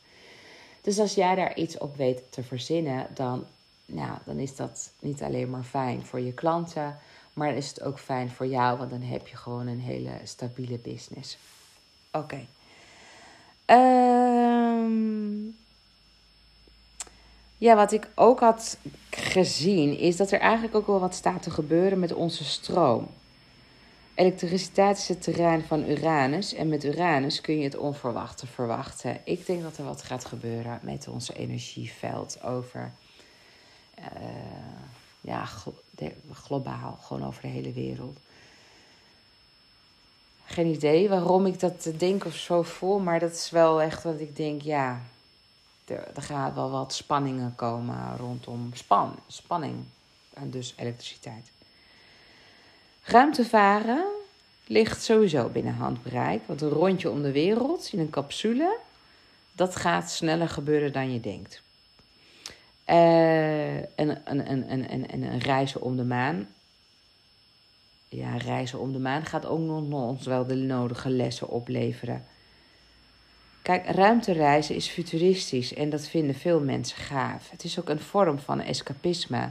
Dus 0.82 1.00
als 1.00 1.14
jij 1.14 1.36
daar 1.36 1.56
iets 1.56 1.78
op 1.78 1.96
weet 1.96 2.22
te 2.30 2.44
verzinnen, 2.44 3.08
dan, 3.14 3.46
nou, 3.86 4.18
dan 4.26 4.38
is 4.38 4.56
dat 4.56 4.92
niet 5.00 5.22
alleen 5.22 5.50
maar 5.50 5.64
fijn 5.64 6.06
voor 6.06 6.20
je 6.20 6.34
klanten, 6.34 6.98
maar 7.36 7.48
dan 7.48 7.58
is 7.58 7.68
het 7.68 7.82
ook 7.82 8.00
fijn 8.00 8.30
voor 8.30 8.48
jou, 8.48 8.78
want 8.78 8.90
dan 8.90 9.02
heb 9.02 9.28
je 9.28 9.36
gewoon 9.36 9.68
een 9.68 9.80
hele 9.80 10.12
stabiele 10.24 10.78
business. 10.78 11.38
Oké. 12.12 12.46
Ehm, 13.66 15.46
ja, 17.58 17.76
wat 17.76 17.92
ik 17.92 18.08
ook 18.16 18.40
had 18.40 18.78
gezien, 19.10 19.98
is 19.98 20.18
dat 20.18 20.32
er 20.32 20.40
eigenlijk 20.40 20.76
ook 20.76 20.88
wel 20.88 21.00
wat 21.00 21.16
staat 21.16 21.44
te 21.44 21.52
gebeuren 21.52 22.00
met 22.00 22.14
onze 22.14 22.44
stroom. 22.44 23.08
Elektriciteit 24.14 24.98
is 24.98 25.08
het 25.08 25.22
terrein 25.22 25.64
van 25.64 25.90
Uranus 25.90 26.54
en 26.54 26.70
met 26.70 26.84
Uranus 26.84 27.42
kun 27.42 27.58
je 27.58 27.64
het 27.64 27.78
onverwachte 27.78 28.48
verwachten. 28.48 29.20
Ik 29.24 29.46
denk 29.46 29.62
dat 29.62 29.78
er 29.78 29.84
wat 29.84 30.02
gaat 30.02 30.26
gebeuren 30.26 30.80
met 30.82 31.08
onze 31.08 31.34
energieveld 31.34 32.44
over, 32.44 32.92
uh, 34.00 34.06
ja, 35.26 35.48
globaal, 36.34 37.00
gewoon 37.02 37.26
over 37.28 37.42
de 37.42 37.48
hele 37.48 37.72
wereld. 37.72 38.18
Geen 40.46 40.68
idee 40.68 41.10
waarom 41.10 41.46
ik 41.46 41.60
dat 41.60 41.90
denk 41.98 42.26
of 42.26 42.36
zo 42.36 42.62
voel, 42.62 43.00
maar 43.00 43.20
dat 43.20 43.32
is 43.32 43.50
wel 43.50 43.82
echt 43.82 44.04
wat 44.04 44.20
ik 44.20 44.36
denk, 44.36 44.62
ja, 44.62 45.02
er, 45.86 46.08
er 46.16 46.22
gaat 46.22 46.54
wel 46.54 46.72
wat 46.72 46.94
spanningen 46.94 47.56
komen 47.56 48.18
rondom 48.18 48.70
span, 48.74 49.16
spanning 49.28 49.76
en 50.34 50.50
dus 50.50 50.74
elektriciteit. 50.78 51.52
Ruimtevaren 53.04 54.06
ligt 54.68 55.04
sowieso 55.04 55.48
binnen 55.48 55.74
handbereik. 55.74 56.42
Want 56.46 56.62
een 56.62 56.70
rondje 56.70 57.10
om 57.10 57.22
de 57.22 57.32
wereld 57.32 57.90
in 57.92 58.00
een 58.00 58.10
capsule, 58.10 58.78
dat 59.52 59.76
gaat 59.76 60.12
sneller 60.12 60.50
gebeuren 60.50 60.94
dan 60.94 61.14
je 61.14 61.20
denkt. 61.20 61.62
En, 62.86 63.88
en, 63.96 64.26
en, 64.26 64.68
en, 64.68 64.88
en, 64.88 65.10
en 65.10 65.40
reizen 65.40 65.82
om 65.82 65.96
de 65.96 66.04
maan. 66.04 66.48
Ja, 68.10 68.38
reizen 68.38 68.80
om 68.80 68.94
de 68.94 69.00
maan 69.00 69.26
gaat 69.26 69.46
ook 69.46 69.60
nog 69.60 69.92
ons 69.92 70.26
wel 70.26 70.46
de 70.46 70.56
nodige 70.56 71.10
lessen 71.10 71.50
opleveren. 71.50 72.26
Kijk, 73.62 73.86
ruimtereizen 73.86 74.76
is 74.76 74.88
futuristisch 74.88 75.74
en 75.74 75.90
dat 75.90 76.08
vinden 76.08 76.36
veel 76.36 76.60
mensen 76.60 76.98
gaaf. 76.98 77.50
Het 77.50 77.64
is 77.64 77.80
ook 77.80 77.90
een 77.90 78.00
vorm 78.00 78.40
van 78.40 78.62
escapisme 78.62 79.50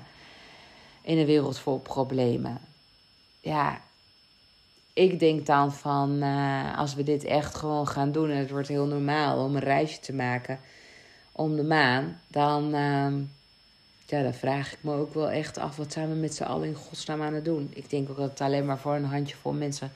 in 1.02 1.18
een 1.18 1.26
wereld 1.26 1.58
vol 1.58 1.78
problemen 1.78 2.60
ja, 3.44 3.80
ik 4.92 5.18
denk 5.18 5.46
dan 5.46 5.72
van 5.72 6.22
uh, 6.22 6.78
als 6.78 6.94
we 6.94 7.02
dit 7.02 7.24
echt 7.24 7.54
gewoon 7.54 7.88
gaan 7.88 8.12
doen 8.12 8.30
en 8.30 8.36
het 8.36 8.50
wordt 8.50 8.68
heel 8.68 8.86
normaal 8.86 9.44
om 9.44 9.56
een 9.56 9.62
reisje 9.62 10.00
te 10.00 10.12
maken 10.12 10.60
om 11.36 11.56
de 11.56 11.64
maan, 11.64 12.20
dan, 12.28 12.64
uh, 12.64 13.12
ja, 14.06 14.22
dan 14.22 14.34
vraag 14.34 14.72
ik 14.72 14.78
me 14.80 14.94
ook 14.94 15.14
wel 15.14 15.30
echt 15.30 15.58
af 15.58 15.76
wat 15.76 15.92
zijn 15.92 16.08
we 16.08 16.14
met 16.14 16.34
z'n 16.34 16.42
allen 16.42 16.68
in 16.68 16.74
godsnaam 16.74 17.22
aan 17.22 17.34
het 17.34 17.44
doen. 17.44 17.70
Ik 17.74 17.90
denk 17.90 18.10
ook 18.10 18.16
dat 18.16 18.30
het 18.30 18.40
alleen 18.40 18.66
maar 18.66 18.78
voor 18.78 18.94
een 18.94 19.04
handjevol 19.04 19.52
mensen 19.52 19.92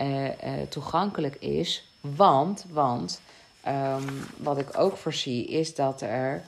uh, 0.00 0.28
toegankelijk 0.68 1.34
is. 1.34 1.88
Want, 2.00 2.64
want 2.70 3.20
um, 3.68 4.26
wat 4.36 4.58
ik 4.58 4.78
ook 4.78 4.96
voorzie 4.96 5.46
is 5.46 5.74
dat 5.74 6.00
er 6.00 6.42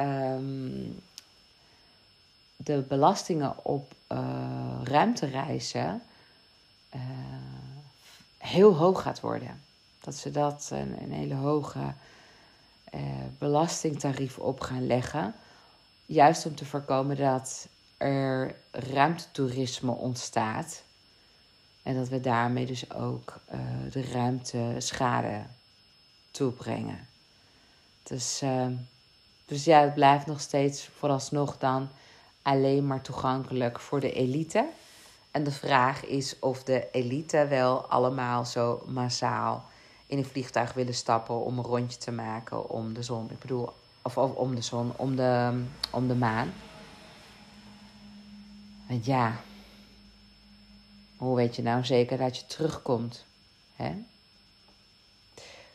um, 0.00 1.00
de 2.56 2.84
belastingen 2.88 3.64
op 3.64 3.92
uh, 4.12 4.18
ruimtereizen 4.84 6.02
heel 8.38 8.76
hoog 8.76 9.02
gaat 9.02 9.20
worden. 9.20 9.60
Dat 10.00 10.14
ze 10.14 10.30
dat 10.30 10.70
een 10.72 11.12
hele 11.12 11.34
hoge 11.34 11.92
uh, 12.94 13.00
belastingtarief 13.38 14.38
op 14.38 14.60
gaan 14.60 14.86
leggen. 14.86 15.34
Juist 16.06 16.46
om 16.46 16.54
te 16.54 16.64
voorkomen 16.64 17.16
dat 17.16 17.68
er 17.96 18.54
ruimtetoerisme 18.70 19.92
ontstaat. 19.92 20.82
En 21.82 21.94
dat 21.94 22.08
we 22.08 22.20
daarmee 22.20 22.66
dus 22.66 22.92
ook 22.92 23.40
de 23.90 24.02
ruimte 24.12 24.74
schade 24.78 25.42
toebrengen. 26.30 27.08
Dus, 28.02 28.42
dus 29.44 29.64
ja, 29.64 29.80
het 29.80 29.94
blijft 29.94 30.26
nog 30.26 30.40
steeds 30.40 30.88
vooralsnog 30.98 31.58
dan 31.58 31.88
alleen 32.42 32.86
maar 32.86 33.00
toegankelijk 33.02 33.80
voor 33.80 34.00
de 34.00 34.12
elite. 34.12 34.68
En 35.30 35.44
de 35.44 35.52
vraag 35.52 36.04
is 36.04 36.38
of 36.38 36.64
de 36.64 36.88
elite 36.92 37.46
wel 37.48 37.86
allemaal 37.86 38.44
zo 38.44 38.82
massaal 38.86 39.64
in 40.10 40.18
een 40.18 40.24
vliegtuig 40.24 40.72
willen 40.72 40.94
stappen 40.94 41.44
om 41.44 41.58
een 41.58 41.64
rondje 41.64 41.98
te 41.98 42.10
maken 42.10 42.70
om 42.70 42.94
de 42.94 43.02
zon. 43.02 43.30
Ik 43.30 43.38
bedoel, 43.38 43.72
of, 44.02 44.18
of 44.18 44.32
om 44.32 44.54
de 44.54 44.60
zon, 44.60 44.92
om 44.96 45.16
de, 45.16 45.62
om 45.90 46.08
de 46.08 46.14
maan. 46.14 46.52
Want 48.88 49.04
ja, 49.04 49.40
hoe 51.16 51.36
weet 51.36 51.56
je 51.56 51.62
nou 51.62 51.84
zeker 51.84 52.18
dat 52.18 52.36
je 52.36 52.46
terugkomt? 52.46 53.24
Hè? 53.76 53.92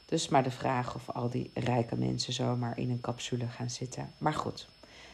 Dus 0.05 0.27
maar 0.27 0.43
de 0.43 0.51
vraag 0.51 0.95
of 0.95 1.09
al 1.09 1.29
die 1.29 1.51
rijke 1.53 1.95
mensen 1.95 2.33
zomaar 2.33 2.77
in 2.77 2.89
een 2.89 3.01
capsule 3.01 3.47
gaan 3.47 3.69
zitten. 3.69 4.13
Maar 4.17 4.33
goed, 4.33 4.67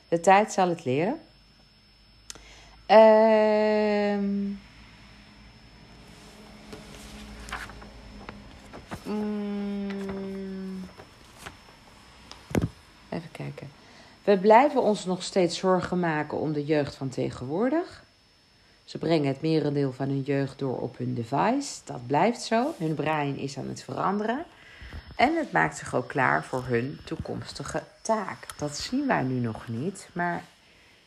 de 0.08 0.20
tijd 0.20 0.52
zal 0.52 0.70
het 0.70 0.86
leren. 0.86 1.20
Um, 9.08 10.90
even 13.10 13.32
kijken. 13.32 13.70
We 14.24 14.38
blijven 14.38 14.82
ons 14.82 15.06
nog 15.06 15.24
steeds 15.24 15.58
zorgen 15.58 16.00
maken 16.00 16.38
om 16.38 16.54
de 16.54 16.66
jeugd 16.66 16.96
van 16.96 17.10
tegenwoordig. 17.10 18.04
Ze 18.84 18.98
brengen 18.98 19.28
het 19.28 19.42
merendeel 19.42 19.94
van 19.94 20.08
hun 20.08 20.22
jeugd 20.22 20.60
door 20.60 20.80
op 20.80 20.98
hun 20.98 21.14
device. 21.14 21.80
Dat 21.86 22.08
blijft 22.08 22.42
zo. 22.42 22.74
Hun 22.78 22.96
brein 22.96 23.38
is 23.38 23.58
aan 23.58 23.68
het 23.68 23.84
veranderen. 23.84 24.46
En 25.16 25.36
het 25.36 25.52
maakt 25.52 25.78
zich 25.78 25.96
ook 25.96 26.08
klaar 26.08 26.44
voor 26.44 26.64
hun 26.66 27.00
toekomstige 27.06 27.84
taak. 28.02 28.48
Dat 28.58 28.78
zien 28.78 29.08
wij 29.08 29.22
nu 29.22 29.40
nog 29.40 29.68
niet, 29.68 30.10
maar 30.14 30.44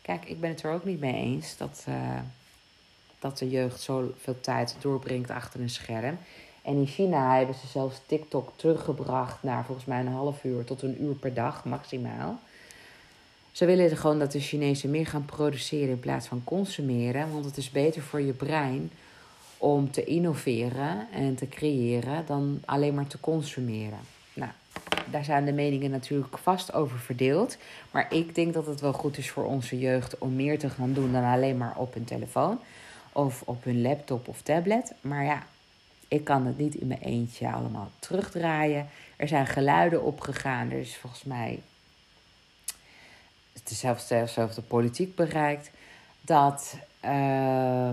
Kijk, 0.04 0.24
ik 0.24 0.40
ben 0.40 0.50
het 0.50 0.62
er 0.62 0.72
ook 0.72 0.84
niet 0.84 1.00
mee 1.00 1.14
eens 1.14 1.56
dat, 1.56 1.84
uh, 1.88 2.18
dat 3.18 3.38
de 3.38 3.50
jeugd 3.50 3.80
zoveel 3.80 4.40
tijd 4.40 4.76
doorbrengt 4.80 5.30
achter 5.30 5.60
een 5.60 5.70
scherm. 5.70 6.18
En 6.64 6.76
in 6.76 6.86
China 6.86 7.36
hebben 7.36 7.54
ze 7.54 7.66
zelfs 7.66 8.00
TikTok 8.06 8.52
teruggebracht 8.56 9.42
naar 9.42 9.64
volgens 9.64 9.86
mij 9.86 10.00
een 10.00 10.06
half 10.06 10.44
uur 10.44 10.64
tot 10.64 10.82
een 10.82 11.02
uur 11.02 11.14
per 11.14 11.34
dag 11.34 11.64
maximaal. 11.64 12.38
Ze 13.52 13.64
willen 13.64 13.96
gewoon 13.96 14.18
dat 14.18 14.32
de 14.32 14.40
Chinezen 14.40 14.90
meer 14.90 15.06
gaan 15.06 15.24
produceren 15.24 15.88
in 15.88 16.00
plaats 16.00 16.26
van 16.26 16.44
consumeren. 16.44 17.32
Want 17.32 17.44
het 17.44 17.56
is 17.56 17.70
beter 17.70 18.02
voor 18.02 18.20
je 18.20 18.32
brein 18.32 18.90
om 19.58 19.90
te 19.90 20.04
innoveren 20.04 21.06
en 21.12 21.34
te 21.34 21.48
creëren 21.48 22.26
dan 22.26 22.62
alleen 22.64 22.94
maar 22.94 23.06
te 23.06 23.20
consumeren. 23.20 23.98
Nou, 24.32 24.50
daar 25.10 25.24
zijn 25.24 25.44
de 25.44 25.52
meningen 25.52 25.90
natuurlijk 25.90 26.38
vast 26.38 26.72
over 26.72 26.98
verdeeld. 26.98 27.56
Maar 27.90 28.12
ik 28.12 28.34
denk 28.34 28.54
dat 28.54 28.66
het 28.66 28.80
wel 28.80 28.92
goed 28.92 29.18
is 29.18 29.30
voor 29.30 29.44
onze 29.44 29.78
jeugd 29.78 30.18
om 30.18 30.34
meer 30.34 30.58
te 30.58 30.70
gaan 30.70 30.92
doen 30.92 31.12
dan 31.12 31.24
alleen 31.24 31.56
maar 31.56 31.76
op 31.76 31.94
hun 31.94 32.04
telefoon 32.04 32.58
of 33.12 33.42
op 33.44 33.64
hun 33.64 33.82
laptop 33.82 34.28
of 34.28 34.42
tablet. 34.42 34.92
Maar 35.00 35.24
ja, 35.24 35.42
ik 36.14 36.24
kan 36.24 36.46
het 36.46 36.58
niet 36.58 36.74
in 36.74 36.86
mijn 36.86 37.00
eentje 37.00 37.52
allemaal 37.52 37.90
terugdraaien. 37.98 38.88
Er 39.16 39.28
zijn 39.28 39.46
geluiden 39.46 40.02
opgegaan. 40.02 40.70
Er 40.70 40.78
is 40.78 40.96
volgens 40.96 41.24
mij 41.24 41.62
het 43.52 43.70
is 43.70 43.78
zelfs, 43.78 44.06
zelfs 44.06 44.54
de 44.54 44.62
politiek 44.62 45.14
bereikt, 45.14 45.70
dat 46.20 46.76
uh, 47.04 47.90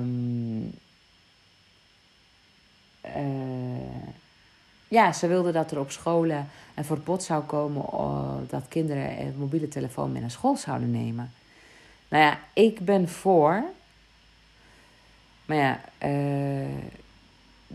ja, 4.87 5.13
ze 5.13 5.27
wilden 5.27 5.53
dat 5.53 5.71
er 5.71 5.79
op 5.79 5.91
scholen 5.91 6.49
een 6.75 6.85
verbod 6.85 7.23
zou 7.23 7.43
komen 7.43 7.85
uh, 7.93 8.33
dat 8.47 8.67
kinderen 8.67 9.19
een 9.19 9.35
mobiele 9.37 9.67
telefoon 9.67 10.11
mee 10.11 10.21
naar 10.21 10.31
school 10.31 10.55
zouden 10.55 10.91
nemen. 10.91 11.33
Nou 12.07 12.23
ja, 12.23 12.39
ik 12.53 12.79
ben 12.79 13.09
voor. 13.09 13.63
Maar 15.45 15.57
ja, 15.57 15.79
uh, 16.03 16.77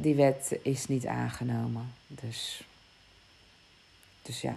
die 0.01 0.14
wet 0.14 0.59
is 0.62 0.86
niet 0.86 1.07
aangenomen. 1.07 1.92
Dus, 2.09 2.64
dus 4.22 4.40
ja. 4.40 4.57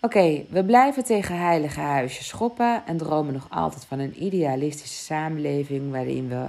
Oké, 0.00 0.44
we 0.48 0.64
blijven 0.64 1.04
tegen 1.04 1.38
heilige 1.38 1.80
huisjes 1.80 2.26
schoppen 2.26 2.82
en 2.86 2.96
dromen 2.96 3.32
nog 3.32 3.46
altijd 3.50 3.84
van 3.84 3.98
een 3.98 4.24
idealistische 4.24 5.04
samenleving 5.04 5.90
waarin 5.90 6.28
we 6.28 6.46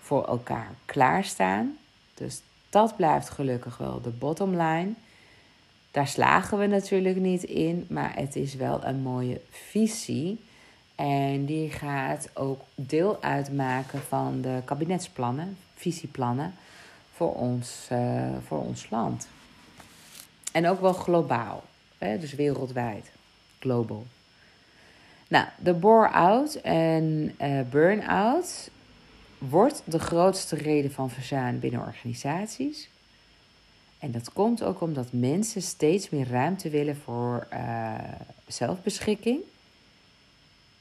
voor 0.00 0.24
elkaar 0.24 0.70
klaarstaan. 0.84 1.76
Dus 2.14 2.42
dat 2.70 2.96
blijft 2.96 3.28
gelukkig 3.28 3.76
wel 3.76 4.00
de 4.00 4.10
bottom 4.10 4.50
line. 4.50 4.92
Daar 5.90 6.08
slagen 6.08 6.58
we 6.58 6.66
natuurlijk 6.66 7.16
niet 7.16 7.42
in, 7.42 7.86
maar 7.88 8.14
het 8.14 8.36
is 8.36 8.54
wel 8.54 8.84
een 8.84 9.00
mooie 9.00 9.40
visie. 9.50 10.40
En 10.94 11.44
die 11.44 11.70
gaat 11.70 12.28
ook 12.34 12.60
deel 12.74 13.22
uitmaken 13.22 14.00
van 14.02 14.40
de 14.40 14.60
kabinetsplannen, 14.64 15.56
visieplannen 15.76 16.54
voor 17.12 17.34
ons, 17.34 17.88
uh, 17.92 18.36
voor 18.46 18.58
ons 18.58 18.90
land. 18.90 19.28
En 20.52 20.68
ook 20.68 20.80
wel 20.80 20.92
globaal 20.92 21.62
dus 21.98 22.34
wereldwijd, 22.34 23.10
global. 23.58 24.06
Nou, 25.28 25.46
de 25.58 25.74
bore-out 25.74 26.54
en 26.54 27.34
uh, 27.40 27.60
burn-out 27.70 28.70
wordt 29.38 29.82
de 29.84 29.98
grootste 29.98 30.56
reden 30.56 30.92
van 30.92 31.10
verzuim 31.10 31.58
binnen 31.58 31.80
organisaties. 31.80 32.88
En 33.98 34.10
dat 34.10 34.32
komt 34.32 34.62
ook 34.62 34.80
omdat 34.80 35.06
mensen 35.10 35.62
steeds 35.62 36.10
meer 36.10 36.28
ruimte 36.28 36.70
willen 36.70 36.96
voor 36.96 37.46
uh, 37.52 37.94
zelfbeschikking. 38.46 39.40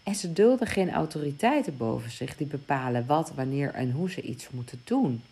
En 0.06 0.16
ze 0.16 0.34
dulden 0.34 0.68
geen 0.68 0.92
autoriteiten 0.92 1.78
boven 1.78 2.12
zich 2.12 2.38
die 2.38 2.48
bepalen 2.48 3.06
wat, 3.06 3.32
wanneer 3.36 3.74
en 3.74 3.92
hoe 3.92 4.10
ze 4.10 4.22
iets 4.22 4.50
moeten 4.50 4.82
doen 4.84 5.24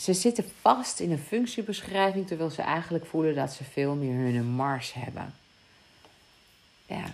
ze 0.00 0.14
zitten 0.14 0.44
vast 0.60 1.00
in 1.00 1.10
een 1.10 1.18
functiebeschrijving 1.18 2.26
terwijl 2.26 2.50
ze 2.50 2.62
eigenlijk 2.62 3.06
voelen 3.06 3.34
dat 3.34 3.52
ze 3.52 3.64
veel 3.64 3.94
meer 3.94 4.34
hun 4.34 4.46
mars 4.46 4.92
hebben. 4.92 5.34
Ja, 6.86 7.04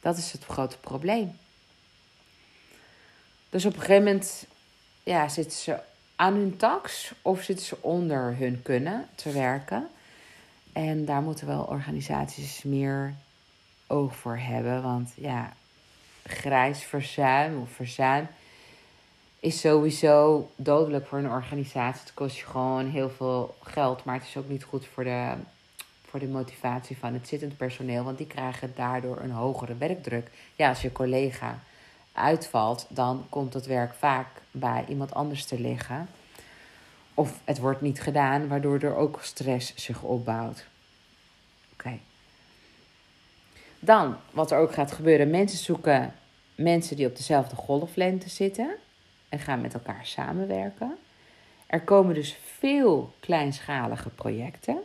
dat 0.00 0.16
is 0.16 0.32
het 0.32 0.44
grote 0.44 0.78
probleem. 0.78 1.38
Dus 3.50 3.64
op 3.64 3.72
een 3.72 3.80
gegeven 3.80 4.04
moment 4.04 4.46
ja, 5.02 5.28
zitten 5.28 5.58
ze 5.58 5.78
aan 6.16 6.34
hun 6.34 6.56
tax 6.56 7.12
of 7.22 7.42
zitten 7.42 7.66
ze 7.66 7.76
onder 7.80 8.36
hun 8.36 8.62
kunnen 8.62 9.08
te 9.14 9.32
werken. 9.32 9.88
En 10.72 11.04
daar 11.04 11.22
moeten 11.22 11.46
wel 11.46 11.62
organisaties 11.62 12.62
meer 12.62 13.14
oog 13.90 14.16
voor 14.16 14.36
hebben. 14.36 14.82
Want 14.82 15.12
ja, 15.16 15.52
grijs 16.22 16.82
verzuim 16.82 17.60
of 17.60 17.70
verzuim 17.70 18.28
is 19.40 19.60
sowieso 19.60 20.48
dodelijk 20.56 21.06
voor 21.06 21.18
een 21.18 21.30
organisatie. 21.30 22.00
Het 22.00 22.14
kost 22.14 22.36
je 22.36 22.44
gewoon 22.44 22.86
heel 22.86 23.10
veel 23.10 23.54
geld, 23.62 24.04
maar 24.04 24.14
het 24.14 24.24
is 24.24 24.36
ook 24.36 24.48
niet 24.48 24.64
goed 24.64 24.86
voor 24.86 25.04
de, 25.04 25.32
voor 26.04 26.20
de 26.20 26.28
motivatie 26.28 26.98
van 26.98 27.12
het 27.12 27.28
zittend 27.28 27.56
personeel, 27.56 28.04
want 28.04 28.18
die 28.18 28.26
krijgen 28.26 28.72
daardoor 28.76 29.20
een 29.20 29.30
hogere 29.30 29.76
werkdruk. 29.76 30.30
Ja, 30.56 30.68
als 30.68 30.82
je 30.82 30.92
collega 30.92 31.58
uitvalt, 32.12 32.86
dan 32.88 33.26
komt 33.28 33.54
het 33.54 33.66
werk 33.66 33.94
vaak 33.94 34.26
bij 34.50 34.84
iemand 34.88 35.14
anders 35.14 35.44
te 35.44 35.60
liggen. 35.60 36.08
Of 37.14 37.40
het 37.44 37.58
wordt 37.58 37.80
niet 37.80 38.00
gedaan, 38.00 38.48
waardoor 38.48 38.78
er 38.78 38.96
ook 38.96 39.18
stress 39.22 39.74
zich 39.74 40.02
opbouwt. 40.02 40.66
Oké. 41.72 41.98
Dan, 43.80 44.16
wat 44.30 44.50
er 44.50 44.58
ook 44.58 44.72
gaat 44.72 44.92
gebeuren, 44.92 45.30
mensen 45.30 45.58
zoeken 45.58 46.14
mensen 46.54 46.96
die 46.96 47.06
op 47.06 47.16
dezelfde 47.16 47.56
golflengte 47.56 48.28
zitten 48.28 48.70
en 49.28 49.38
gaan 49.38 49.60
met 49.60 49.74
elkaar 49.74 50.06
samenwerken. 50.06 50.96
Er 51.66 51.80
komen 51.80 52.14
dus 52.14 52.36
veel 52.58 53.12
kleinschalige 53.20 54.08
projecten. 54.08 54.78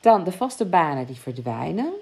Dan 0.00 0.24
de 0.24 0.32
vaste 0.32 0.64
banen 0.64 1.06
die 1.06 1.16
verdwijnen. 1.16 1.92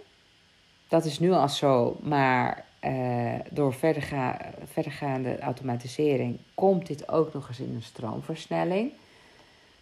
Dat 0.89 1.05
is 1.05 1.19
nu 1.19 1.33
al 1.33 1.49
zo, 1.49 1.97
maar 2.03 2.65
uh, 2.85 3.35
door 3.51 3.75
verderga 3.75 4.41
verdergaande 4.65 5.39
automatisering 5.39 6.39
komt 6.55 6.87
dit 6.87 7.09
ook 7.09 7.33
nog 7.33 7.49
eens 7.49 7.61
in 7.61 7.75
een 7.75 7.83
stroomversnelling. 7.83 8.93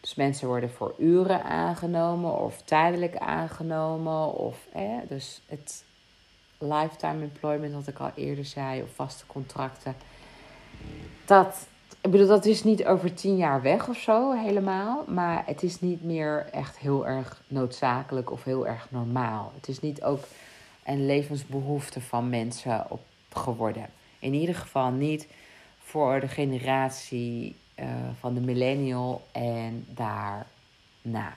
Dus 0.03 0.15
mensen 0.15 0.49
worden 0.49 0.71
voor 0.71 0.95
uren 0.99 1.45
aangenomen 1.45 2.39
of 2.39 2.63
tijdelijk 2.63 3.17
aangenomen. 3.17 4.33
Of, 4.35 4.67
eh, 4.73 4.99
dus 5.09 5.41
het 5.47 5.85
lifetime 6.59 7.23
employment, 7.23 7.75
wat 7.75 7.87
ik 7.87 7.99
al 7.99 8.11
eerder 8.15 8.45
zei, 8.45 8.83
of 8.83 8.95
vaste 8.95 9.27
contracten 9.27 9.95
dat, 11.25 11.67
ik 12.01 12.11
bedoel, 12.11 12.27
dat 12.27 12.45
is 12.45 12.65
niet 12.65 12.85
over 12.85 13.15
tien 13.15 13.37
jaar 13.37 13.63
weg 13.63 13.89
of 13.89 13.97
zo 13.97 14.33
helemaal. 14.33 15.05
Maar 15.07 15.43
het 15.47 15.63
is 15.63 15.81
niet 15.81 16.05
meer 16.05 16.47
echt 16.51 16.79
heel 16.79 17.07
erg 17.07 17.43
noodzakelijk 17.49 18.31
of 18.31 18.45
heel 18.45 18.67
erg 18.67 18.87
normaal. 18.91 19.53
Het 19.55 19.69
is 19.69 19.81
niet 19.81 20.03
ook 20.03 20.25
een 20.85 21.07
levensbehoefte 21.07 22.01
van 22.01 22.29
mensen 22.29 22.87
op 22.89 23.01
geworden. 23.33 23.87
In 24.19 24.35
ieder 24.35 24.55
geval 24.55 24.91
niet 24.91 25.29
voor 25.79 26.21
de 26.21 26.29
generatie 26.29 27.57
uh, 27.79 27.87
van 28.21 28.35
de 28.35 28.41
millennial 28.41 29.27
en 29.33 29.87
daarna. 29.89 31.37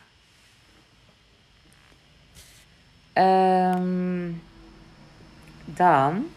Um, 3.73 4.41
dan, 5.65 6.27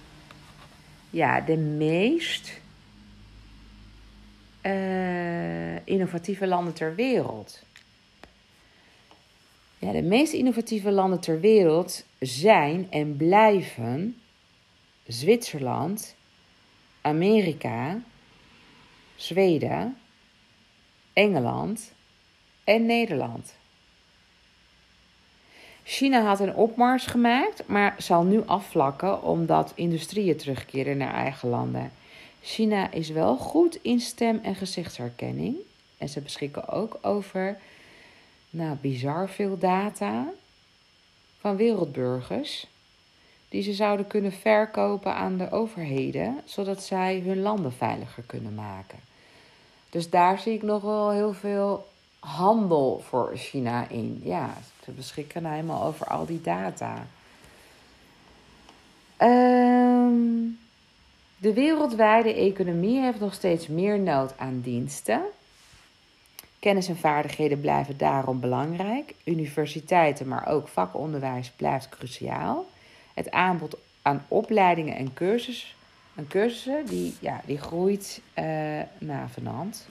ja, 1.11 1.41
de 1.41 1.57
meest 1.57 2.61
uh, 4.63 5.87
innovatieve 5.87 6.47
landen 6.47 6.75
ter 6.75 6.95
wereld. 6.95 7.63
Ja, 9.79 9.93
de 9.93 10.03
meest 10.03 10.33
innovatieve 10.33 10.91
landen 10.91 11.21
ter 11.21 11.41
wereld 11.41 12.05
zijn 12.21 12.91
en 12.91 13.17
blijven 13.17 14.17
Zwitserland, 15.07 16.15
Amerika, 17.01 18.01
Zweden, 19.19 19.97
Engeland 21.13 21.93
en 22.65 22.87
Nederland. 22.87 23.55
China 25.85 26.23
had 26.23 26.41
een 26.41 26.55
opmars 26.55 27.07
gemaakt, 27.07 27.67
maar 27.67 27.95
zal 27.99 28.23
nu 28.23 28.43
afvlakken 28.47 29.23
omdat 29.23 29.73
industrieën 29.75 30.37
terugkeren 30.37 30.97
naar 30.97 31.15
eigen 31.15 31.49
landen. 31.49 31.93
China 32.43 32.91
is 32.91 33.09
wel 33.09 33.37
goed 33.37 33.79
in 33.83 34.01
stem- 34.01 34.41
en 34.43 34.55
gezichtsherkenning. 34.55 35.57
En 35.97 36.09
ze 36.09 36.21
beschikken 36.21 36.69
ook 36.69 36.99
over 37.03 37.59
nou, 38.51 38.77
bizar 38.81 39.29
veel 39.29 39.59
data 39.59 40.29
van 41.41 41.57
wereldburgers. 41.57 42.67
Die 43.49 43.63
ze 43.63 43.73
zouden 43.73 44.07
kunnen 44.07 44.33
verkopen 44.33 45.15
aan 45.15 45.37
de 45.37 45.51
overheden, 45.51 46.41
zodat 46.45 46.83
zij 46.83 47.23
hun 47.25 47.41
landen 47.41 47.73
veiliger 47.73 48.23
kunnen 48.23 48.55
maken. 48.55 49.08
Dus 49.91 50.11
daar 50.11 50.39
zie 50.39 50.53
ik 50.53 50.63
nog 50.63 50.83
wel 50.83 51.11
heel 51.11 51.33
veel 51.33 51.87
handel 52.19 53.03
voor 53.09 53.31
China 53.35 53.89
in. 53.89 54.21
Ja, 54.23 54.55
ze 54.85 54.91
beschikken 54.91 55.43
nou 55.43 55.55
helemaal 55.55 55.83
over 55.83 56.07
al 56.07 56.27
die 56.27 56.41
data. 56.41 57.07
Ehm, 59.17 60.17
de 61.37 61.53
wereldwijde 61.53 62.35
economie 62.35 63.01
heeft 63.01 63.21
nog 63.21 63.35
steeds 63.35 63.67
meer 63.67 63.99
nood 64.01 64.39
aan 64.39 64.61
diensten. 64.61 65.23
Kennis 66.59 66.89
en 66.89 66.97
vaardigheden 66.97 67.61
blijven 67.61 67.97
daarom 67.97 68.41
belangrijk. 68.41 69.15
Universiteiten, 69.25 70.29
maar 70.29 70.47
ook 70.47 70.69
vakonderwijs 70.69 71.51
blijft 71.51 71.89
cruciaal. 71.89 72.67
Het 73.15 73.31
aanbod 73.31 73.77
aan 74.03 74.25
opleidingen 74.29 74.97
en 74.97 75.15
cursussen, 75.15 75.69
en 76.19 76.27
cursussen 76.27 76.87
die, 76.87 77.15
ja, 77.21 77.41
die 77.47 77.59
groeit 77.59 78.21
uh, 78.39 78.81
navenant. 78.99 79.87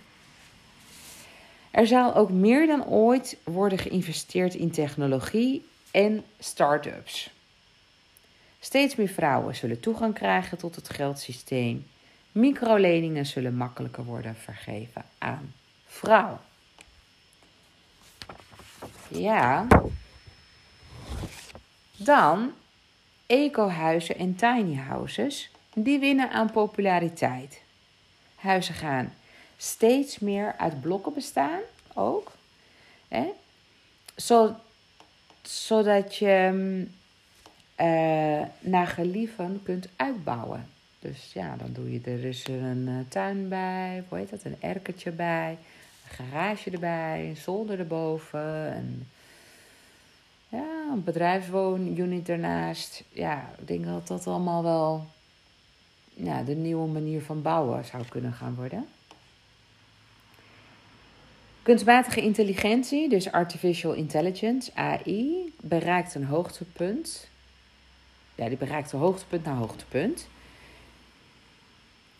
Er 1.72 1.88
zal 1.88 2.16
ook 2.16 2.30
meer 2.30 2.68
dan 2.68 2.86
ooit 2.86 3.38
worden 3.44 3.78
geïnvesteerd 3.78 4.54
in 4.54 4.72
technologie 4.72 5.66
en 5.92 6.24
start-ups. 6.40 7.30
Steeds 8.60 8.96
meer 8.96 9.08
vrouwen 9.08 9.56
zullen 9.56 9.80
toegang 9.80 10.14
krijgen 10.14 10.58
tot 10.58 10.76
het 10.76 10.90
geldsysteem. 10.90 11.88
Microleningen 12.32 13.26
zullen 13.26 13.56
makkelijker 13.56 14.04
worden 14.04 14.36
vergeven 14.36 15.06
aan 15.18 15.54
vrouwen. 15.86 16.40
Ja. 19.08 19.68
Dan 21.98 22.54
ecohuizen 23.26 24.18
en 24.18 24.36
tiny 24.36 24.76
houses. 24.76 25.50
Die 25.80 26.00
winnen 26.00 26.32
aan 26.32 26.52
populariteit. 26.52 27.62
Huizen 28.36 28.74
gaan 28.74 29.14
steeds 29.58 30.20
meer 30.20 30.56
uit 30.58 30.82
blokken 30.82 31.14
bestaan 31.14 31.60
ook. 31.94 32.32
Hè? 33.08 33.26
Zo, 34.16 34.56
zodat 35.42 36.16
je 36.16 36.52
uh, 37.80 38.42
naar 38.60 38.88
gelieven 38.88 39.62
kunt 39.64 39.88
uitbouwen. 39.96 40.70
Dus 41.00 41.34
ja, 41.34 41.56
dan 41.56 41.74
doe 41.74 41.92
je 41.92 42.02
er 42.04 42.22
dus 42.22 42.48
een 42.48 42.86
uh, 42.88 43.00
tuin 43.08 43.48
bij, 43.48 44.04
hoe 44.08 44.18
heet 44.18 44.30
dat, 44.30 44.44
een 44.44 44.58
erkertje 44.60 45.12
bij, 45.12 45.58
een 46.04 46.16
garage 46.16 46.72
erbij, 46.72 47.26
een 47.30 47.38
zolder 47.38 47.80
erboven, 47.80 48.76
een, 48.76 49.08
ja, 50.50 50.92
een 50.92 51.04
bedrijfswoonunit 51.04 52.30
ernaast. 52.30 53.04
Ja, 53.10 53.50
ik 53.60 53.68
denk 53.68 53.86
dat 53.86 54.08
dat 54.08 54.28
allemaal 54.28 54.64
wel 54.64 55.16
ja, 56.18 56.44
de 56.44 56.56
nieuwe 56.56 56.88
manier 56.88 57.22
van 57.22 57.42
bouwen 57.42 57.86
zou 57.86 58.04
kunnen 58.10 58.34
gaan 58.34 58.56
worden. 58.56 58.88
Kunstmatige 61.62 62.22
intelligentie, 62.22 63.10
dus 63.10 63.32
artificial 63.32 63.94
intelligence, 63.94 64.72
AI, 64.74 65.54
bereikt 65.62 66.16
een 66.16 66.26
hoogtepunt. 66.26 67.30
Ja, 68.36 68.48
die 68.48 68.58
bereikt 68.58 68.92
een 68.92 69.00
hoogtepunt 69.00 69.46
naar 69.46 69.56
hoogtepunt. 69.56 70.28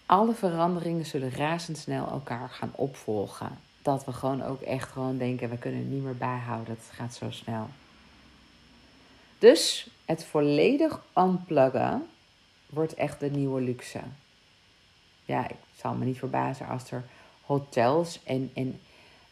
Alle 0.06 0.34
veranderingen 0.34 1.06
zullen 1.06 1.32
razendsnel 1.32 2.08
elkaar 2.08 2.50
gaan 2.50 2.72
opvolgen. 2.76 3.60
Dat 3.82 4.06
we 4.06 4.14
gewoon 4.14 4.44
ook 4.44 4.62
echt 4.62 4.92
gewoon 4.92 5.18
denken, 5.18 5.50
we 5.50 5.58
kunnen 5.58 5.80
het 5.80 5.90
niet 5.90 6.04
meer 6.04 6.18
bijhouden. 6.18 6.74
Het 6.74 6.90
gaat 6.92 7.16
zo 7.16 7.32
snel. 7.32 7.70
Dus 9.40 9.90
het 10.06 10.26
volledig 10.26 11.02
unpluggen 11.16 12.08
wordt 12.70 12.94
echt 12.94 13.20
de 13.20 13.30
nieuwe 13.30 13.62
luxe. 13.62 14.00
Ja, 15.26 15.48
ik 15.50 15.56
zal 15.76 15.94
me 15.94 16.06
niet 16.06 16.20
verbazen 16.20 16.68
als 16.68 16.92
er 16.92 17.04
hotels 17.42 18.24
en, 18.24 18.52
en 18.54 18.80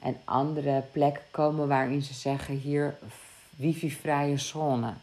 en 0.06 0.18
andere 0.24 0.84
plekken 0.92 1.24
komen 1.32 1.68
waarin 1.68 2.02
ze 2.02 2.14
zeggen 2.14 2.56
hier 2.58 2.98
wifi-vrije 3.56 4.38
zone. 4.38 4.94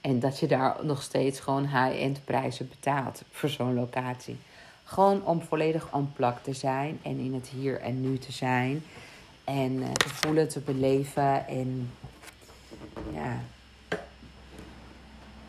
En 0.00 0.20
dat 0.20 0.38
je 0.38 0.46
daar 0.46 0.76
nog 0.84 1.02
steeds 1.02 1.40
gewoon 1.40 1.62
high-end 1.62 2.24
prijzen 2.24 2.68
betaalt 2.68 3.22
voor 3.30 3.48
zo'n 3.48 3.74
locatie. 3.74 4.36
Gewoon 4.84 5.24
om 5.24 5.42
volledig 5.42 5.94
unplugged 5.94 6.44
te 6.44 6.52
zijn 6.52 6.98
en 7.02 7.18
in 7.18 7.34
het 7.34 7.48
hier 7.48 7.80
en 7.80 8.00
nu 8.00 8.18
te 8.18 8.32
zijn. 8.32 8.82
En 9.44 9.72
uh, 9.72 9.92
te 9.92 10.08
voelen, 10.08 10.48
te 10.48 10.60
beleven 10.60 11.46
en 11.46 11.90
ja, 13.12 13.40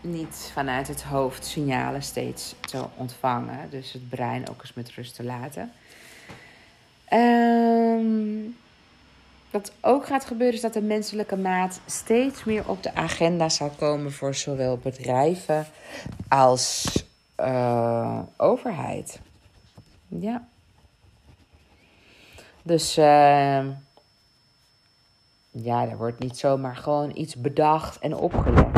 niet 0.02 0.52
vanuit 0.54 0.88
het 0.88 1.04
hoofd 1.04 1.46
signalen 1.46 2.04
steeds 2.04 2.56
te 2.60 2.84
ontvangen. 2.96 3.70
Dus 3.70 3.92
het 3.94 4.10
brein 4.10 4.50
ook 4.50 4.62
eens 4.62 4.74
met 4.74 4.92
rust 4.92 5.16
te 5.16 5.24
laten. 5.24 5.72
Um, 7.14 8.56
wat 9.50 9.72
ook 9.82 10.06
gaat 10.06 10.26
gebeuren 10.26 10.56
is 10.56 10.62
dat 10.62 10.74
de 10.74 10.82
menselijke 10.82 11.38
maat 11.38 11.80
steeds 11.86 12.44
meer 12.44 12.70
op 12.70 12.84
de 12.84 12.96
agenda 12.96 13.50
zal 13.50 13.70
komen 13.70 14.12
voor 14.12 14.36
zowel 14.36 14.78
bedrijven 14.78 15.68
als 16.28 17.04
uh, 17.40 18.20
overheid. 18.38 19.20
Ja. 20.08 20.48
Dus 22.64 22.98
uh, 22.98 23.66
ja, 25.52 25.88
er 25.90 25.98
wordt 25.98 26.20
niet 26.20 26.38
zomaar 26.38 26.76
gewoon 26.76 27.12
iets 27.16 27.36
bedacht 27.36 28.00
en 28.00 28.16
opgelegd. 28.16 28.77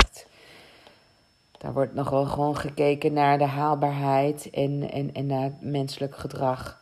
Daar 1.60 1.74
wordt 1.74 1.93
nog 1.93 2.10
wel 2.10 2.26
gewoon 2.26 2.57
gekeken 2.57 3.14
naar 3.14 3.38
de 3.38 3.45
haalbaarheid 3.45 4.49
en, 4.49 4.91
en, 4.91 5.14
en 5.14 5.26
naar 5.26 5.51
menselijk 5.60 6.16
gedrag 6.16 6.80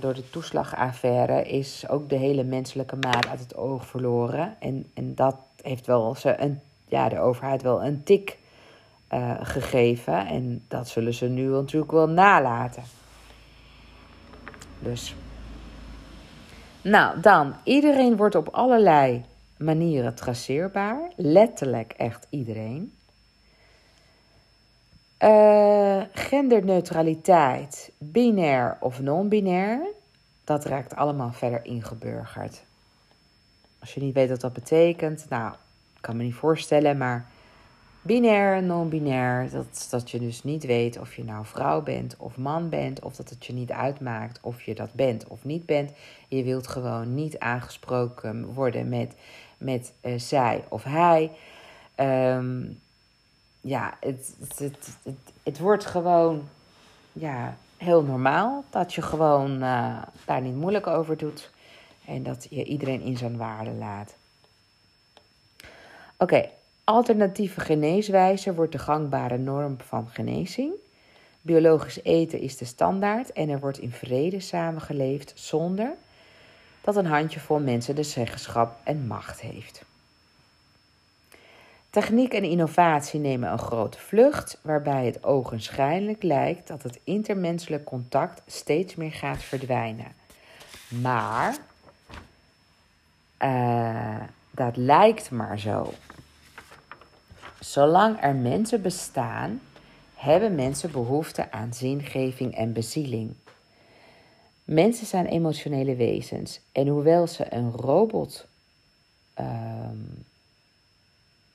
door 0.00 0.14
de 0.14 0.30
toeslagaffaire 0.30 1.42
is 1.42 1.88
ook 1.88 2.08
de 2.08 2.16
hele 2.16 2.44
menselijke 2.44 2.96
maat 2.96 3.28
uit 3.28 3.40
het 3.40 3.56
oog 3.56 3.86
verloren. 3.86 4.56
En, 4.58 4.90
en 4.94 5.14
dat 5.14 5.36
heeft 5.62 5.86
wel 5.86 6.14
ze 6.14 6.40
een, 6.40 6.60
ja, 6.88 7.08
de 7.08 7.18
overheid 7.18 7.62
wel 7.62 7.84
een 7.84 8.02
tik 8.02 8.38
uh, 9.12 9.34
gegeven. 9.40 10.26
En 10.26 10.64
dat 10.68 10.88
zullen 10.88 11.14
ze 11.14 11.26
nu 11.26 11.48
natuurlijk 11.48 11.92
wel 11.92 12.08
nalaten. 12.08 12.82
Dus. 14.78 15.14
Nou, 16.82 17.20
dan. 17.20 17.54
Iedereen 17.64 18.16
wordt 18.16 18.34
op 18.34 18.48
allerlei 18.48 19.24
manieren 19.56 20.14
traceerbaar. 20.14 21.12
Letterlijk 21.16 21.92
echt 21.92 22.26
iedereen. 22.30 22.92
Uh, 25.22 26.02
genderneutraliteit, 26.12 27.92
binair 27.98 28.76
of 28.80 29.00
non-binair, 29.00 29.80
dat 30.44 30.64
raakt 30.64 30.96
allemaal 30.96 31.32
verder 31.32 31.64
ingeburgerd. 31.64 32.62
Als 33.80 33.94
je 33.94 34.00
niet 34.00 34.14
weet 34.14 34.28
wat 34.28 34.40
dat 34.40 34.52
betekent, 34.52 35.26
nou, 35.28 35.52
ik 35.96 36.00
kan 36.00 36.16
me 36.16 36.22
niet 36.22 36.34
voorstellen, 36.34 36.98
maar 36.98 37.26
binair, 38.00 38.62
non-binair, 38.62 39.50
dat, 39.50 39.86
dat 39.90 40.10
je 40.10 40.18
dus 40.18 40.42
niet 40.44 40.64
weet 40.64 40.98
of 40.98 41.14
je 41.14 41.24
nou 41.24 41.46
vrouw 41.46 41.82
bent 41.82 42.16
of 42.18 42.36
man 42.36 42.68
bent, 42.68 43.02
of 43.02 43.16
dat 43.16 43.30
het 43.30 43.46
je 43.46 43.52
niet 43.52 43.70
uitmaakt 43.70 44.38
of 44.40 44.62
je 44.62 44.74
dat 44.74 44.92
bent 44.92 45.26
of 45.26 45.44
niet 45.44 45.66
bent. 45.66 45.90
Je 46.28 46.42
wilt 46.42 46.66
gewoon 46.66 47.14
niet 47.14 47.38
aangesproken 47.38 48.52
worden 48.52 48.88
met, 48.88 49.14
met 49.58 49.92
uh, 50.02 50.18
zij 50.18 50.64
of 50.68 50.84
hij. 50.84 51.30
Um, 52.36 52.80
ja, 53.62 53.96
het, 54.00 54.34
het, 54.38 54.58
het, 55.02 55.18
het, 55.42 55.58
wordt 55.58 55.86
gewoon 55.86 56.48
ja, 57.12 57.56
heel 57.76 58.02
normaal 58.02 58.64
dat 58.70 58.94
je 58.94 59.02
gewoon 59.02 59.62
uh, 59.62 60.02
daar 60.24 60.40
niet 60.40 60.54
moeilijk 60.54 60.86
over 60.86 61.16
doet 61.16 61.50
en 62.06 62.22
dat 62.22 62.46
je 62.50 62.64
iedereen 62.64 63.00
in 63.00 63.16
zijn 63.16 63.36
waarde 63.36 63.70
laat. 63.70 64.14
Oké, 66.16 66.48
alternatieve 66.84 67.60
geneeswijze 67.60 68.54
wordt 68.54 68.72
de 68.72 68.78
gangbare 68.78 69.38
norm 69.38 69.76
van 69.86 70.08
genezing. 70.08 70.72
Biologisch 71.40 72.02
eten 72.02 72.40
is 72.40 72.56
de 72.56 72.64
standaard 72.64 73.32
en 73.32 73.48
er 73.48 73.60
wordt 73.60 73.78
in 73.78 73.90
vrede 73.90 74.40
samengeleefd 74.40 75.32
zonder 75.34 75.94
dat 76.80 76.96
een 76.96 77.06
handjevol 77.06 77.60
mensen 77.60 77.94
de 77.94 78.02
zeggenschap 78.02 78.76
en 78.82 79.06
macht 79.06 79.40
heeft. 79.40 79.84
Techniek 81.92 82.32
en 82.32 82.44
innovatie 82.44 83.20
nemen 83.20 83.52
een 83.52 83.58
grote 83.58 83.98
vlucht, 83.98 84.58
waarbij 84.62 85.06
het 85.06 85.24
ogenschijnlijk 85.24 86.22
lijkt 86.22 86.68
dat 86.68 86.82
het 86.82 87.00
intermenselijk 87.04 87.84
contact 87.84 88.42
steeds 88.46 88.94
meer 88.94 89.12
gaat 89.12 89.42
verdwijnen. 89.42 90.12
Maar 90.88 91.56
uh, 93.42 94.20
dat 94.50 94.76
lijkt 94.76 95.30
maar 95.30 95.58
zo. 95.58 95.92
Zolang 97.60 98.22
er 98.22 98.34
mensen 98.34 98.82
bestaan, 98.82 99.60
hebben 100.14 100.54
mensen 100.54 100.90
behoefte 100.90 101.50
aan 101.50 101.74
zingeving 101.74 102.54
en 102.54 102.72
bezieling. 102.72 103.34
Mensen 104.64 105.06
zijn 105.06 105.26
emotionele 105.26 105.94
wezens 105.96 106.60
en 106.72 106.88
hoewel 106.88 107.26
ze 107.26 107.54
een 107.54 107.70
robot 107.70 108.46
um, 109.38 110.24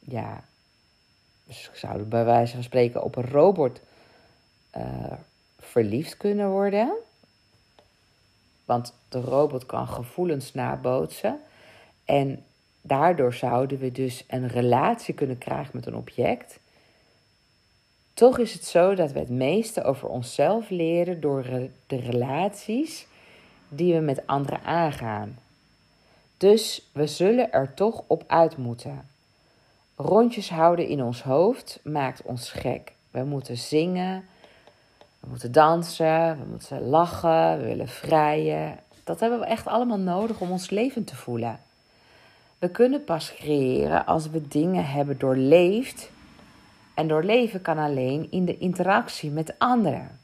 ja, 0.09 0.43
dus 1.43 1.69
zouden 1.73 2.09
bij 2.09 2.25
wijze 2.25 2.53
van 2.53 2.63
spreken 2.63 3.03
op 3.03 3.15
een 3.15 3.29
robot 3.29 3.81
uh, 4.77 5.13
verliefd 5.59 6.17
kunnen 6.17 6.49
worden. 6.49 6.93
Want 8.65 8.93
de 9.09 9.21
robot 9.21 9.65
kan 9.65 9.87
gevoelens 9.87 10.53
nabootsen. 10.53 11.39
En 12.05 12.45
daardoor 12.81 13.33
zouden 13.33 13.79
we 13.79 13.91
dus 13.91 14.23
een 14.27 14.47
relatie 14.47 15.13
kunnen 15.13 15.37
krijgen 15.37 15.71
met 15.73 15.85
een 15.85 15.95
object. 15.95 16.59
Toch 18.13 18.37
is 18.37 18.53
het 18.53 18.65
zo 18.65 18.95
dat 18.95 19.11
we 19.11 19.19
het 19.19 19.29
meeste 19.29 19.83
over 19.83 20.07
onszelf 20.07 20.69
leren 20.69 21.21
door 21.21 21.43
de 21.87 21.99
relaties 21.99 23.07
die 23.69 23.93
we 23.93 23.99
met 23.99 24.27
anderen 24.27 24.63
aangaan. 24.63 25.37
Dus 26.37 26.89
we 26.91 27.07
zullen 27.07 27.51
er 27.51 27.73
toch 27.73 28.03
op 28.07 28.23
uit 28.27 28.57
moeten. 28.57 29.09
Rondjes 29.99 30.49
houden 30.49 30.87
in 30.87 31.03
ons 31.03 31.23
hoofd 31.23 31.79
maakt 31.83 32.21
ons 32.21 32.51
gek. 32.51 32.93
We 33.11 33.23
moeten 33.23 33.57
zingen, 33.57 34.27
we 35.19 35.27
moeten 35.29 35.51
dansen, 35.51 36.39
we 36.39 36.45
moeten 36.49 36.81
lachen, 36.81 37.57
we 37.57 37.63
willen 37.65 37.87
vrijen. 37.87 38.79
Dat 39.03 39.19
hebben 39.19 39.39
we 39.39 39.45
echt 39.45 39.67
allemaal 39.67 39.97
nodig 39.97 40.39
om 40.39 40.51
ons 40.51 40.69
leven 40.69 41.03
te 41.03 41.15
voelen. 41.15 41.59
We 42.59 42.69
kunnen 42.69 43.03
pas 43.03 43.33
creëren 43.33 44.05
als 44.05 44.29
we 44.29 44.47
dingen 44.47 44.85
hebben 44.85 45.17
doorleefd. 45.17 46.09
En 46.93 47.07
doorleven 47.07 47.61
kan 47.61 47.77
alleen 47.77 48.27
in 48.31 48.45
de 48.45 48.57
interactie 48.57 49.29
met 49.29 49.53
anderen. 49.57 50.19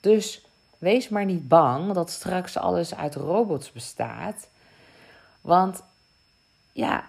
Dus 0.00 0.46
wees 0.78 1.08
maar 1.08 1.24
niet 1.24 1.48
bang 1.48 1.92
dat 1.92 2.10
straks 2.10 2.56
alles 2.56 2.94
uit 2.94 3.14
robots 3.14 3.72
bestaat. 3.72 4.48
Want 5.40 5.82
ja, 6.72 7.04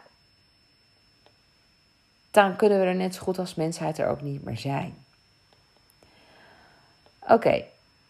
dan 2.38 2.55
kunnen 2.55 2.79
we 2.79 2.85
er 2.85 2.95
net 2.95 3.15
zo 3.15 3.21
goed 3.21 3.39
als 3.39 3.55
mensheid 3.55 3.97
er 3.97 4.09
ook 4.09 4.21
niet 4.21 4.43
meer 4.43 4.57
zijn. 4.57 4.95
Oké, 7.29 7.63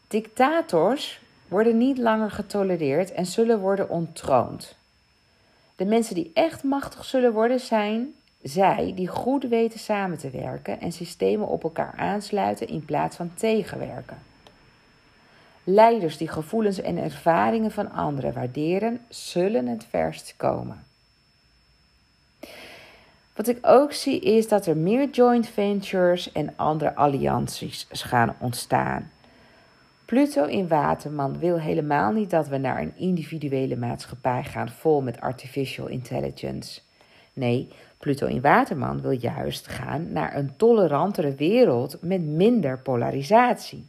dictators 0.08 1.22
worden 1.48 1.78
niet 1.78 1.98
langer 1.98 2.32
getolereerd 2.32 3.12
en 3.12 3.26
zullen 3.26 3.60
worden 3.60 3.90
ontroond. 3.90 4.76
De 5.76 5.86
mensen 5.86 6.16
die 6.16 6.32
echt 6.34 6.64
machtig 6.64 7.06
zullen 7.06 7.34
worden 7.34 7.60
zijn 7.60 8.14
zij 8.42 8.94
die 8.96 9.08
goed 9.08 9.44
weten 9.44 9.80
samen 9.80 10.18
te 10.18 10.30
werken 10.30 10.80
en 10.80 10.92
systemen 10.92 11.48
op 11.48 11.64
elkaar 11.64 11.94
aansluiten 11.98 12.68
in 12.68 12.86
plaats 12.86 13.16
van 13.16 13.32
tegenwerken. 13.34 14.18
Leiders 15.64 16.18
die 16.18 16.28
gevoelens 16.28 16.82
en 16.82 16.98
ervaringen 16.98 17.72
van 17.72 17.92
anderen 17.92 18.34
waarderen, 18.34 19.00
zullen 19.10 19.68
het 19.68 19.86
verst 19.90 20.34
komen. 20.38 20.87
Wat 23.38 23.48
ik 23.48 23.58
ook 23.62 23.92
zie 23.92 24.20
is 24.20 24.48
dat 24.48 24.66
er 24.66 24.78
meer 24.78 25.10
joint 25.10 25.48
ventures 25.48 26.32
en 26.32 26.54
andere 26.56 26.96
allianties 26.96 27.88
gaan 27.90 28.36
ontstaan. 28.40 29.12
Pluto 30.06 30.46
in 30.46 30.68
Waterman 30.68 31.40
wil 31.40 31.60
helemaal 31.60 32.12
niet 32.12 32.30
dat 32.30 32.48
we 32.48 32.58
naar 32.58 32.82
een 32.82 32.94
individuele 32.96 33.76
maatschappij 33.76 34.44
gaan 34.44 34.70
vol 34.70 35.02
met 35.02 35.22
artificial 35.22 35.88
intelligence. 35.88 36.82
Nee, 37.34 37.68
Pluto 37.98 38.28
in 38.28 38.42
Waterman 38.42 39.02
wil 39.02 39.12
juist 39.12 39.68
gaan 39.68 40.12
naar 40.12 40.36
een 40.36 40.56
tolerantere 40.56 41.36
wereld 41.36 41.98
met 42.02 42.22
minder 42.22 42.80
polarisatie. 42.80 43.86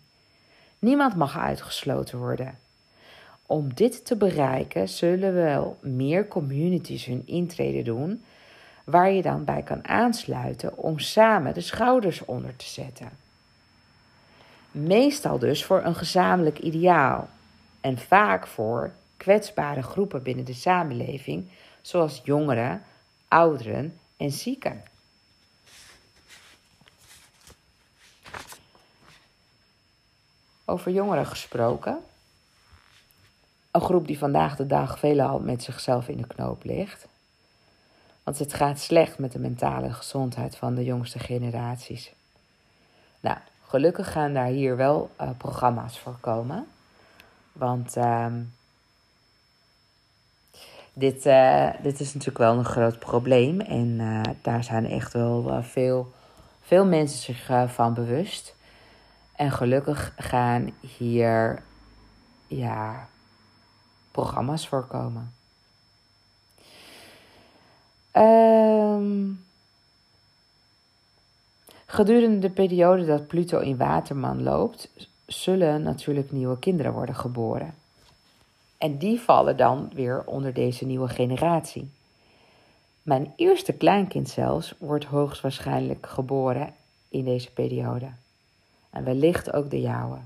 Niemand 0.79 1.17
mag 1.17 1.39
uitgesloten 1.39 2.19
worden. 2.19 2.59
Om 3.47 3.75
dit 3.75 4.07
te 4.07 4.17
bereiken 4.17 4.89
zullen 4.89 5.35
wel 5.35 5.77
meer 5.81 6.29
communities 6.29 7.05
hun 7.05 7.23
intrede 7.27 7.83
doen, 7.83 8.23
waar 8.91 9.11
je 9.11 9.23
dan 9.23 9.45
bij 9.45 9.63
kan 9.63 9.89
aansluiten 9.89 10.77
om 10.77 10.99
samen 10.99 11.55
de 11.55 11.61
schouders 11.61 12.25
onder 12.25 12.57
te 12.57 12.65
zetten. 12.65 13.11
Meestal 14.71 15.39
dus 15.39 15.65
voor 15.65 15.85
een 15.85 15.95
gezamenlijk 15.95 16.59
ideaal 16.59 17.29
en 17.81 17.99
vaak 17.99 18.47
voor 18.47 18.93
kwetsbare 19.17 19.83
groepen 19.83 20.23
binnen 20.23 20.45
de 20.45 20.55
samenleving, 20.55 21.49
zoals 21.81 22.21
jongeren, 22.25 22.83
ouderen 23.29 23.99
en 24.17 24.31
zieken. 24.31 24.83
Over 30.65 30.93
jongeren 30.93 31.27
gesproken. 31.27 31.99
Een 33.71 33.81
groep 33.81 34.07
die 34.07 34.19
vandaag 34.19 34.57
de 34.57 34.67
dag 34.67 34.99
veelal 34.99 35.39
met 35.39 35.63
zichzelf 35.63 36.09
in 36.09 36.17
de 36.17 36.27
knoop 36.27 36.65
ligt. 36.65 37.08
Want 38.29 38.41
het 38.41 38.55
gaat 38.55 38.79
slecht 38.79 39.19
met 39.19 39.33
de 39.33 39.39
mentale 39.39 39.93
gezondheid 39.93 40.57
van 40.57 40.75
de 40.75 40.85
jongste 40.85 41.19
generaties. 41.19 42.13
Nou, 43.21 43.37
gelukkig 43.63 44.13
gaan 44.13 44.33
daar 44.33 44.47
hier 44.47 44.77
wel 44.77 45.11
uh, 45.21 45.31
programma's 45.39 45.99
voor 45.99 46.17
komen. 46.21 46.67
Want 47.53 47.97
uh, 47.97 48.27
dit, 50.93 51.27
uh, 51.27 51.71
dit 51.83 52.01
is 52.01 52.07
natuurlijk 52.07 52.39
wel 52.39 52.59
een 52.59 52.65
groot 52.65 52.99
probleem. 52.99 53.61
En 53.61 53.89
uh, 54.01 54.21
daar 54.43 54.65
zijn 54.65 54.87
echt 54.87 55.13
wel 55.13 55.63
veel, 55.63 56.13
veel 56.61 56.87
mensen 56.87 57.19
zich 57.19 57.51
van 57.67 57.95
bewust. 57.95 58.55
En 59.37 59.51
gelukkig 59.53 60.13
gaan 60.17 60.73
hier 60.81 61.63
ja, 62.47 63.09
programma's 64.11 64.69
voorkomen. 64.69 65.38
Um, 68.19 69.45
gedurende 71.87 72.39
de 72.39 72.51
periode 72.51 73.07
dat 73.07 73.27
Pluto 73.27 73.59
in 73.59 73.77
Waterman 73.77 74.43
loopt, 74.43 74.91
zullen 75.27 75.83
natuurlijk 75.83 76.33
nieuwe 76.33 76.59
kinderen 76.59 76.93
worden 76.93 77.15
geboren. 77.15 77.75
En 78.79 78.99
die 78.99 79.21
vallen 79.21 79.57
dan 79.57 79.91
weer 79.95 80.23
onder 80.25 80.53
deze 80.53 80.87
nieuwe 80.87 81.09
generatie. 81.09 81.91
Mijn 83.03 83.33
eerste 83.37 83.73
kleinkind 83.73 84.29
zelfs 84.29 84.75
wordt 84.79 85.05
hoogstwaarschijnlijk 85.05 86.07
geboren 86.07 86.75
in 87.09 87.25
deze 87.25 87.53
periode. 87.53 88.09
En 88.91 89.05
wellicht 89.05 89.53
ook 89.53 89.71
de 89.71 89.81
jouwe. 89.81 90.19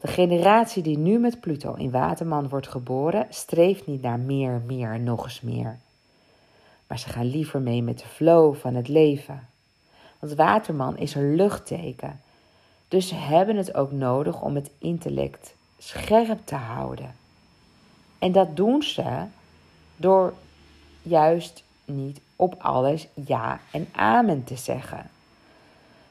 De 0.00 0.08
generatie 0.08 0.82
die 0.82 0.98
nu 0.98 1.18
met 1.18 1.40
Pluto 1.40 1.74
in 1.74 1.90
Waterman 1.90 2.48
wordt 2.48 2.68
geboren, 2.68 3.26
streeft 3.30 3.86
niet 3.86 4.02
naar 4.02 4.18
meer, 4.18 4.62
meer, 4.66 5.00
nog 5.00 5.24
eens 5.24 5.40
meer. 5.40 5.78
Maar 6.90 6.98
ze 6.98 7.08
gaan 7.08 7.30
liever 7.30 7.60
mee 7.60 7.82
met 7.82 7.98
de 7.98 8.06
flow 8.06 8.54
van 8.54 8.74
het 8.74 8.88
leven. 8.88 9.48
Want 10.18 10.34
Waterman 10.34 10.98
is 10.98 11.14
een 11.14 11.34
luchtteken. 11.34 12.20
Dus 12.88 13.08
ze 13.08 13.14
hebben 13.14 13.56
het 13.56 13.74
ook 13.74 13.92
nodig 13.92 14.42
om 14.42 14.54
het 14.54 14.70
intellect 14.78 15.54
scherp 15.78 16.38
te 16.44 16.54
houden. 16.54 17.14
En 18.18 18.32
dat 18.32 18.56
doen 18.56 18.82
ze 18.82 19.24
door 19.96 20.34
juist 21.02 21.64
niet 21.84 22.20
op 22.36 22.54
alles 22.58 23.08
ja 23.26 23.60
en 23.72 23.88
amen 23.92 24.44
te 24.44 24.56
zeggen. 24.56 25.10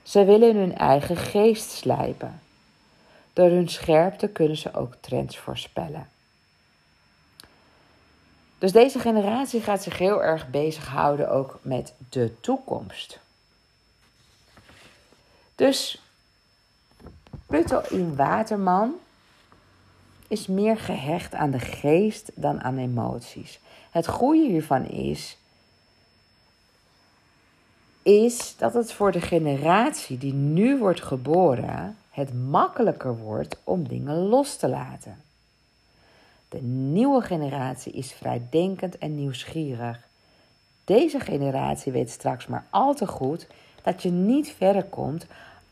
Ze 0.03 0.25
willen 0.25 0.55
hun 0.55 0.75
eigen 0.75 1.17
geest 1.17 1.69
slijpen. 1.69 2.41
Door 3.33 3.49
hun 3.49 3.69
scherpte 3.69 4.27
kunnen 4.27 4.57
ze 4.57 4.73
ook 4.73 4.93
trends 4.99 5.37
voorspellen. 5.37 6.07
Dus 8.59 8.71
deze 8.71 8.99
generatie 8.99 9.61
gaat 9.61 9.83
zich 9.83 9.97
heel 9.97 10.23
erg 10.23 10.49
bezighouden 10.49 11.29
ook 11.29 11.59
met 11.61 11.93
de 12.09 12.39
toekomst. 12.39 13.19
Dus 15.55 16.01
Pluto 17.45 17.81
in 17.89 18.15
Waterman 18.15 18.93
is 20.27 20.47
meer 20.47 20.77
gehecht 20.77 21.33
aan 21.33 21.51
de 21.51 21.59
geest 21.59 22.31
dan 22.35 22.61
aan 22.61 22.77
emoties. 22.77 23.59
Het 23.91 24.07
goede 24.07 24.47
hiervan 24.47 24.85
is, 24.85 25.37
is 28.01 28.55
dat 28.57 28.73
het 28.73 28.93
voor 28.93 29.11
de 29.11 29.21
generatie 29.21 30.17
die 30.17 30.33
nu 30.33 30.77
wordt 30.77 31.03
geboren 31.03 31.97
het 32.09 32.33
makkelijker 32.33 33.17
wordt 33.17 33.59
om 33.63 33.87
dingen 33.87 34.15
los 34.15 34.55
te 34.55 34.67
laten. 34.67 35.23
De 36.49 36.61
nieuwe 36.61 37.21
generatie 37.21 37.93
is 37.93 38.13
vrijdenkend 38.13 38.97
en 38.97 39.15
nieuwsgierig. 39.15 40.07
Deze 40.85 41.19
generatie 41.19 41.91
weet 41.91 42.09
straks 42.09 42.47
maar 42.47 42.65
al 42.69 42.93
te 42.93 43.07
goed 43.07 43.47
dat 43.83 44.01
je 44.01 44.11
niet 44.11 44.49
verder 44.57 44.83
komt 44.83 45.25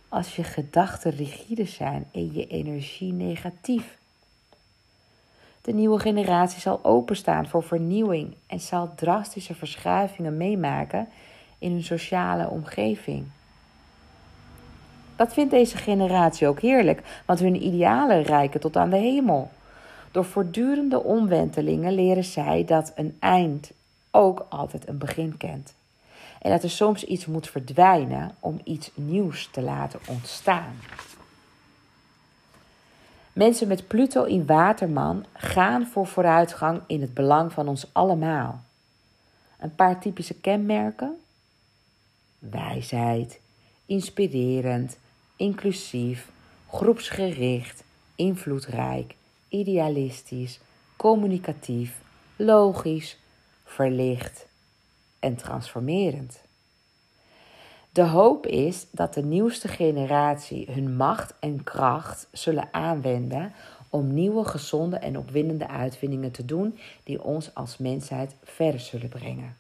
als 0.09 0.35
je 0.35 0.43
gedachten 0.43 1.11
rigide 1.11 1.65
zijn 1.65 2.07
en 2.11 2.33
je 2.33 2.47
energie 2.47 3.13
negatief. 3.13 3.97
De 5.61 5.73
nieuwe 5.73 5.99
generatie 5.99 6.59
zal 6.59 6.79
openstaan 6.83 7.47
voor 7.47 7.63
vernieuwing 7.63 8.35
en 8.47 8.59
zal 8.59 8.95
drastische 8.95 9.55
verschuivingen 9.55 10.37
meemaken 10.37 11.07
in 11.59 11.71
hun 11.71 11.83
sociale 11.83 12.49
omgeving. 12.49 13.25
Dat 15.15 15.33
vindt 15.33 15.51
deze 15.51 15.77
generatie 15.77 16.47
ook 16.47 16.59
heerlijk, 16.59 17.21
want 17.25 17.39
hun 17.39 17.65
idealen 17.65 18.21
reiken 18.21 18.59
tot 18.59 18.77
aan 18.77 18.89
de 18.89 18.97
hemel. 18.97 19.51
Door 20.11 20.25
voortdurende 20.25 21.03
omwentelingen 21.03 21.93
leren 21.93 22.23
zij 22.23 22.65
dat 22.65 22.91
een 22.95 23.17
eind 23.19 23.71
ook 24.11 24.45
altijd 24.49 24.87
een 24.87 24.97
begin 24.97 25.37
kent. 25.37 25.75
En 26.41 26.51
dat 26.51 26.63
er 26.63 26.69
soms 26.69 27.03
iets 27.03 27.25
moet 27.25 27.49
verdwijnen 27.49 28.35
om 28.39 28.59
iets 28.63 28.91
nieuws 28.95 29.49
te 29.51 29.61
laten 29.61 29.99
ontstaan. 30.07 30.75
Mensen 33.33 33.67
met 33.67 33.87
Pluto 33.87 34.23
in 34.23 34.45
Waterman 34.45 35.25
gaan 35.33 35.87
voor 35.87 36.07
vooruitgang 36.07 36.81
in 36.87 37.01
het 37.01 37.13
belang 37.13 37.53
van 37.53 37.67
ons 37.67 37.87
allemaal. 37.91 38.63
Een 39.59 39.75
paar 39.75 39.99
typische 39.99 40.33
kenmerken: 40.33 41.15
wijsheid, 42.39 43.39
inspirerend, 43.85 44.97
inclusief, 45.35 46.29
groepsgericht, 46.69 47.83
invloedrijk, 48.15 49.15
idealistisch, 49.47 50.59
communicatief, 50.95 52.01
logisch, 52.35 53.17
verlicht 53.63 54.45
en 55.19 55.35
transformerend. 55.35 56.41
De 57.91 58.03
hoop 58.03 58.45
is 58.45 58.85
dat 58.91 59.13
de 59.13 59.23
nieuwste 59.23 59.67
generatie 59.67 60.67
hun 60.71 60.95
macht 60.95 61.33
en 61.39 61.63
kracht 61.63 62.27
zullen 62.31 62.69
aanwenden 62.71 63.53
om 63.89 64.13
nieuwe, 64.13 64.45
gezonde 64.45 64.97
en 64.97 65.17
opwindende 65.17 65.67
uitvindingen 65.67 66.31
te 66.31 66.45
doen 66.45 66.79
die 67.03 67.23
ons 67.23 67.55
als 67.55 67.77
mensheid 67.77 68.35
verder 68.43 68.79
zullen 68.79 69.09
brengen. 69.09 69.57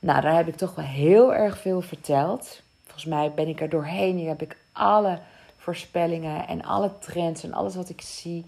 Nou, 0.00 0.20
daar 0.20 0.36
heb 0.36 0.48
ik 0.48 0.56
toch 0.56 0.74
wel 0.74 0.84
heel 0.84 1.34
erg 1.34 1.58
veel 1.58 1.80
verteld. 1.80 2.62
Volgens 2.82 3.04
mij 3.04 3.32
ben 3.32 3.48
ik 3.48 3.60
er 3.60 3.68
doorheen. 3.68 4.16
Hier 4.16 4.28
heb 4.28 4.42
ik 4.42 4.56
alle 4.72 5.18
voorspellingen 5.68 6.46
en 6.46 6.62
alle 6.62 6.90
trends 6.98 7.42
en 7.42 7.52
alles 7.52 7.74
wat 7.74 7.88
ik 7.88 8.00
zie 8.00 8.44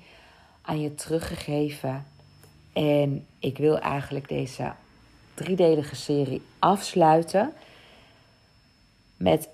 aan 0.62 0.81
je 0.81 0.95
teruggegeven. 0.95 2.07
En 2.73 3.27
ik 3.39 3.59
wil 3.59 3.79
eigenlijk 3.79 4.29
deze 4.29 4.73
driedelige 5.35 5.97
serie 5.97 6.43
afsluiten 6.59 7.53
met 9.16 9.49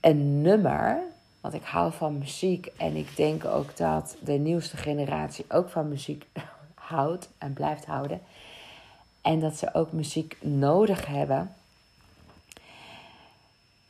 een 0.00 0.40
nummer. 0.40 1.02
Want 1.40 1.54
ik 1.54 1.64
hou 1.64 1.92
van 1.92 2.18
muziek 2.18 2.66
en 2.66 2.96
ik 2.96 3.16
denk 3.16 3.44
ook 3.44 3.76
dat 3.76 4.16
de 4.20 4.32
nieuwste 4.32 4.76
generatie 4.76 5.44
ook 5.48 5.68
van 5.68 5.88
muziek 5.88 6.26
houdt 6.74 7.28
en 7.38 7.52
blijft 7.52 7.84
houden. 7.84 8.20
En 9.22 9.40
dat 9.40 9.56
ze 9.56 9.74
ook 9.74 9.92
muziek 9.92 10.36
nodig 10.40 11.06
hebben. 11.06 11.54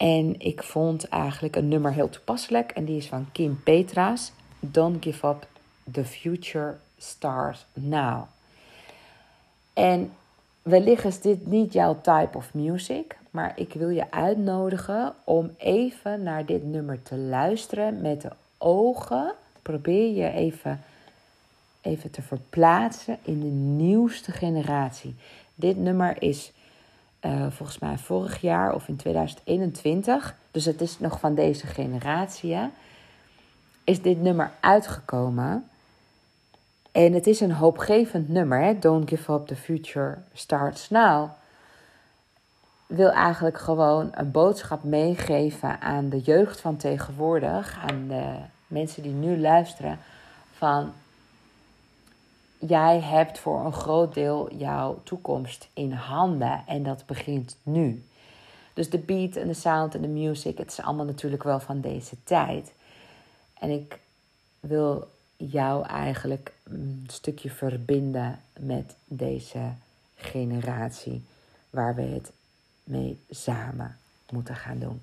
En 0.02 0.34
ik 0.38 0.62
vond 0.62 1.08
eigenlijk 1.08 1.56
een 1.56 1.68
nummer 1.68 1.92
heel 1.92 2.08
toepasselijk. 2.08 2.70
En 2.70 2.84
die 2.84 2.96
is 2.96 3.06
van 3.06 3.28
Kim 3.32 3.62
Petras. 3.62 4.32
Don't 4.60 5.04
give 5.04 5.26
up. 5.26 5.46
The 5.92 6.04
future 6.04 6.76
stars 6.98 7.66
now. 7.72 8.22
En 9.72 10.12
wellicht 10.62 11.04
is 11.04 11.20
dit 11.20 11.46
niet 11.46 11.72
jouw 11.72 12.00
type 12.00 12.36
of 12.36 12.54
music. 12.54 13.16
Maar 13.30 13.52
ik 13.56 13.72
wil 13.72 13.88
je 13.88 14.10
uitnodigen 14.10 15.14
om 15.24 15.54
even 15.56 16.22
naar 16.22 16.46
dit 16.46 16.64
nummer 16.64 17.02
te 17.02 17.16
luisteren 17.16 18.00
met 18.00 18.20
de 18.20 18.30
ogen. 18.58 19.34
Probeer 19.62 20.14
je 20.14 20.30
even, 20.30 20.80
even 21.80 22.10
te 22.10 22.22
verplaatsen 22.22 23.18
in 23.22 23.40
de 23.40 23.82
nieuwste 23.84 24.32
generatie. 24.32 25.14
Dit 25.54 25.76
nummer 25.76 26.22
is 26.22 26.52
uh, 27.22 27.46
volgens 27.50 27.78
mij 27.78 27.98
vorig 27.98 28.40
jaar 28.40 28.74
of 28.74 28.88
in 28.88 28.96
2021, 28.96 30.36
dus 30.50 30.64
het 30.64 30.80
is 30.80 30.98
nog 30.98 31.20
van 31.20 31.34
deze 31.34 31.66
generatie, 31.66 32.56
is 33.84 34.02
dit 34.02 34.22
nummer 34.22 34.50
uitgekomen. 34.60 35.66
En 36.92 37.12
het 37.12 37.26
is 37.26 37.40
een 37.40 37.52
hoopgevend 37.52 38.28
nummer, 38.28 38.60
hè? 38.60 38.78
Don't 38.78 39.08
give 39.08 39.32
up, 39.32 39.46
the 39.46 39.56
future 39.56 40.18
starts 40.32 40.90
now. 40.90 41.30
Wil 42.86 43.10
eigenlijk 43.10 43.58
gewoon 43.58 44.10
een 44.14 44.30
boodschap 44.30 44.82
meegeven 44.82 45.80
aan 45.80 46.08
de 46.08 46.20
jeugd 46.20 46.60
van 46.60 46.76
tegenwoordig, 46.76 47.78
aan 47.88 48.08
de 48.08 48.34
mensen 48.66 49.02
die 49.02 49.12
nu 49.12 49.38
luisteren, 49.38 49.98
van 50.56 50.92
jij 52.66 53.00
hebt 53.00 53.38
voor 53.38 53.64
een 53.64 53.72
groot 53.72 54.14
deel 54.14 54.54
jouw 54.54 55.00
toekomst 55.02 55.68
in 55.72 55.92
handen 55.92 56.62
en 56.66 56.82
dat 56.82 57.06
begint 57.06 57.56
nu. 57.62 58.04
Dus 58.74 58.90
de 58.90 58.98
beat 58.98 59.36
en 59.36 59.46
de 59.46 59.54
sound 59.54 59.94
en 59.94 60.02
de 60.02 60.08
music, 60.08 60.58
het 60.58 60.70
is 60.70 60.80
allemaal 60.80 61.04
natuurlijk 61.04 61.42
wel 61.42 61.60
van 61.60 61.80
deze 61.80 62.16
tijd. 62.24 62.72
En 63.58 63.70
ik 63.70 63.98
wil 64.60 65.08
jou 65.36 65.86
eigenlijk 65.86 66.52
een 66.62 67.06
stukje 67.10 67.50
verbinden 67.50 68.40
met 68.58 68.94
deze 69.04 69.72
generatie 70.14 71.24
waar 71.70 71.94
we 71.94 72.02
het 72.02 72.32
mee 72.84 73.20
samen 73.30 73.96
moeten 74.30 74.56
gaan 74.56 74.78
doen. 74.78 75.00